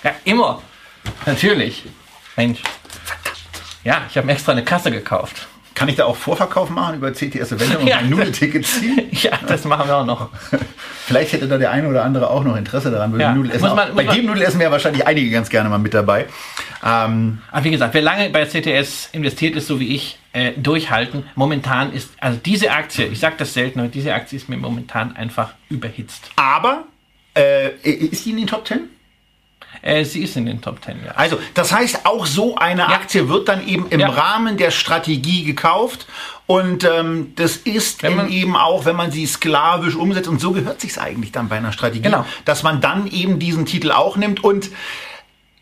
Ja, 0.02 0.12
immer. 0.24 0.62
Natürlich. 1.26 1.84
Mensch. 2.36 2.62
Ja, 3.84 4.02
ich 4.08 4.16
habe 4.16 4.26
mir 4.26 4.32
extra 4.32 4.52
eine 4.52 4.64
Kasse 4.64 4.90
gekauft. 4.90 5.46
Kann 5.80 5.88
ich 5.88 5.96
da 5.96 6.04
auch 6.04 6.16
Vorverkauf 6.16 6.68
machen 6.68 6.96
über 6.96 7.10
CTS 7.10 7.52
Event 7.52 7.76
und 7.76 7.86
ja, 7.86 7.96
ein 7.96 8.10
Nudelticket 8.10 8.66
ziehen? 8.66 9.08
ja, 9.12 9.30
das 9.48 9.64
machen 9.64 9.88
wir 9.88 9.96
auch 9.96 10.04
noch. 10.04 10.28
Vielleicht 11.06 11.32
hätte 11.32 11.48
da 11.48 11.56
der 11.56 11.70
eine 11.70 11.88
oder 11.88 12.04
andere 12.04 12.28
auch 12.28 12.44
noch 12.44 12.54
Interesse 12.54 12.90
daran. 12.90 13.18
Ja. 13.18 13.32
Nudelessen 13.32 13.62
man, 13.62 13.78
auch, 13.78 13.94
bei 13.94 14.04
dem 14.04 14.26
Nudelessen 14.26 14.60
wäre 14.60 14.70
wahrscheinlich 14.70 15.06
einige 15.06 15.30
ganz 15.30 15.48
gerne 15.48 15.70
mal 15.70 15.78
mit 15.78 15.94
dabei. 15.94 16.26
Ähm, 16.84 17.38
Aber 17.50 17.64
wie 17.64 17.70
gesagt, 17.70 17.94
wer 17.94 18.02
lange 18.02 18.28
bei 18.28 18.44
CTS 18.44 19.08
investiert 19.12 19.56
ist, 19.56 19.68
so 19.68 19.80
wie 19.80 19.94
ich, 19.94 20.18
äh, 20.34 20.52
durchhalten. 20.52 21.24
Momentan 21.34 21.94
ist, 21.94 22.10
also 22.20 22.38
diese 22.44 22.72
Aktie, 22.72 23.06
ich 23.06 23.18
sage 23.18 23.36
das 23.38 23.54
selten, 23.54 23.80
aber 23.80 23.88
diese 23.88 24.12
Aktie 24.12 24.36
ist 24.36 24.50
mir 24.50 24.58
momentan 24.58 25.16
einfach 25.16 25.54
überhitzt. 25.70 26.30
Aber 26.36 26.84
äh, 27.34 27.70
ist 27.88 28.26
die 28.26 28.32
in 28.32 28.36
den 28.36 28.46
Top 28.46 28.66
10? 28.66 28.80
Äh, 29.82 30.04
sie 30.04 30.22
ist 30.22 30.36
in 30.36 30.46
den 30.46 30.60
Top 30.60 30.82
Ten, 30.82 30.98
ja. 31.04 31.12
Also, 31.12 31.38
das 31.54 31.72
heißt, 31.72 32.04
auch 32.04 32.26
so 32.26 32.56
eine 32.56 32.82
ja. 32.82 32.88
Aktie 32.88 33.28
wird 33.28 33.48
dann 33.48 33.66
eben 33.66 33.86
im 33.88 34.00
ja. 34.00 34.08
Rahmen 34.08 34.56
der 34.56 34.70
Strategie 34.70 35.44
gekauft. 35.44 36.06
Und 36.46 36.82
ähm, 36.84 37.32
das 37.36 37.56
ist 37.56 38.02
eben 38.02 38.56
auch, 38.56 38.84
wenn 38.84 38.96
man 38.96 39.12
sie 39.12 39.24
sklavisch 39.24 39.94
umsetzt, 39.94 40.28
und 40.28 40.40
so 40.40 40.50
gehört 40.50 40.80
sich 40.80 41.00
eigentlich 41.00 41.30
dann 41.30 41.48
bei 41.48 41.56
einer 41.56 41.72
Strategie, 41.72 42.02
genau. 42.02 42.26
dass 42.44 42.64
man 42.64 42.80
dann 42.80 43.06
eben 43.06 43.38
diesen 43.38 43.66
Titel 43.66 43.92
auch 43.92 44.16
nimmt 44.16 44.42
und 44.42 44.70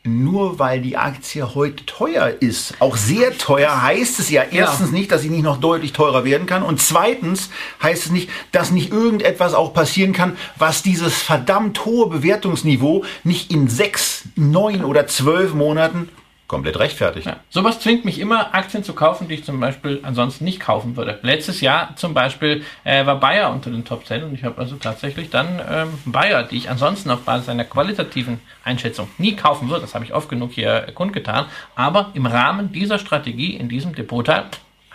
nur 0.04 0.58
weil 0.58 0.80
die 0.80 0.96
Aktie 0.96 1.54
heute 1.54 1.84
teuer 1.84 2.32
ist, 2.40 2.74
auch 2.80 2.96
sehr 2.96 3.36
teuer, 3.36 3.82
heißt 3.82 4.18
es 4.20 4.30
ja 4.30 4.42
erstens 4.50 4.90
nicht, 4.90 5.12
dass 5.12 5.22
sie 5.22 5.28
nicht 5.28 5.42
noch 5.42 5.58
deutlich 5.58 5.92
teurer 5.92 6.24
werden 6.24 6.46
kann 6.46 6.62
und 6.62 6.80
zweitens 6.80 7.50
heißt 7.82 8.06
es 8.06 8.12
nicht, 8.12 8.30
dass 8.52 8.70
nicht 8.70 8.92
irgendetwas 8.92 9.54
auch 9.54 9.74
passieren 9.74 10.12
kann, 10.12 10.36
was 10.56 10.82
dieses 10.82 11.14
verdammt 11.14 11.84
hohe 11.84 12.08
Bewertungsniveau 12.08 13.04
nicht 13.24 13.50
in 13.50 13.68
sechs, 13.68 14.24
neun 14.36 14.84
oder 14.84 15.06
zwölf 15.06 15.54
Monaten 15.54 16.08
komplett 16.48 16.78
rechtfertigt. 16.78 17.26
Ja. 17.26 17.36
Sowas 17.50 17.78
zwingt 17.78 18.04
mich 18.04 18.18
immer, 18.18 18.54
Aktien 18.54 18.82
zu 18.82 18.94
kaufen, 18.94 19.28
die 19.28 19.34
ich 19.34 19.44
zum 19.44 19.60
Beispiel 19.60 20.00
ansonsten 20.02 20.44
nicht 20.44 20.58
kaufen 20.58 20.96
würde. 20.96 21.18
Letztes 21.22 21.60
Jahr 21.60 21.94
zum 21.96 22.14
Beispiel 22.14 22.64
äh, 22.84 23.04
war 23.06 23.20
Bayer 23.20 23.52
unter 23.52 23.70
den 23.70 23.84
Top 23.84 24.06
10 24.06 24.24
und 24.24 24.34
ich 24.34 24.44
habe 24.44 24.58
also 24.58 24.76
tatsächlich 24.76 25.30
dann 25.30 25.60
ähm, 25.70 25.90
Bayer, 26.06 26.42
die 26.42 26.56
ich 26.56 26.70
ansonsten 26.70 27.10
auf 27.10 27.20
Basis 27.20 27.50
einer 27.50 27.64
qualitativen 27.64 28.40
Einschätzung 28.64 29.08
nie 29.18 29.36
kaufen 29.36 29.68
würde, 29.68 29.82
das 29.82 29.94
habe 29.94 30.06
ich 30.06 30.14
oft 30.14 30.28
genug 30.28 30.52
hier 30.52 30.86
kundgetan, 30.94 31.46
aber 31.76 32.10
im 32.14 32.26
Rahmen 32.26 32.72
dieser 32.72 32.98
Strategie 32.98 33.54
in 33.54 33.68
diesem 33.68 33.94
Depotteil 33.94 34.46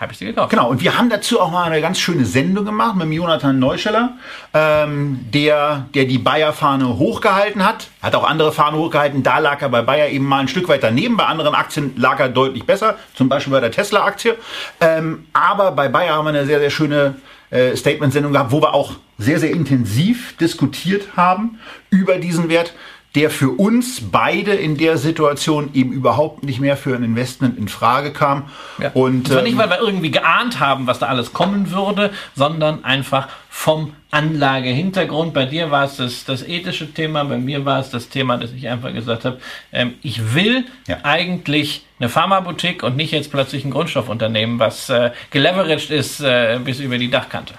habe 0.04 0.14
ich 0.14 0.20
sie 0.20 0.26
gekauft. 0.26 0.51
Genau, 0.51 0.70
und 0.70 0.82
wir 0.82 0.97
haben 0.97 1.10
dazu 1.10 1.39
auch 1.39 1.51
mal 1.51 1.64
eine 1.64 1.82
ganz 1.82 1.99
schöne 1.99 2.26
Sendung 2.26 2.66
gemacht 2.66 2.95
mit 2.95 3.12
Jonathan 3.12 3.58
Neuscheller, 3.58 4.18
ähm, 4.54 5.26
der, 5.34 5.88
der 5.95 6.06
die 6.06 6.20
Bayer-Fahne 6.20 6.97
hochgehalten 6.97 7.66
hat. 7.66 7.88
Hat 8.01 8.16
auch 8.16 8.24
andere 8.24 8.51
Fahnen 8.51 8.80
hochgehalten. 8.80 9.24
Da 9.24 9.39
lag 9.39 9.62
er 9.62 9.70
bei 9.70 9.82
Bayer 9.82 10.10
eben 10.10 10.26
mal 10.26 10.39
ein 10.39 10.47
Stück 10.47 10.68
weit 10.68 10.84
daneben. 10.84 11.18
Bei 11.18 11.26
anderen 11.26 11.56
Aktien 11.56 11.93
lag 11.97 12.20
er 12.20 12.30
deutlich 12.30 12.66
besser, 12.66 12.97
zum 13.16 13.30
Beispiel 13.30 13.51
bei 13.51 13.60
der 13.60 13.72
Tesla-Aktie. 13.72 14.36
Ähm, 14.80 15.26
aber 15.34 15.72
bei 15.72 15.89
Bayer 15.89 16.16
haben 16.16 16.26
wir 16.26 16.30
eine 16.30 16.45
sehr, 16.45 16.60
sehr 16.60 16.70
schöne 16.70 17.16
äh, 17.49 17.76
Statement-Sendung 17.76 18.34
gehabt, 18.34 18.51
wo 18.51 18.62
wir 18.62 18.74
auch 18.74 18.93
sehr, 19.18 19.39
sehr 19.39 19.51
intensiv 19.51 20.36
diskutiert 20.38 21.16
haben 21.16 21.60
über 21.89 22.18
diesen 22.18 22.49
Wert 22.49 22.74
der 23.16 23.30
für 23.30 23.51
uns 23.51 24.01
beide 24.11 24.53
in 24.53 24.76
der 24.76 24.97
Situation 24.97 25.70
eben 25.74 25.91
überhaupt 25.91 26.43
nicht 26.43 26.59
mehr 26.59 26.76
für 26.76 26.95
ein 26.95 27.03
Investment 27.03 27.57
in 27.59 27.68
Frage 27.68 28.11
kam. 28.11 28.49
Ja. 28.80 28.91
Und 28.93 29.28
zwar 29.28 29.43
nicht, 29.43 29.53
ähm, 29.53 29.59
weil 29.59 29.70
wir 29.70 29.80
irgendwie 29.80 30.09
geahnt 30.09 30.59
haben, 30.59 30.88
was 30.88 30.99
da 30.99 31.07
alles 31.07 31.32
kommen 31.32 31.72
würde, 31.72 32.11
sondern 32.36 32.84
einfach 32.84 33.28
vom 33.49 33.93
Anlagehintergrund. 34.09 35.34
Bei 35.34 35.45
dir 35.45 35.70
war 35.70 35.86
es 35.86 35.97
das, 35.97 36.26
das 36.26 36.41
ethische 36.41 36.91
Thema, 36.91 37.24
bei 37.24 37.38
mir 37.38 37.66
war 37.66 37.80
es 37.80 37.91
das 37.91 38.09
Thema, 38.09 38.38
dass 38.38 38.51
ich 38.51 38.68
einfach 38.68 38.91
gesagt 38.91 39.26
habe, 39.26 39.39
ähm, 39.72 39.93
ich 40.01 40.34
will 40.34 40.66
ja. 40.88 40.97
eigentlich 41.03 41.86
eine 41.99 42.09
Pharmaboutique 42.09 42.82
und 42.82 42.95
nicht 42.95 43.11
jetzt 43.11 43.32
plötzlich 43.32 43.64
ein 43.64 43.72
Grundstoffunternehmen, 43.72 44.57
was 44.57 44.89
äh, 44.89 45.11
geleveraged 45.30 45.91
ist 45.91 46.20
äh, 46.22 46.59
bis 46.64 46.80
über 46.80 46.97
die 46.97 47.11
Dachkante. 47.11 47.53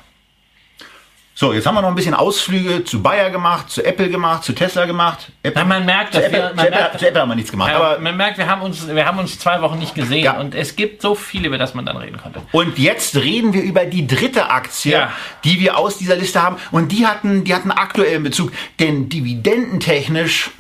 So, 1.37 1.53
jetzt 1.53 1.67
haben 1.67 1.75
wir 1.75 1.83
noch 1.83 1.89
ein 1.89 1.97
bisschen 1.97 2.15
Ausflüge 2.15 2.85
zu 2.85 3.03
Bayer 3.03 3.29
gemacht, 3.29 3.69
zu 3.69 3.85
Apple 3.85 4.09
gemacht, 4.09 4.45
zu 4.45 4.53
Tesla 4.53 4.85
gemacht. 4.87 5.33
Apple, 5.43 5.63
Na, 5.63 5.69
man 5.69 5.85
merkt, 5.85 6.15
zu 6.15 6.23
Apple, 6.25 6.33
wir- 6.39 6.43
man 6.51 6.59
zu 6.59 6.67
Apple, 6.67 6.79
merkt- 6.81 6.99
zu 7.01 7.09
Apple 7.09 7.21
haben 7.21 7.29
wir 7.29 7.35
nichts 7.35 7.51
gemacht. 7.51 7.71
Ja, 7.73 7.77
aber 7.77 7.99
man 7.99 8.17
merkt, 8.17 8.39
wir 8.39 8.47
haben, 8.47 8.63
uns, 8.63 8.87
wir 8.87 9.05
haben 9.05 9.19
uns 9.19 9.37
zwei 9.41 9.61
Wochen 9.61 9.79
nicht 9.81 9.97
gesehen 9.97 10.23
Ja. 10.23 10.39
und 10.39 10.55
es 10.55 10.77
gibt 10.77 11.03
so 11.03 11.17
viele, 11.17 11.49
über 11.49 11.59
das 11.59 11.75
man 11.75 11.85
dann 11.87 11.97
reden 11.97 12.19
konnte. 12.23 12.41
Und 12.53 12.79
jetzt 12.79 13.17
reden 13.17 13.53
wir 13.53 13.63
über 13.63 13.85
die 13.85 14.07
dritte 14.07 14.49
Aktie, 14.49 14.93
Ja. 14.93 15.13
die 15.43 15.59
wir 15.59 15.77
aus 15.77 15.99
dieser 15.99 16.15
Liste 16.15 16.41
haben. 16.41 16.55
Und 16.71 16.93
die 16.93 17.05
hatten, 17.05 17.43
die 17.43 17.53
hatten 17.53 17.73
aktuellen 17.73 18.23
Bezug. 18.23 18.53
Denn 18.79 19.09
dividendentechnisch 19.09 20.53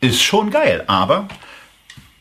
ist 0.00 0.24
schon 0.24 0.50
geil. 0.50 0.82
Aber 0.88 1.28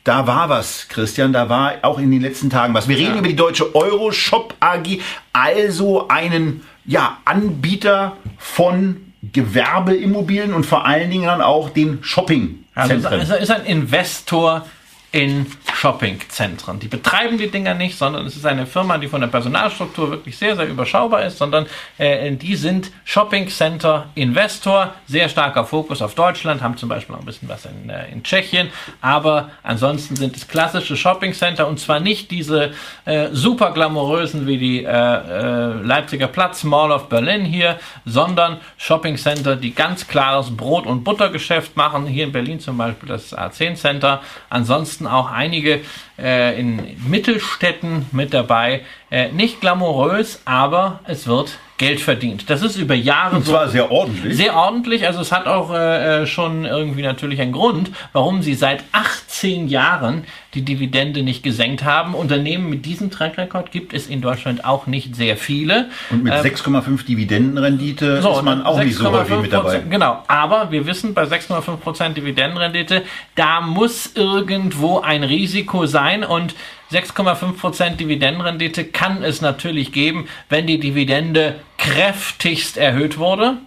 da 0.03 0.27
war 0.27 0.47
was, 0.49 0.87
Christian. 0.89 1.33
Da 1.33 1.49
war 1.49 1.73
auch 1.81 1.97
in 1.97 2.11
den 2.11 2.21
letzten 2.21 2.51
Tagen 2.51 2.75
was. 2.75 2.87
Wir 2.87 2.97
reden 2.97 3.17
über 3.17 3.27
die 3.27 3.35
deutsche 3.35 3.73
Euroshop 3.73 4.53
AG, 4.59 4.99
also 5.33 6.07
einen 6.07 6.63
ja, 6.91 7.19
Anbieter 7.23 8.17
von 8.37 8.97
Gewerbeimmobilien 9.31 10.53
und 10.53 10.65
vor 10.65 10.85
allen 10.85 11.09
Dingen 11.09 11.25
dann 11.25 11.41
auch 11.41 11.69
den 11.69 12.03
Shoppingzentren. 12.03 13.05
Also 13.05 13.35
es 13.35 13.43
ist 13.43 13.51
ein 13.51 13.65
Investor 13.65 14.65
in 15.11 15.45
Shoppingzentren. 15.73 16.79
Die 16.79 16.87
betreiben 16.87 17.37
die 17.37 17.49
Dinger 17.49 17.73
nicht, 17.73 17.97
sondern 17.97 18.25
es 18.25 18.35
ist 18.35 18.45
eine 18.45 18.65
Firma, 18.65 18.97
die 18.97 19.07
von 19.07 19.19
der 19.19 19.27
Personalstruktur 19.27 20.11
wirklich 20.11 20.37
sehr, 20.37 20.55
sehr 20.55 20.67
überschaubar 20.67 21.23
ist, 21.25 21.37
sondern 21.37 21.65
äh, 21.97 22.31
die 22.31 22.55
sind 22.55 22.91
Shopping-Center 23.03 24.09
Investor, 24.15 24.93
sehr 25.07 25.27
starker 25.27 25.65
Fokus 25.65 26.01
auf 26.01 26.15
Deutschland, 26.15 26.61
haben 26.61 26.77
zum 26.77 26.87
Beispiel 26.87 27.15
auch 27.15 27.19
ein 27.19 27.25
bisschen 27.25 27.49
was 27.49 27.65
in, 27.65 27.89
äh, 27.89 28.09
in 28.11 28.23
Tschechien, 28.23 28.69
aber 29.01 29.49
ansonsten 29.63 30.15
sind 30.15 30.37
es 30.37 30.47
klassische 30.47 30.95
Shopping-Center 30.95 31.67
und 31.67 31.79
zwar 31.79 31.99
nicht 31.99 32.31
diese 32.31 32.71
äh, 33.05 33.29
super 33.31 33.71
glamourösen 33.71 34.47
wie 34.47 34.57
die 34.57 34.83
äh, 34.83 34.87
äh, 34.87 35.81
Leipziger 35.81 36.27
Platz 36.27 36.63
Mall 36.63 36.91
of 36.91 37.09
Berlin 37.09 37.43
hier, 37.43 37.79
sondern 38.05 38.57
Shopping-Center, 38.77 39.55
die 39.55 39.73
ganz 39.73 40.07
klares 40.07 40.55
Brot- 40.55 40.85
und 40.85 41.03
Buttergeschäft 41.03 41.75
machen. 41.75 42.05
Hier 42.05 42.25
in 42.25 42.31
Berlin 42.31 42.59
zum 42.59 42.77
Beispiel 42.77 43.09
das 43.09 43.35
A10 43.35 43.75
Center. 43.75 44.21
Ansonsten 44.49 45.00
auch 45.07 45.31
einige 45.31 45.81
äh, 46.17 46.59
in 46.59 46.97
Mittelstädten 47.07 48.07
mit 48.11 48.33
dabei. 48.33 48.81
Äh, 49.09 49.31
nicht 49.31 49.61
glamourös, 49.61 50.41
aber 50.45 50.99
es 51.05 51.27
wird 51.27 51.57
Geld 51.81 51.99
verdient. 51.99 52.47
Das 52.47 52.61
ist 52.61 52.77
über 52.77 52.93
Jahre 52.93 53.37
Und 53.37 53.45
zwar 53.47 53.67
sehr 53.67 53.89
ordentlich. 53.91 54.37
sehr 54.37 54.55
ordentlich. 54.55 55.07
Also 55.07 55.19
es 55.19 55.31
hat 55.31 55.47
auch 55.47 55.73
äh, 55.73 56.21
äh, 56.21 56.27
schon 56.27 56.63
irgendwie 56.65 57.01
natürlich 57.01 57.41
einen 57.41 57.53
Grund, 57.53 57.89
warum 58.13 58.43
sie 58.43 58.53
seit 58.53 58.83
18 58.91 59.67
Jahren 59.67 60.25
die 60.53 60.61
Dividende 60.61 61.23
nicht 61.23 61.41
gesenkt 61.41 61.83
haben. 61.83 62.13
Unternehmen 62.13 62.69
mit 62.69 62.85
diesem 62.85 63.09
Trackrekord 63.09 63.71
gibt 63.71 63.95
es 63.95 64.05
in 64.05 64.21
Deutschland 64.21 64.63
auch 64.63 64.85
nicht 64.85 65.15
sehr 65.15 65.37
viele. 65.37 65.89
Und 66.11 66.23
mit 66.23 66.33
Ähm, 66.33 66.41
6,5 66.41 67.03
Dividendenrendite 67.03 68.05
ist 68.05 68.43
man 68.43 68.61
auch 68.61 68.77
nicht 68.77 68.95
so 68.95 69.11
häufig 69.11 69.37
mit 69.39 69.51
dabei. 69.51 69.77
6,5%, 69.79 69.89
Genau, 69.89 70.23
aber 70.27 70.71
wir 70.71 70.85
wissen 70.85 71.15
bei 71.15 71.23
6,5% 71.23 72.09
Dividendenrendite, 72.13 73.01
da 73.33 73.59
muss 73.59 74.11
irgendwo 74.13 74.99
ein 74.99 75.23
Risiko 75.23 75.87
sein 75.87 76.23
und 76.23 76.53
6,5% 76.91 77.95
Dividendenrendite 77.95 78.85
kann 78.85 79.23
es 79.23 79.41
natürlich 79.41 79.91
geben, 79.91 80.27
wenn 80.49 80.67
die 80.67 80.79
Dividende 80.79 81.59
kräftigst 81.77 82.77
erhöht 82.77 83.17
wurde, 83.17 83.57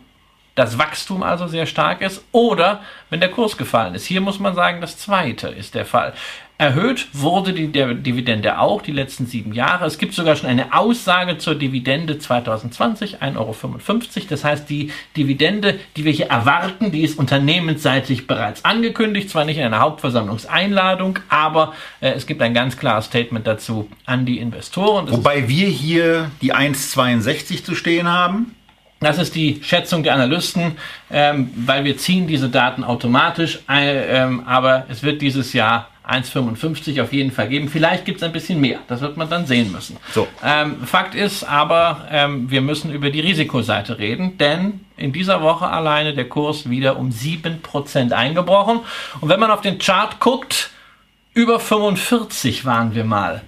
das 0.55 0.79
Wachstum 0.79 1.23
also 1.23 1.49
sehr 1.49 1.67
stark 1.67 2.01
ist 2.01 2.25
oder 2.33 2.83
wenn 3.11 3.21
der 3.21 3.31
Kurs 3.31 3.57
gefallen 3.57 3.95
ist. 3.95 4.07
Hier 4.07 4.21
muss 4.21 4.39
man 4.39 4.55
sagen, 4.55 4.81
das 4.81 4.99
zweite 4.99 5.49
ist 5.49 5.75
der 5.75 5.87
Fall. 5.87 6.15
Erhöht 6.57 7.09
wurde 7.13 7.53
die 7.53 7.67
Dividende 7.73 8.61
auch 8.61 8.81
die 8.81 8.93
letzten 8.93 9.27
sieben 9.27 9.55
Jahre. 9.55 9.87
Es 9.87 9.99
gibt 9.99 10.15
sogar 10.15 10.37
schon 10.37 10.49
eine 10.49 10.73
Aussage 10.73 11.37
zur 11.39 11.57
Dividende 11.57 12.21
2020, 12.21 13.21
1,55 13.21 13.37
Euro. 13.37 14.27
Das 14.31 14.45
heißt, 14.45 14.71
die 14.71 14.93
Dividende, 15.17 15.81
die 15.97 16.05
wir 16.05 16.13
hier 16.13 16.27
erwarten, 16.27 16.93
die 16.93 17.03
ist 17.03 17.19
unternehmensseitig 17.19 18.29
bereits 18.29 18.65
angekündigt, 18.65 19.31
zwar 19.31 19.45
nicht 19.45 19.59
in 19.59 19.65
einer 19.65 19.81
Hauptversammlungseinladung, 19.81 21.19
aber 21.29 21.75
äh, 22.01 22.11
es 22.11 22.25
gibt 22.25 22.41
ein 22.41 22.55
ganz 22.55 22.77
klares 22.77 23.07
Statement 23.07 23.49
dazu 23.49 23.91
an 24.07 24.25
die 24.25 24.39
Investoren. 24.39 25.07
Das 25.07 25.17
Wobei 25.17 25.49
wir 25.49 25.67
hier 25.67 26.31
die 26.41 26.55
1,62 26.55 27.65
zu 27.65 27.75
stehen 27.75 28.09
haben. 28.09 28.55
Das 29.01 29.19
ist 29.19 29.35
die 29.35 29.61
Schätzung 29.63 30.05
der 30.05 30.15
Analysten, 30.15 30.77
ähm, 31.11 31.51
weil 31.57 31.83
wir 31.83 31.99
ziehen 31.99 32.29
diese 32.29 32.49
Daten 32.49 32.85
automatisch, 32.85 33.59
äh, 33.69 34.23
ähm, 34.23 34.45
aber 34.47 34.87
es 34.89 35.03
wird 35.03 35.21
dieses 35.21 35.53
Jahr 35.53 35.89
1,55 36.09 37.01
auf 37.03 37.13
jeden 37.13 37.31
Fall 37.31 37.49
geben. 37.49 37.69
Vielleicht 37.69 38.05
gibt 38.05 38.19
es 38.19 38.23
ein 38.23 38.33
bisschen 38.33 38.61
mehr. 38.61 38.81
Das 38.89 39.01
wird 39.01 39.17
man 39.17 39.31
dann 39.31 39.47
sehen 39.47 39.73
müssen. 39.73 39.97
So. 40.13 40.29
Ähm, 40.45 40.85
Fakt 40.85 41.15
ist 41.15 41.45
aber, 41.45 42.07
ähm, 42.11 42.51
wir 42.51 42.61
müssen 42.61 42.93
über 42.93 43.11
die 43.11 43.21
Risikoseite 43.21 43.99
reden, 43.99 44.37
denn 44.37 44.81
in 44.97 45.13
dieser 45.13 45.41
Woche 45.41 45.67
alleine 45.67 46.13
der 46.13 46.29
Kurs 46.29 46.69
wieder 46.69 46.99
um 46.99 47.09
7% 47.09 48.13
eingebrochen. 48.13 48.81
Und 49.21 49.29
wenn 49.29 49.41
man 49.41 49.51
auf 49.51 49.63
den 49.63 49.79
Chart 49.79 50.21
guckt, 50.21 50.71
über 51.33 51.59
45 51.59 52.65
waren 52.65 52.95
wir 52.95 53.05
mal 53.05 53.43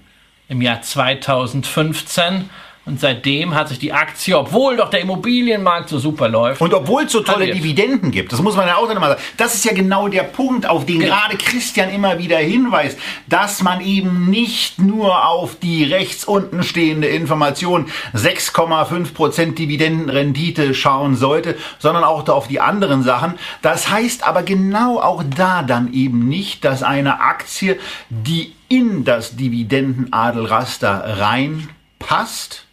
im 0.49 0.63
Jahr 0.63 0.81
2015. 0.81 2.49
Und 2.87 3.01
seitdem 3.01 3.53
hat 3.57 3.69
sich 3.69 3.81
die 3.81 3.93
Aktie, 3.93 4.39
obwohl 4.39 4.77
doch 4.77 4.91
der 4.91 5.01
Immobilienmarkt 5.01 5.89
so 5.89 5.99
super 5.99 6.29
läuft, 6.29 6.61
Und 6.61 6.73
obwohl 6.73 7.03
es 7.03 7.11
so 7.13 7.21
tolle 7.21 7.39
Halbiert. 7.39 7.57
Dividenden 7.57 8.13
gibt, 8.13 8.33
das 8.33 8.41
muss 8.41 8.55
man 8.55 8.69
ja 8.69 8.77
auch 8.77 8.87
dann 8.87 9.01
mal 9.01 9.09
sagen, 9.09 9.23
das 9.37 9.55
ist 9.57 9.65
ja 9.65 9.73
genau 9.73 10.07
der 10.07 10.23
Punkt, 10.23 10.69
auf 10.69 10.87
den 10.87 11.01
Genau. 11.01 11.13
gerade 11.13 11.37
Christian 11.37 11.91
immer 11.91 12.21
wieder 12.21 12.39
hinweist, 12.39 12.97
dass 13.29 13.61
man 13.61 13.81
eben 13.81 14.31
nicht 14.31 14.79
nur 14.79 15.29
auf 15.29 15.59
die 15.59 15.83
rechts 15.83 16.25
unten 16.25 16.63
stehende 16.63 17.09
Information 17.09 17.87
6,5% 18.15 19.55
Dividendenrendite 19.57 20.73
schauen 20.73 21.17
sollte, 21.17 21.57
sondern 21.81 22.05
auch 22.05 22.29
auf 22.29 22.47
die 22.47 22.61
anderen 22.61 23.03
Sachen. 23.03 23.35
Das 23.63 23.91
heißt 23.91 24.25
aber 24.25 24.45
genau 24.45 25.01
auch 25.01 25.25
da 25.37 25.63
dann 25.63 25.93
eben 25.93 26.29
nicht, 26.29 26.65
dass 26.65 26.85
eine 26.85 27.21
Aktie, 27.21 27.81
die 28.11 28.53
in 28.69 29.05
das 29.05 29.35
Dividendenadelraster 29.35 31.19
reinpasst, 31.19 32.66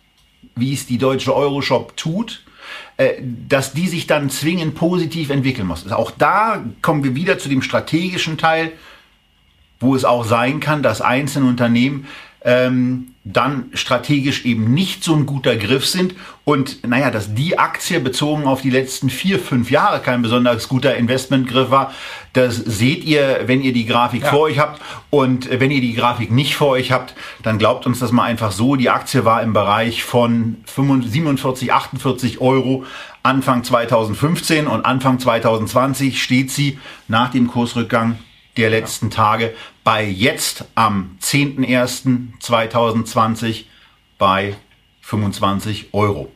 wie 0.56 0.74
es 0.74 0.86
die 0.86 0.98
deutsche 0.98 1.36
Euroshop 1.36 1.98
tut, 1.98 2.44
äh, 2.98 3.14
dass 3.48 3.74
die 3.74 3.88
sich 3.88 4.08
dann 4.08 4.30
zwingend 4.30 4.76
positiv 4.76 5.30
entwickeln 5.30 5.68
muss. 5.68 5.84
Also 5.84 5.96
auch 5.96 6.12
da 6.12 6.64
kommen 6.82 7.04
wir 7.04 7.16
wieder 7.16 7.38
zu 7.38 7.50
dem 7.50 7.62
strategischen 7.62 8.38
Teil, 8.38 8.72
wo 9.80 9.96
es 9.96 10.06
auch 10.06 10.26
sein 10.26 10.60
kann, 10.60 10.84
dass 10.84 11.02
einzelne 11.02 11.48
Unternehmen 11.48 12.08
ähm, 12.46 13.08
dann 13.26 13.66
strategisch 13.74 14.44
eben 14.44 14.74
nicht 14.74 15.04
so 15.04 15.16
ein 15.16 15.26
guter 15.26 15.56
Griff 15.56 15.86
sind. 15.86 16.14
Und 16.44 16.86
naja, 16.86 17.10
dass 17.10 17.34
die 17.34 17.58
Aktie 17.58 18.02
bezogen 18.02 18.46
auf 18.46 18.62
die 18.62 18.70
letzten 18.70 19.10
vier, 19.10 19.40
fünf 19.40 19.72
Jahre 19.72 20.02
kein 20.02 20.22
besonders 20.22 20.68
guter 20.68 20.96
Investmentgriff 20.96 21.70
war, 21.70 21.94
das 22.34 22.58
seht 22.58 23.06
ihr, 23.06 23.44
wenn 23.46 23.62
ihr 23.62 23.72
die 23.72 23.86
Grafik 23.86 24.24
Ja. 24.24 24.30
vor 24.30 24.42
euch 24.42 24.60
habt. 24.60 24.82
Und 25.10 25.50
wenn 25.58 25.72
ihr 25.72 25.80
die 25.80 25.94
Grafik 25.94 26.32
nicht 26.32 26.56
vor 26.56 26.70
euch 26.70 26.92
habt, 26.92 27.16
dann 27.44 27.60
glaubt 27.60 27.86
uns 27.86 28.00
das 28.00 28.12
mal 28.12 28.24
einfach 28.24 28.52
so, 28.52 28.76
die 28.76 28.90
Aktie 28.90 29.24
war 29.24 29.42
im 29.42 29.54
Bereich 29.54 30.04
von 30.04 30.58
47, 30.66 31.72
48 31.72 32.42
Euro 32.42 32.84
Anfang 33.22 33.64
2015 33.64 34.68
und 34.68 34.86
Anfang 34.86 35.18
2020 35.18 36.22
steht 36.22 36.52
sie 36.52 36.78
nach 37.08 37.30
dem 37.30 37.48
Kursrückgang 37.48 38.18
der 38.58 38.70
letzten 38.70 39.10
Tage 39.10 39.54
bei 39.84 40.06
jetzt 40.06 40.66
am 40.76 41.18
10.01.2020 41.22 43.66
bei 44.18 44.56
25 45.02 45.94
Euro. 45.94 46.32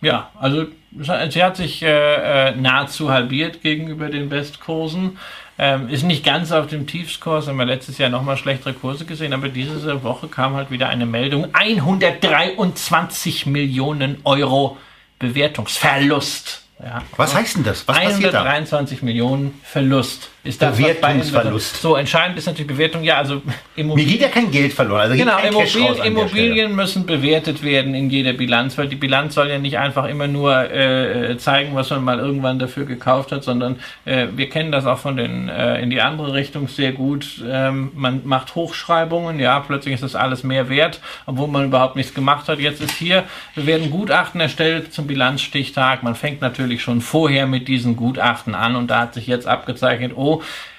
Ja, 0.00 0.30
also 0.38 0.66
sie 1.00 1.42
hat 1.42 1.56
sich 1.56 1.82
äh, 1.82 2.48
äh, 2.48 2.56
nahezu 2.56 3.10
halbiert 3.10 3.62
gegenüber 3.62 4.08
den 4.08 4.28
Bestkursen. 4.28 5.18
Ähm, 5.58 5.88
ist 5.88 6.02
nicht 6.02 6.24
ganz 6.24 6.50
auf 6.50 6.66
dem 6.66 6.86
Tiefskurs, 6.86 7.46
haben 7.46 7.56
wir 7.56 7.64
letztes 7.64 7.98
Jahr 7.98 8.10
nochmal 8.10 8.36
schlechtere 8.36 8.72
Kurse 8.72 9.04
gesehen, 9.04 9.32
aber 9.32 9.48
diese 9.48 10.02
Woche 10.02 10.26
kam 10.26 10.54
halt 10.54 10.70
wieder 10.70 10.88
eine 10.88 11.06
Meldung. 11.06 11.54
123 11.54 13.46
Millionen 13.46 14.18
Euro 14.24 14.76
Bewertungsverlust. 15.20 16.62
Ja. 16.82 17.02
Was 17.16 17.34
heißt 17.34 17.56
denn 17.56 17.64
das? 17.64 17.86
Was 17.86 17.96
passiert 17.96 18.34
da? 18.34 18.42
123 18.42 19.02
Millionen 19.02 19.60
Verlust 19.62 20.30
ist 20.44 20.58
bei 20.58 20.70
Bewertungsverlust. 20.70 21.80
So, 21.80 21.94
entscheidend 21.94 22.36
ist 22.36 22.46
natürlich 22.46 22.66
Bewertung. 22.66 23.04
Ja, 23.04 23.18
also 23.18 23.36
Mir 23.36 23.42
Immobilien. 23.76 24.10
geht 24.10 24.20
ja 24.22 24.28
kein 24.28 24.50
Geld 24.50 24.72
verloren. 24.72 25.02
Also 25.02 25.16
Genau, 25.16 25.38
Immobilien. 25.38 25.96
Immobilien 26.02 26.74
müssen 26.74 27.06
bewertet 27.06 27.62
werden 27.62 27.94
in 27.94 28.10
jeder 28.10 28.32
Bilanz, 28.32 28.76
weil 28.76 28.88
die 28.88 28.96
Bilanz 28.96 29.34
soll 29.34 29.50
ja 29.50 29.58
nicht 29.58 29.78
einfach 29.78 30.06
immer 30.06 30.26
nur 30.26 30.68
äh, 30.68 31.36
zeigen, 31.38 31.76
was 31.76 31.90
man 31.90 32.02
mal 32.02 32.18
irgendwann 32.18 32.58
dafür 32.58 32.86
gekauft 32.86 33.30
hat, 33.30 33.44
sondern 33.44 33.78
äh, 34.04 34.26
wir 34.34 34.48
kennen 34.48 34.72
das 34.72 34.84
auch 34.84 34.98
von 34.98 35.16
den 35.16 35.48
äh, 35.48 35.80
in 35.80 35.90
die 35.90 36.00
andere 36.00 36.32
Richtung 36.32 36.66
sehr 36.66 36.90
gut. 36.90 37.40
Ähm, 37.48 37.92
man 37.94 38.22
macht 38.24 38.56
Hochschreibungen, 38.56 39.38
ja, 39.38 39.60
plötzlich 39.60 39.94
ist 39.94 40.02
das 40.02 40.16
alles 40.16 40.42
mehr 40.42 40.68
wert, 40.68 41.00
obwohl 41.26 41.46
man 41.46 41.66
überhaupt 41.66 41.94
nichts 41.94 42.14
gemacht 42.14 42.48
hat. 42.48 42.58
Jetzt 42.58 42.82
ist 42.82 42.96
hier, 42.96 43.22
wir 43.54 43.66
werden 43.66 43.90
Gutachten 43.92 44.40
erstellt 44.40 44.92
zum 44.92 45.06
Bilanzstichtag. 45.06 46.02
Man 46.02 46.16
fängt 46.16 46.40
natürlich 46.40 46.82
schon 46.82 47.00
vorher 47.00 47.46
mit 47.46 47.68
diesen 47.68 47.94
Gutachten 47.94 48.56
an 48.56 48.74
und 48.74 48.90
da 48.90 49.02
hat 49.02 49.14
sich 49.14 49.28
jetzt 49.28 49.46
abgezeichnet, 49.46 50.12
oh, 50.16 50.31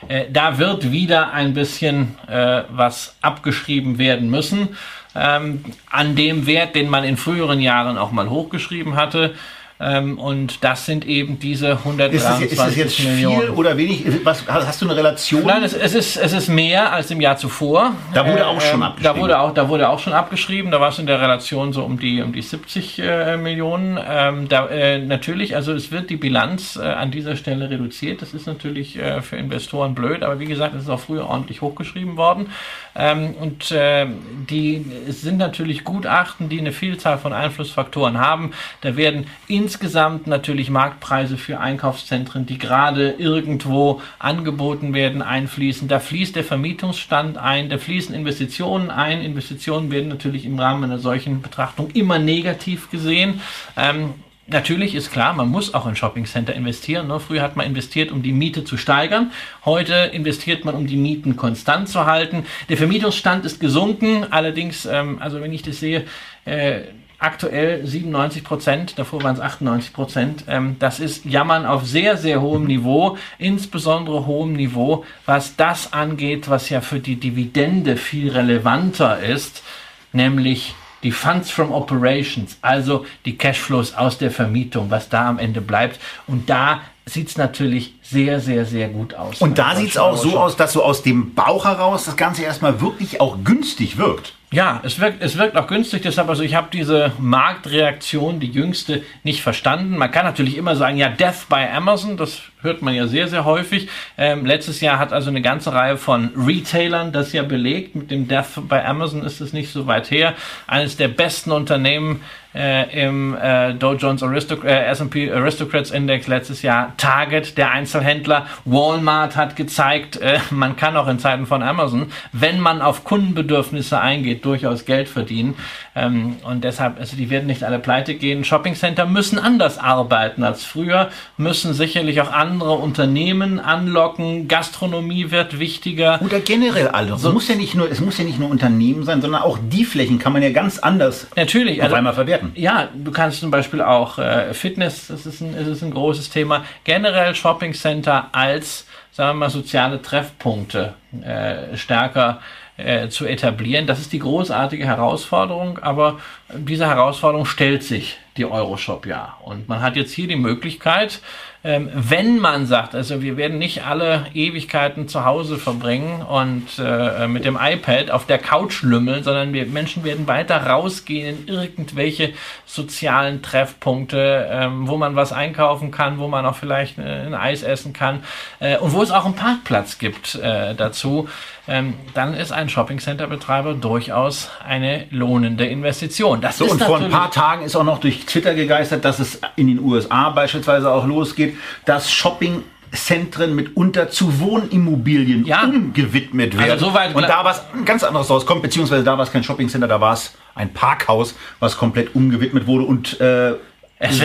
äh, 0.08 0.26
da 0.32 0.58
wird 0.58 0.92
wieder 0.92 1.34
ein 1.34 1.54
bisschen 1.54 2.18
äh, 2.28 2.64
was 2.70 3.16
abgeschrieben 3.22 3.98
werden 4.00 4.30
müssen. 4.30 4.70
Ähm, 5.16 5.64
an 5.92 6.16
dem 6.16 6.48
Wert, 6.48 6.76
den 6.76 6.90
man 6.90 7.04
in 7.04 7.18
früheren 7.18 7.60
Jahren 7.60 7.98
auch 7.98 8.12
mal 8.12 8.30
hochgeschrieben 8.30 8.96
hatte. 8.96 9.36
Ähm, 9.84 10.18
und 10.18 10.64
das 10.64 10.86
sind 10.86 11.06
eben 11.06 11.40
diese 11.40 11.78
123 11.78 12.52
ist 12.52 12.60
das, 12.60 12.68
ist 12.68 12.68
das 12.68 12.76
jetzt 12.76 13.00
Millionen. 13.04 13.42
viel 13.42 13.50
oder 13.50 13.78
wenig? 13.78 14.06
Was, 14.24 14.48
hast 14.48 14.82
du 14.82 14.86
eine 14.86 14.96
Relation? 14.96 15.44
Nein, 15.46 15.64
es, 15.64 15.74
es, 15.74 15.94
ist, 15.94 16.18
es 16.18 16.34
ist 16.34 16.48
mehr 16.48 16.94
als 16.94 17.12
im 17.12 17.20
Jahr 17.20 17.38
zuvor. 17.38 17.94
Da 18.14 18.26
wurde 18.26 18.48
auch 18.48 18.62
schon 18.62 18.76
Ähm, 18.76 18.84
abgeschrieben. 18.84 19.16
Da 19.16 19.22
wurde 19.22 19.40
auch, 19.40 19.54
da 19.54 19.70
wurde 19.70 19.90
auch 19.90 20.00
schon 20.00 20.14
abgeschrieben. 20.14 20.72
Da 20.72 20.80
war 20.80 20.90
es 20.90 21.00
in 21.00 21.06
der 21.06 21.22
Relation 21.22 21.74
so 21.74 21.84
um 21.84 22.00
die, 22.00 22.22
um 22.22 22.32
die 22.34 22.42
70 22.42 23.00
äh, 23.00 23.38
Millionen. 23.38 24.00
Ähm, 24.08 24.48
da, 24.48 24.68
äh, 24.68 25.00
natürlich, 25.00 25.56
also 25.56 25.74
es 25.74 25.92
wird 25.92 26.10
die 26.10 26.18
Bilanz 26.18 26.76
äh, 26.76 26.84
an 26.84 27.12
dieser 27.12 27.36
Stelle 27.36 27.70
reduziert. 27.70 28.22
Das 28.22 28.34
ist 28.34 28.48
natürlich 28.48 28.98
äh, 28.98 29.22
für 29.22 29.36
Investoren 29.36 29.96
blöd, 29.96 30.24
aber 30.24 30.40
wie 30.40 30.46
gesagt, 30.46 30.76
es 30.76 30.84
ist 30.84 30.90
auch 30.90 31.00
früher 31.00 31.28
ordentlich 31.28 31.62
hochgeschrieben 31.62 32.18
worden. 32.18 32.48
Ähm, 32.96 33.34
und 33.40 33.72
äh, 33.72 34.06
die, 34.50 34.86
es 35.08 35.22
sind 35.22 35.38
natürlich 35.38 35.84
Gutachten, 35.84 36.50
die 36.50 36.60
eine 36.60 36.72
Vielzahl 36.72 37.18
von 37.18 37.34
Einflussfaktoren 37.34 38.20
haben. 38.20 38.52
Da 38.82 38.96
werden 38.96 39.28
insgesamt 39.74 40.28
natürlich 40.28 40.70
Marktpreise 40.70 41.36
für 41.36 41.60
Einkaufszentren, 41.60 42.46
die 42.46 42.60
gerade 42.60 43.16
irgendwo 43.18 44.02
angeboten 44.20 44.94
werden, 44.94 45.24
einfließen. 45.24 45.88
Da 45.88 46.00
fließt 46.00 46.36
der 46.36 46.44
Vermietungsstand 46.44 47.40
ein, 47.40 47.70
da 47.70 47.80
fließen 47.80 48.14
Investitionen 48.14 48.92
ein. 48.92 49.22
Investitionen 49.22 49.90
werden 49.90 50.10
natürlich 50.10 50.46
im 50.46 50.60
Rahmen 50.60 50.84
einer 50.84 51.00
solchen 51.00 51.42
Betrachtung 51.42 51.90
immer 51.90 52.20
negativ 52.20 52.92
gesehen. 52.92 53.42
Ähm, 53.76 54.14
Natürlich 54.46 54.94
ist 54.94 55.10
klar, 55.10 55.32
man 55.34 55.48
muss 55.48 55.74
auch 55.74 55.88
in 55.88 55.96
Shoppingcenter 55.96 56.54
investieren. 56.54 57.08
Ne? 57.08 57.22
Früher 57.22 57.42
hat 57.42 57.56
man 57.56 57.66
investiert, 57.66 58.12
um 58.12 58.22
die 58.22 58.34
Miete 58.34 58.66
zu 58.66 58.76
steigern. 58.76 59.32
Heute 59.64 59.94
investiert 59.94 60.66
man, 60.66 60.76
um 60.76 60.86
die 60.86 60.98
Mieten 60.98 61.38
konstant 61.38 61.88
zu 61.88 62.06
halten. 62.06 62.46
Der 62.68 62.76
Vermietungsstand 62.76 63.46
ist 63.46 63.62
gesunken. 63.62 64.28
Allerdings, 64.32 64.86
ähm, 64.86 65.20
also 65.22 65.40
wenn 65.40 65.54
ich 65.54 65.62
das 65.62 65.80
sehe, 65.80 66.04
äh, 66.44 66.82
aktuell 67.24 67.86
97 67.86 68.44
Prozent, 68.44 69.00
davor 69.00 69.24
waren 69.24 69.36
es 69.36 69.42
98 69.42 69.94
Prozent. 69.94 70.44
Ähm, 70.48 70.76
das 70.80 71.00
ist 71.00 71.26
Jammern 71.26 71.66
auf 71.66 71.86
sehr, 71.86 72.18
sehr 72.18 72.42
hohem 72.42 72.66
Niveau, 72.66 73.18
insbesondere 73.38 74.26
hohem 74.26 74.54
Niveau, 74.54 75.06
was 75.26 75.56
das 75.56 75.94
angeht, 75.94 76.50
was 76.50 76.70
ja 76.70 76.82
für 76.82 77.00
die 77.00 77.16
Dividende 77.16 77.98
viel 77.98 78.32
relevanter 78.32 79.20
ist, 79.20 79.64
nämlich 80.12 80.76
die 81.04 81.12
Funds 81.12 81.52
from 81.52 81.72
Operations, 81.72 82.58
also 82.62 83.06
die 83.26 83.38
Cashflows 83.38 83.94
aus 83.94 84.18
der 84.18 84.32
Vermietung, 84.32 84.90
was 84.90 85.10
da 85.10 85.28
am 85.28 85.40
Ende 85.40 85.62
bleibt. 85.62 86.00
Und 86.28 86.50
da 86.50 86.82
sieht 87.06 87.30
es 87.30 87.38
natürlich 87.38 87.94
sehr, 88.02 88.40
sehr, 88.40 88.66
sehr 88.66 88.88
gut 88.88 89.14
aus. 89.14 89.42
Und 89.42 89.58
da 89.58 89.76
sieht 89.76 89.90
es 89.90 89.98
auch 89.98 90.16
so 90.16 90.38
aus, 90.38 90.56
dass 90.56 90.74
so 90.74 90.84
aus 90.84 91.04
dem 91.04 91.34
Bauch 91.34 91.66
heraus 91.66 92.06
das 92.06 92.16
Ganze 92.16 92.44
erstmal 92.44 92.80
wirklich 92.80 93.20
auch 93.20 93.38
günstig 93.44 93.98
wirkt. 93.98 94.34
Ja, 94.52 94.82
es 94.84 95.00
wirkt, 95.00 95.24
es 95.24 95.36
wirkt 95.38 95.58
auch 95.58 95.66
günstig, 95.66 96.04
deshalb, 96.04 96.30
also 96.30 96.44
ich 96.44 96.54
habe 96.54 96.68
diese 96.72 97.12
Marktreaktion, 97.18 98.40
die 98.40 98.52
jüngste, 98.52 99.02
nicht 99.24 99.42
verstanden. 99.42 99.98
Man 99.98 100.12
kann 100.12 100.26
natürlich 100.26 100.58
immer 100.58 100.76
sagen, 100.76 100.96
ja, 100.96 101.10
Death 101.10 101.50
by 101.50 101.66
Amazon, 101.76 102.18
das 102.18 102.40
hört 102.62 102.84
man 102.84 102.94
ja 102.94 103.08
sehr, 103.08 103.28
sehr 103.28 103.46
häufig. 103.46 103.90
Ähm, 104.16 104.46
letztes 104.46 104.80
Jahr 104.80 105.00
hat 105.00 105.12
also 105.12 105.32
eine 105.32 105.42
ganze 105.42 105.74
Reihe 105.74 105.98
von 105.98 106.30
Retailern 106.38 107.12
das 107.12 107.34
ja 107.34 107.42
belegt. 107.42 107.96
Mit 107.96 108.12
dem 108.12 108.28
Death 108.28 108.70
by 108.70 108.76
Amazon 108.76 109.24
ist 109.24 109.42
es 109.42 109.54
nicht 109.54 109.74
so 109.74 109.88
weit 109.88 110.12
her. 110.12 110.36
Eines 110.68 110.98
der 110.98 111.08
besten 111.08 111.52
Unternehmen 111.52 112.22
äh, 112.56 113.06
im 113.06 113.36
äh, 113.36 113.74
Dow 113.74 113.94
Jones 113.94 114.24
Aristoc 114.24 114.64
äh, 114.64 114.86
S&P 114.86 115.32
Aristocrats 115.32 115.92
Index 115.92 116.28
letztes 116.28 116.62
Jahr. 116.62 116.94
Target, 116.98 117.58
der 117.58 117.72
Einzelhändler. 117.72 118.46
Walmart 118.66 119.36
hat 119.36 119.56
gezeigt, 119.56 120.18
äh, 120.18 120.40
man 120.52 120.76
kann 120.76 120.96
auch 120.98 121.08
in 121.08 121.20
Zeiten 121.20 121.46
von 121.46 121.64
Amazon, 121.64 122.12
wenn 122.32 122.60
man 122.60 122.82
auf 122.82 123.04
Kundenbedürfnisse 123.04 124.00
eingeht, 124.00 124.46
durchaus 124.46 124.86
Geld 124.86 125.10
verdienen. 125.10 125.56
Ähm, 125.96 126.38
und 126.44 126.64
deshalb, 126.64 127.00
also 127.00 127.16
die 127.16 127.30
werden 127.30 127.46
nicht 127.46 127.64
alle 127.64 127.80
pleite 127.80 128.16
gehen. 128.16 128.44
Shoppingcenter 128.44 129.06
müssen 129.06 129.40
anders 129.40 129.78
arbeiten 129.78 130.44
als 130.44 130.64
früher, 130.64 131.10
müssen 131.38 131.74
sicherlich 131.74 132.22
auch 132.22 132.32
andere 132.32 132.74
Unternehmen 132.74 133.60
anlocken. 133.60 134.48
Gastronomie 134.48 135.32
wird 135.32 135.60
wichtiger. 135.60 136.20
Oder 136.22 136.40
generell 136.40 136.88
alle. 136.88 137.14
es, 137.14 137.24
muss 137.24 137.48
ja 137.48 137.56
nicht 137.56 137.76
nur, 137.76 137.90
es 137.92 138.00
muss 138.02 138.18
ja 138.18 138.24
nicht 138.24 138.40
nur 138.40 138.50
Unternehmen 138.50 139.04
sein, 139.04 139.22
sondern 139.22 139.42
auch 139.42 139.60
die 139.62 139.86
Flächen 139.86 140.20
kann 140.20 140.34
man 140.34 140.42
ja 140.42 140.52
ganz 140.52 140.80
anders 140.80 141.28
Natürlich. 141.36 141.80
auf 141.80 141.86
also- 141.86 141.96
einmal 141.96 142.14
verwerten. 142.14 142.43
Ja, 142.56 142.90
du 142.94 143.12
kannst 143.12 143.40
zum 143.40 143.52
Beispiel 143.52 143.82
auch 143.82 144.18
äh, 144.18 144.54
Fitness, 144.54 145.08
das 145.08 145.26
ist 145.26 145.42
ein, 145.42 145.54
ist 145.54 145.84
ein 145.84 145.92
großes 145.92 146.30
Thema. 146.30 146.66
Generell 146.84 147.36
Shoppingcenter 147.36 148.30
als, 148.32 148.86
sagen 149.12 149.32
wir 149.32 149.46
mal, 149.46 149.50
soziale 149.50 150.02
Treffpunkte 150.02 150.94
äh, 151.22 151.78
stärker 151.78 152.42
äh, 152.78 153.10
zu 153.10 153.26
etablieren. 153.26 153.86
Das 153.86 154.00
ist 154.00 154.14
die 154.14 154.20
großartige 154.20 154.86
Herausforderung, 154.86 155.80
aber 155.80 156.20
diese 156.56 156.88
Herausforderung 156.88 157.46
stellt 157.46 157.84
sich 157.84 158.18
die 158.38 158.46
Euroshop 158.46 159.06
ja. 159.06 159.38
Und 159.44 159.70
man 159.70 159.82
hat 159.82 159.96
jetzt 159.96 160.12
hier 160.12 160.28
die 160.28 160.36
Möglichkeit, 160.36 161.22
ähm, 161.64 161.90
wenn 161.94 162.40
man 162.40 162.66
sagt, 162.66 162.94
also 162.94 163.22
wir 163.22 163.38
werden 163.38 163.58
nicht 163.58 163.86
alle 163.86 164.26
Ewigkeiten 164.34 165.08
zu 165.08 165.24
Hause 165.24 165.58
verbringen 165.58 166.22
und 166.22 166.68
äh, 166.78 167.28
mit 167.28 167.46
dem 167.46 167.58
iPad 167.62 168.12
auf 168.12 168.26
der 168.26 168.38
Couch 168.38 168.82
lümmeln, 168.82 169.24
sondern 169.24 169.54
wir 169.54 169.66
Menschen 169.68 170.04
werden 170.04 170.28
weiter 170.28 170.66
rausgehen 170.66 171.48
in 171.48 171.54
irgendwelche 171.54 172.34
sozialen 172.66 173.42
Treffpunkte, 173.42 174.50
ähm, 174.52 174.88
wo 174.90 174.98
man 174.98 175.16
was 175.16 175.32
einkaufen 175.32 175.92
kann, 175.92 176.18
wo 176.18 176.28
man 176.28 176.46
auch 176.46 176.56
vielleicht 176.56 176.98
äh, 176.98 177.02
ein 177.02 177.34
Eis 177.34 177.64
essen 177.64 177.94
kann 177.94 178.24
äh, 178.60 178.78
und 178.78 178.92
wo 178.92 179.02
es 179.02 179.12
auch 179.12 179.26
einen 179.26 179.36
Parkplatz 179.36 180.00
gibt 180.00 180.36
äh, 180.36 180.76
dazu. 181.04 181.28
Ähm, 181.68 181.94
dann 182.14 182.34
ist 182.34 182.52
ein 182.52 182.70
Shoppingcenter-Betreiber 182.70 183.74
durchaus 183.74 184.50
eine 184.68 185.06
lohnende 185.12 185.66
Investition. 185.66 186.42
Das 186.42 186.58
So, 186.58 186.66
ist 186.66 186.72
und 186.74 186.84
vor 186.84 187.00
ein 187.00 187.10
paar 187.10 187.32
Tagen 187.32 187.64
ist 187.64 187.76
auch 187.76 187.84
noch 187.84 188.00
durch 188.00 188.26
Twitter 188.26 188.54
gegeistert, 188.54 189.06
dass 189.06 189.20
es 189.20 189.40
in 189.56 189.68
den 189.68 189.80
USA 189.80 190.30
beispielsweise 190.30 190.90
auch 190.92 191.06
losgeht, 191.06 191.56
dass 191.86 192.12
Shoppingzentren 192.12 193.56
mitunter 193.56 194.10
zu 194.10 194.40
Wohnimmobilien 194.40 195.46
Ja. 195.46 195.64
umgewidmet 195.64 196.58
werden. 196.58 196.72
Also 196.72 196.88
soweit- 196.90 197.16
und 197.16 197.24
da 197.24 197.44
was 197.46 197.64
ganz 197.86 198.04
anderes 198.04 198.30
rauskommt, 198.30 198.62
beziehungsweise 198.62 199.04
da 199.04 199.18
war 199.18 199.24
es 199.24 199.32
kein 199.32 199.44
Shoppingcenter, 199.44 199.88
da 199.88 200.02
war 200.02 200.14
es 200.14 200.34
ein 200.56 200.74
Parkhaus, 200.74 201.36
was 201.60 201.78
komplett 201.78 202.16
umgewidmet 202.16 202.68
wurde 202.68 202.86
und 202.86 203.20
äh, 203.22 203.54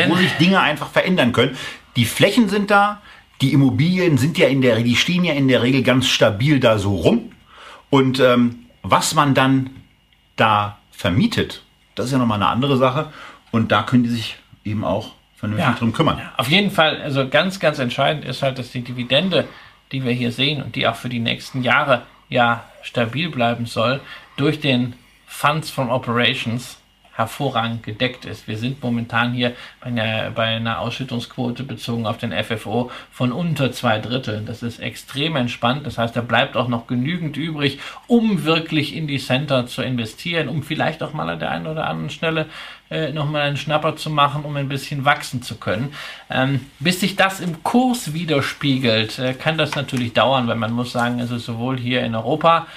wo 0.08 0.16
sich 0.16 0.32
Dinge 0.40 0.60
einfach 0.60 0.88
verändern 0.88 1.32
können. 1.32 1.56
Die 1.96 2.04
Flächen 2.04 2.48
sind 2.48 2.70
da, 2.70 3.00
die 3.40 3.52
Immobilien 3.52 4.18
sind 4.18 4.38
ja 4.38 4.48
in 4.48 4.62
der, 4.62 4.80
die 4.82 4.96
stehen 4.96 5.24
ja 5.24 5.34
in 5.34 5.48
der 5.48 5.62
Regel 5.62 5.82
ganz 5.82 6.08
stabil 6.08 6.60
da 6.60 6.78
so 6.78 6.94
rum. 6.96 7.32
Und 7.90 8.20
ähm, 8.20 8.66
was 8.82 9.14
man 9.14 9.34
dann 9.34 9.70
da 10.36 10.78
vermietet, 10.90 11.62
das 11.94 12.06
ist 12.06 12.12
ja 12.12 12.18
nochmal 12.18 12.42
eine 12.42 12.48
andere 12.48 12.76
Sache. 12.76 13.12
Und 13.50 13.72
da 13.72 13.82
können 13.82 14.04
die 14.04 14.10
sich 14.10 14.36
eben 14.64 14.84
auch 14.84 15.12
vernünftig 15.36 15.76
drum 15.76 15.92
kümmern. 15.92 16.20
Auf 16.36 16.48
jeden 16.48 16.70
Fall, 16.70 17.00
also 17.00 17.28
ganz, 17.28 17.60
ganz 17.60 17.78
entscheidend 17.78 18.24
ist 18.24 18.42
halt, 18.42 18.58
dass 18.58 18.72
die 18.72 18.82
Dividende, 18.82 19.46
die 19.92 20.04
wir 20.04 20.12
hier 20.12 20.32
sehen 20.32 20.62
und 20.62 20.74
die 20.74 20.86
auch 20.86 20.96
für 20.96 21.08
die 21.08 21.20
nächsten 21.20 21.62
Jahre 21.62 22.02
ja 22.28 22.64
stabil 22.82 23.30
bleiben 23.30 23.66
soll, 23.66 24.00
durch 24.36 24.60
den 24.60 24.94
Funds 25.26 25.70
from 25.70 25.90
Operations 25.90 26.78
hervorragend 27.18 27.82
gedeckt 27.82 28.24
ist. 28.24 28.46
Wir 28.46 28.56
sind 28.56 28.80
momentan 28.80 29.32
hier 29.32 29.56
bei 29.80 29.86
einer, 29.86 30.30
bei 30.30 30.44
einer 30.44 30.78
Ausschüttungsquote 30.78 31.64
bezogen 31.64 32.06
auf 32.06 32.16
den 32.16 32.32
FFO 32.32 32.92
von 33.10 33.32
unter 33.32 33.72
zwei 33.72 33.98
Dritteln. 33.98 34.46
Das 34.46 34.62
ist 34.62 34.78
extrem 34.78 35.34
entspannt. 35.34 35.84
Das 35.84 35.98
heißt, 35.98 36.14
da 36.14 36.20
bleibt 36.20 36.56
auch 36.56 36.68
noch 36.68 36.86
genügend 36.86 37.36
übrig, 37.36 37.80
um 38.06 38.44
wirklich 38.44 38.94
in 38.94 39.08
die 39.08 39.18
Center 39.18 39.66
zu 39.66 39.82
investieren, 39.82 40.48
um 40.48 40.62
vielleicht 40.62 41.02
auch 41.02 41.12
mal 41.12 41.28
an 41.28 41.40
der 41.40 41.50
einen 41.50 41.66
oder 41.66 41.88
anderen 41.88 42.10
Stelle 42.10 42.46
äh, 42.88 43.10
nochmal 43.10 43.42
einen 43.42 43.56
Schnapper 43.56 43.96
zu 43.96 44.10
machen, 44.10 44.44
um 44.44 44.54
ein 44.54 44.68
bisschen 44.68 45.04
wachsen 45.04 45.42
zu 45.42 45.56
können. 45.56 45.92
Ähm, 46.30 46.66
bis 46.78 47.00
sich 47.00 47.16
das 47.16 47.40
im 47.40 47.64
Kurs 47.64 48.14
widerspiegelt, 48.14 49.18
äh, 49.18 49.34
kann 49.34 49.58
das 49.58 49.74
natürlich 49.74 50.12
dauern, 50.12 50.46
weil 50.46 50.54
man 50.54 50.72
muss 50.72 50.92
sagen, 50.92 51.20
also 51.20 51.36
sowohl 51.36 51.78
hier 51.78 52.02
in 52.02 52.14
Europa 52.14 52.68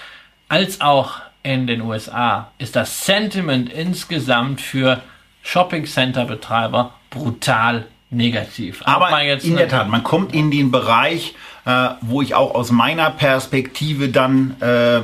als 0.50 0.82
auch 0.82 1.22
in 1.44 1.68
den 1.68 1.82
USA 1.82 2.52
ist 2.58 2.76
das 2.76 3.06
Sentiment 3.06 3.72
insgesamt 3.72 4.62
für 4.62 5.02
Shopping-Center-Betreiber 5.44 6.94
brutal 7.10 7.88
negativ. 8.10 8.82
Aber 8.86 9.10
man 9.10 9.26
jetzt 9.26 9.46
in 9.46 9.56
der 9.56 9.70
Tat, 9.70 9.90
man 9.90 10.04
kommt 10.04 10.34
in 10.34 10.52
den 10.52 10.72
Bereich, 10.72 11.34
äh, 11.66 11.90
wo 12.02 12.22
ich 12.22 12.36
auch 12.36 12.54
aus 12.54 12.72
meiner 12.72 13.10
Perspektive 13.10 14.10
dann 14.10 14.60
äh, 14.62 15.02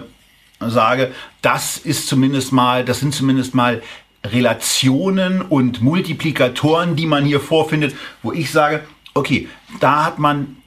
sage, 0.60 1.14
das 1.42 1.78
ist 1.78 2.08
zumindest 2.08 2.52
mal, 2.52 2.84
das 2.84 3.00
sind 3.00 3.14
zumindest 3.14 3.56
mal 3.56 3.82
Relationen 4.26 5.42
und 5.42 5.82
Multiplikatoren, 5.82 6.96
die 6.96 7.06
man 7.06 7.26
hier 7.26 7.40
vorfindet, 7.40 7.96
wo 8.24 8.32
ich 8.32 8.52
sage, 8.52 8.82
okay, 9.14 9.48
da 9.80 10.06
hat 10.06 10.20
man 10.20 10.58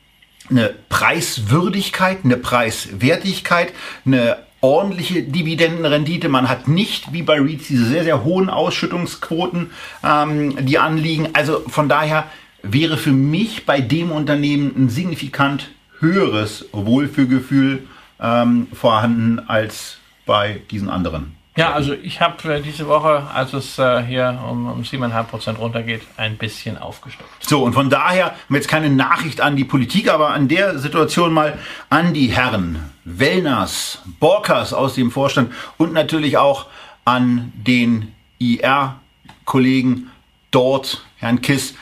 eine 0.48 0.74
Preiswürdigkeit, 0.88 2.24
eine 2.24 2.36
Preiswertigkeit, 2.36 3.72
eine 4.04 4.38
ordentliche 4.60 5.22
Dividendenrendite. 5.22 6.28
Man 6.28 6.48
hat 6.48 6.68
nicht 6.68 7.12
wie 7.12 7.22
bei 7.22 7.40
REITs 7.40 7.68
diese 7.68 7.86
sehr, 7.86 8.04
sehr 8.04 8.24
hohen 8.24 8.50
Ausschüttungsquoten, 8.50 9.70
ähm, 10.04 10.66
die 10.66 10.78
anliegen. 10.78 11.28
Also 11.32 11.62
von 11.68 11.88
daher 11.88 12.26
wäre 12.62 12.96
für 12.96 13.12
mich 13.12 13.66
bei 13.66 13.80
dem 13.80 14.10
Unternehmen 14.10 14.72
ein 14.76 14.88
signifikant 14.88 15.70
höheres 15.98 16.66
Wohlfühlgefühl 16.72 17.86
ähm, 18.20 18.68
vorhanden 18.72 19.38
als 19.38 19.98
bei 20.26 20.60
diesen 20.70 20.88
anderen. 20.88 21.39
Ja, 21.56 21.72
also 21.72 21.94
ich 21.94 22.20
habe 22.20 22.54
äh, 22.54 22.62
diese 22.62 22.86
Woche, 22.86 23.26
als 23.34 23.52
es 23.52 23.78
äh, 23.78 24.02
hier 24.04 24.40
um, 24.48 24.70
um 24.70 24.82
7,5 24.82 25.22
Prozent 25.24 25.58
runtergeht, 25.58 26.02
ein 26.16 26.36
bisschen 26.36 26.78
aufgestockt. 26.78 27.28
So, 27.40 27.64
und 27.64 27.72
von 27.72 27.90
daher 27.90 28.26
haben 28.26 28.36
wir 28.48 28.56
jetzt 28.56 28.68
keine 28.68 28.88
Nachricht 28.88 29.40
an 29.40 29.56
die 29.56 29.64
Politik, 29.64 30.08
aber 30.08 30.30
an 30.30 30.46
der 30.46 30.78
Situation 30.78 31.32
mal 31.32 31.58
an 31.88 32.14
die 32.14 32.28
Herren 32.28 32.90
Wellners, 33.04 34.02
Borkers 34.20 34.72
aus 34.72 34.94
dem 34.94 35.10
Vorstand 35.10 35.52
und 35.76 35.92
natürlich 35.92 36.38
auch 36.38 36.66
an 37.04 37.52
den 37.56 38.14
IR-Kollegen 38.38 40.10
dort, 40.52 41.04
Herrn 41.16 41.40
Kiss, 41.40 41.74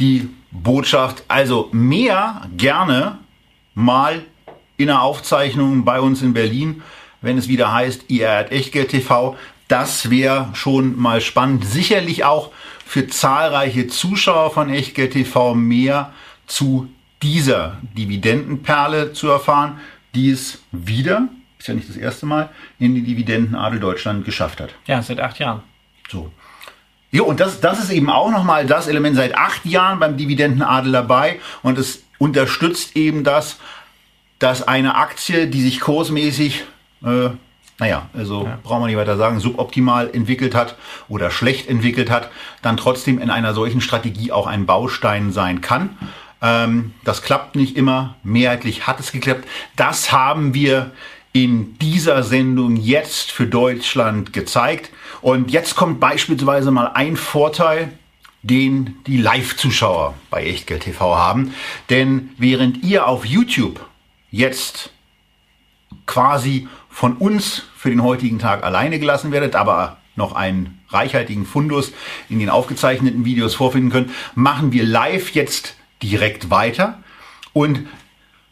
die 0.00 0.28
Botschaft. 0.50 1.24
Also 1.28 1.68
mehr 1.72 2.42
gerne 2.56 3.18
mal 3.74 4.24
in 4.76 4.88
der 4.88 5.02
Aufzeichnung 5.02 5.84
bei 5.84 6.00
uns 6.00 6.22
in 6.22 6.32
Berlin 6.32 6.82
wenn 7.22 7.38
es 7.38 7.48
wieder 7.48 7.72
heißt, 7.72 8.04
ihr 8.08 8.30
hat 8.30 8.52
Echtgeld 8.52 8.90
TV. 8.90 9.36
Das 9.68 10.10
wäre 10.10 10.50
schon 10.52 10.98
mal 10.98 11.20
spannend. 11.20 11.64
Sicherlich 11.64 12.24
auch 12.24 12.50
für 12.84 13.06
zahlreiche 13.06 13.86
Zuschauer 13.86 14.50
von 14.50 14.68
Echtgeld 14.68 15.12
TV 15.12 15.54
mehr 15.54 16.12
zu 16.46 16.90
dieser 17.22 17.78
Dividendenperle 17.96 19.12
zu 19.12 19.28
erfahren, 19.28 19.80
die 20.14 20.30
es 20.30 20.62
wieder, 20.72 21.28
ist 21.58 21.68
ja 21.68 21.74
nicht 21.74 21.88
das 21.88 21.96
erste 21.96 22.26
Mal, 22.26 22.50
in 22.78 22.94
die 22.94 23.02
Dividendenadel 23.02 23.80
Deutschland 23.80 24.24
geschafft 24.24 24.60
hat. 24.60 24.74
Ja, 24.86 25.00
seit 25.00 25.20
acht 25.20 25.38
Jahren. 25.38 25.62
So. 26.10 26.30
Ja, 27.12 27.22
und 27.22 27.40
das, 27.40 27.60
das 27.60 27.78
ist 27.78 27.90
eben 27.90 28.10
auch 28.10 28.30
nochmal 28.30 28.66
das 28.66 28.88
Element 28.88 29.16
seit 29.16 29.36
acht 29.36 29.64
Jahren 29.64 30.00
beim 30.00 30.16
Dividendenadel 30.16 30.92
dabei 30.92 31.40
und 31.62 31.78
es 31.78 32.02
unterstützt 32.18 32.96
eben 32.96 33.22
das, 33.24 33.58
dass 34.38 34.66
eine 34.66 34.96
Aktie, 34.96 35.46
die 35.46 35.62
sich 35.62 35.80
kursmäßig 35.80 36.64
äh, 37.04 37.30
naja, 37.78 38.08
also 38.14 38.44
ja. 38.44 38.58
brauchen 38.62 38.82
wir 38.82 38.86
nicht 38.86 38.96
weiter 38.96 39.16
sagen, 39.16 39.40
suboptimal 39.40 40.10
entwickelt 40.12 40.54
hat 40.54 40.76
oder 41.08 41.30
schlecht 41.30 41.68
entwickelt 41.68 42.10
hat, 42.10 42.30
dann 42.62 42.76
trotzdem 42.76 43.18
in 43.18 43.30
einer 43.30 43.54
solchen 43.54 43.80
Strategie 43.80 44.30
auch 44.30 44.46
ein 44.46 44.66
Baustein 44.66 45.32
sein 45.32 45.60
kann. 45.60 45.96
Ähm, 46.40 46.92
das 47.04 47.22
klappt 47.22 47.56
nicht 47.56 47.76
immer, 47.76 48.16
mehrheitlich 48.22 48.86
hat 48.86 49.00
es 49.00 49.10
geklappt. 49.12 49.48
Das 49.74 50.12
haben 50.12 50.54
wir 50.54 50.92
in 51.32 51.78
dieser 51.78 52.22
Sendung 52.22 52.76
jetzt 52.76 53.32
für 53.32 53.46
Deutschland 53.46 54.32
gezeigt. 54.32 54.90
Und 55.22 55.50
jetzt 55.50 55.76
kommt 55.76 55.98
beispielsweise 55.98 56.70
mal 56.70 56.88
ein 56.94 57.16
Vorteil, 57.16 57.90
den 58.42 58.96
die 59.06 59.16
Live-Zuschauer 59.16 60.14
bei 60.30 60.44
Echtgeld 60.44 60.82
TV 60.82 61.16
haben. 61.16 61.54
Denn 61.90 62.30
während 62.38 62.84
ihr 62.84 63.06
auf 63.06 63.24
YouTube 63.24 63.80
jetzt 64.30 64.90
quasi 66.06 66.68
von 66.92 67.16
uns 67.16 67.64
für 67.76 67.90
den 67.90 68.02
heutigen 68.02 68.38
Tag 68.38 68.62
alleine 68.62 69.00
gelassen 69.00 69.32
werdet, 69.32 69.56
aber 69.56 69.96
noch 70.14 70.34
einen 70.34 70.78
reichhaltigen 70.88 71.46
Fundus 71.46 71.92
in 72.28 72.38
den 72.38 72.50
aufgezeichneten 72.50 73.24
Videos 73.24 73.54
vorfinden 73.54 73.90
könnt, 73.90 74.10
machen 74.34 74.72
wir 74.72 74.84
live 74.84 75.30
jetzt 75.30 75.74
direkt 76.02 76.50
weiter 76.50 77.02
und 77.54 77.86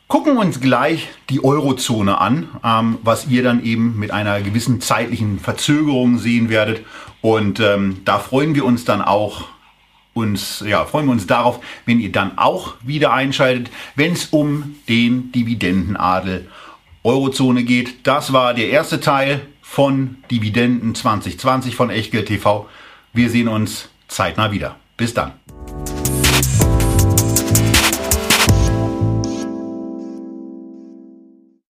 gucken 0.09 0.39
uns 0.39 0.61
gleich 0.61 1.09
die 1.29 1.45
Eurozone 1.45 2.19
an, 2.19 2.49
ähm, 2.65 2.99
was 3.03 3.29
ihr 3.29 3.43
dann 3.43 3.63
eben 3.63 3.99
mit 3.99 4.11
einer 4.11 4.41
gewissen 4.41 4.81
zeitlichen 4.81 5.39
Verzögerung 5.39 6.19
sehen 6.19 6.49
werdet. 6.49 6.85
Und 7.21 7.61
ähm, 7.61 8.01
da 8.05 8.19
freuen 8.19 8.55
wir 8.55 8.65
uns 8.65 8.85
dann 8.85 9.03
auch 9.03 9.45
uns, 10.13 10.65
ja, 10.67 10.85
freuen 10.87 11.07
wir 11.07 11.13
uns 11.13 11.27
darauf, 11.27 11.61
wenn 11.87 12.01
ihr 12.01 12.11
dann 12.11 12.39
auch 12.39 12.75
wieder 12.83 13.13
einschaltet, 13.13 13.71
wenn 13.95 14.13
es 14.13 14.27
um 14.27 14.75
den 14.89 15.31
Dividendenadel 15.31 16.49
Eurozone 17.03 17.65
geht. 17.65 18.07
Das 18.07 18.33
war 18.33 18.55
der 18.55 18.69
erste 18.71 19.01
Teil 19.01 19.47
von 19.63 20.19
Dividenden 20.31 20.95
2020 20.95 21.75
von 21.75 21.91
Echtgeld 21.91 22.27
TV. 22.27 22.69
Wir 23.13 23.31
sehen 23.31 23.49
uns 23.49 23.89
zeitnah 24.09 24.53
wieder. 24.53 24.77
Bis 24.97 25.15
dann. 25.15 25.40